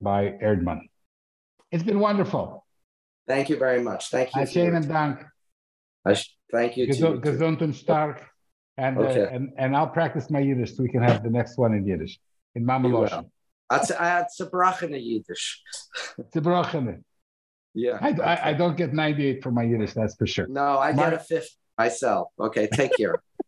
by 0.00 0.38
Erdman. 0.42 0.80
It's 1.70 1.82
been 1.82 2.00
wonderful. 2.00 2.64
Thank 3.26 3.48
you 3.50 3.56
very 3.58 3.82
much. 3.82 4.10
Thank 4.10 4.34
you. 4.34 4.42
Schönen. 4.42 4.86
Dank. 4.88 5.24
Thank 6.50 6.76
you. 6.76 6.86
Gesund, 6.86 7.16
you 7.16 7.20
too. 7.20 7.20
gesund 7.20 7.60
und 7.62 7.74
stark. 7.74 8.24
And, 8.78 8.96
uh, 8.96 9.02
Okay. 9.02 9.34
and 9.34 9.52
and 9.58 9.76
I'll 9.76 9.88
practice 9.90 10.30
my 10.30 10.38
Yiddish 10.38 10.76
so 10.76 10.82
we 10.82 10.88
can 10.88 11.02
have 11.02 11.22
the 11.22 11.30
next 11.30 11.58
one 11.58 11.74
in 11.74 11.84
Yiddish. 11.86 12.18
In 12.54 12.64
Mama 12.64 12.88
You 12.88 12.94
will. 12.94 13.02
Loshen. 13.08 13.30
It's 13.72 13.90
it's 13.90 14.40
a 14.40 14.46
bracha 14.46 14.84
in 14.84 14.94
Yiddish. 14.94 15.62
Zerbrochene. 16.32 17.02
Yeah. 17.74 17.98
I, 18.00 18.10
I, 18.12 18.48
I 18.50 18.52
don't 18.54 18.76
get 18.76 18.94
98 18.94 19.42
for 19.42 19.50
my 19.50 19.62
Yiddish, 19.64 19.92
that's 19.92 20.14
for 20.16 20.26
sure. 20.26 20.46
No, 20.48 20.78
I 20.78 20.92
Mark- 20.92 21.10
get 21.10 21.20
a 21.20 21.24
fifth 21.24 21.54
myself. 21.76 22.28
Okay, 22.40 22.66
take 22.68 22.96
care. 22.96 23.16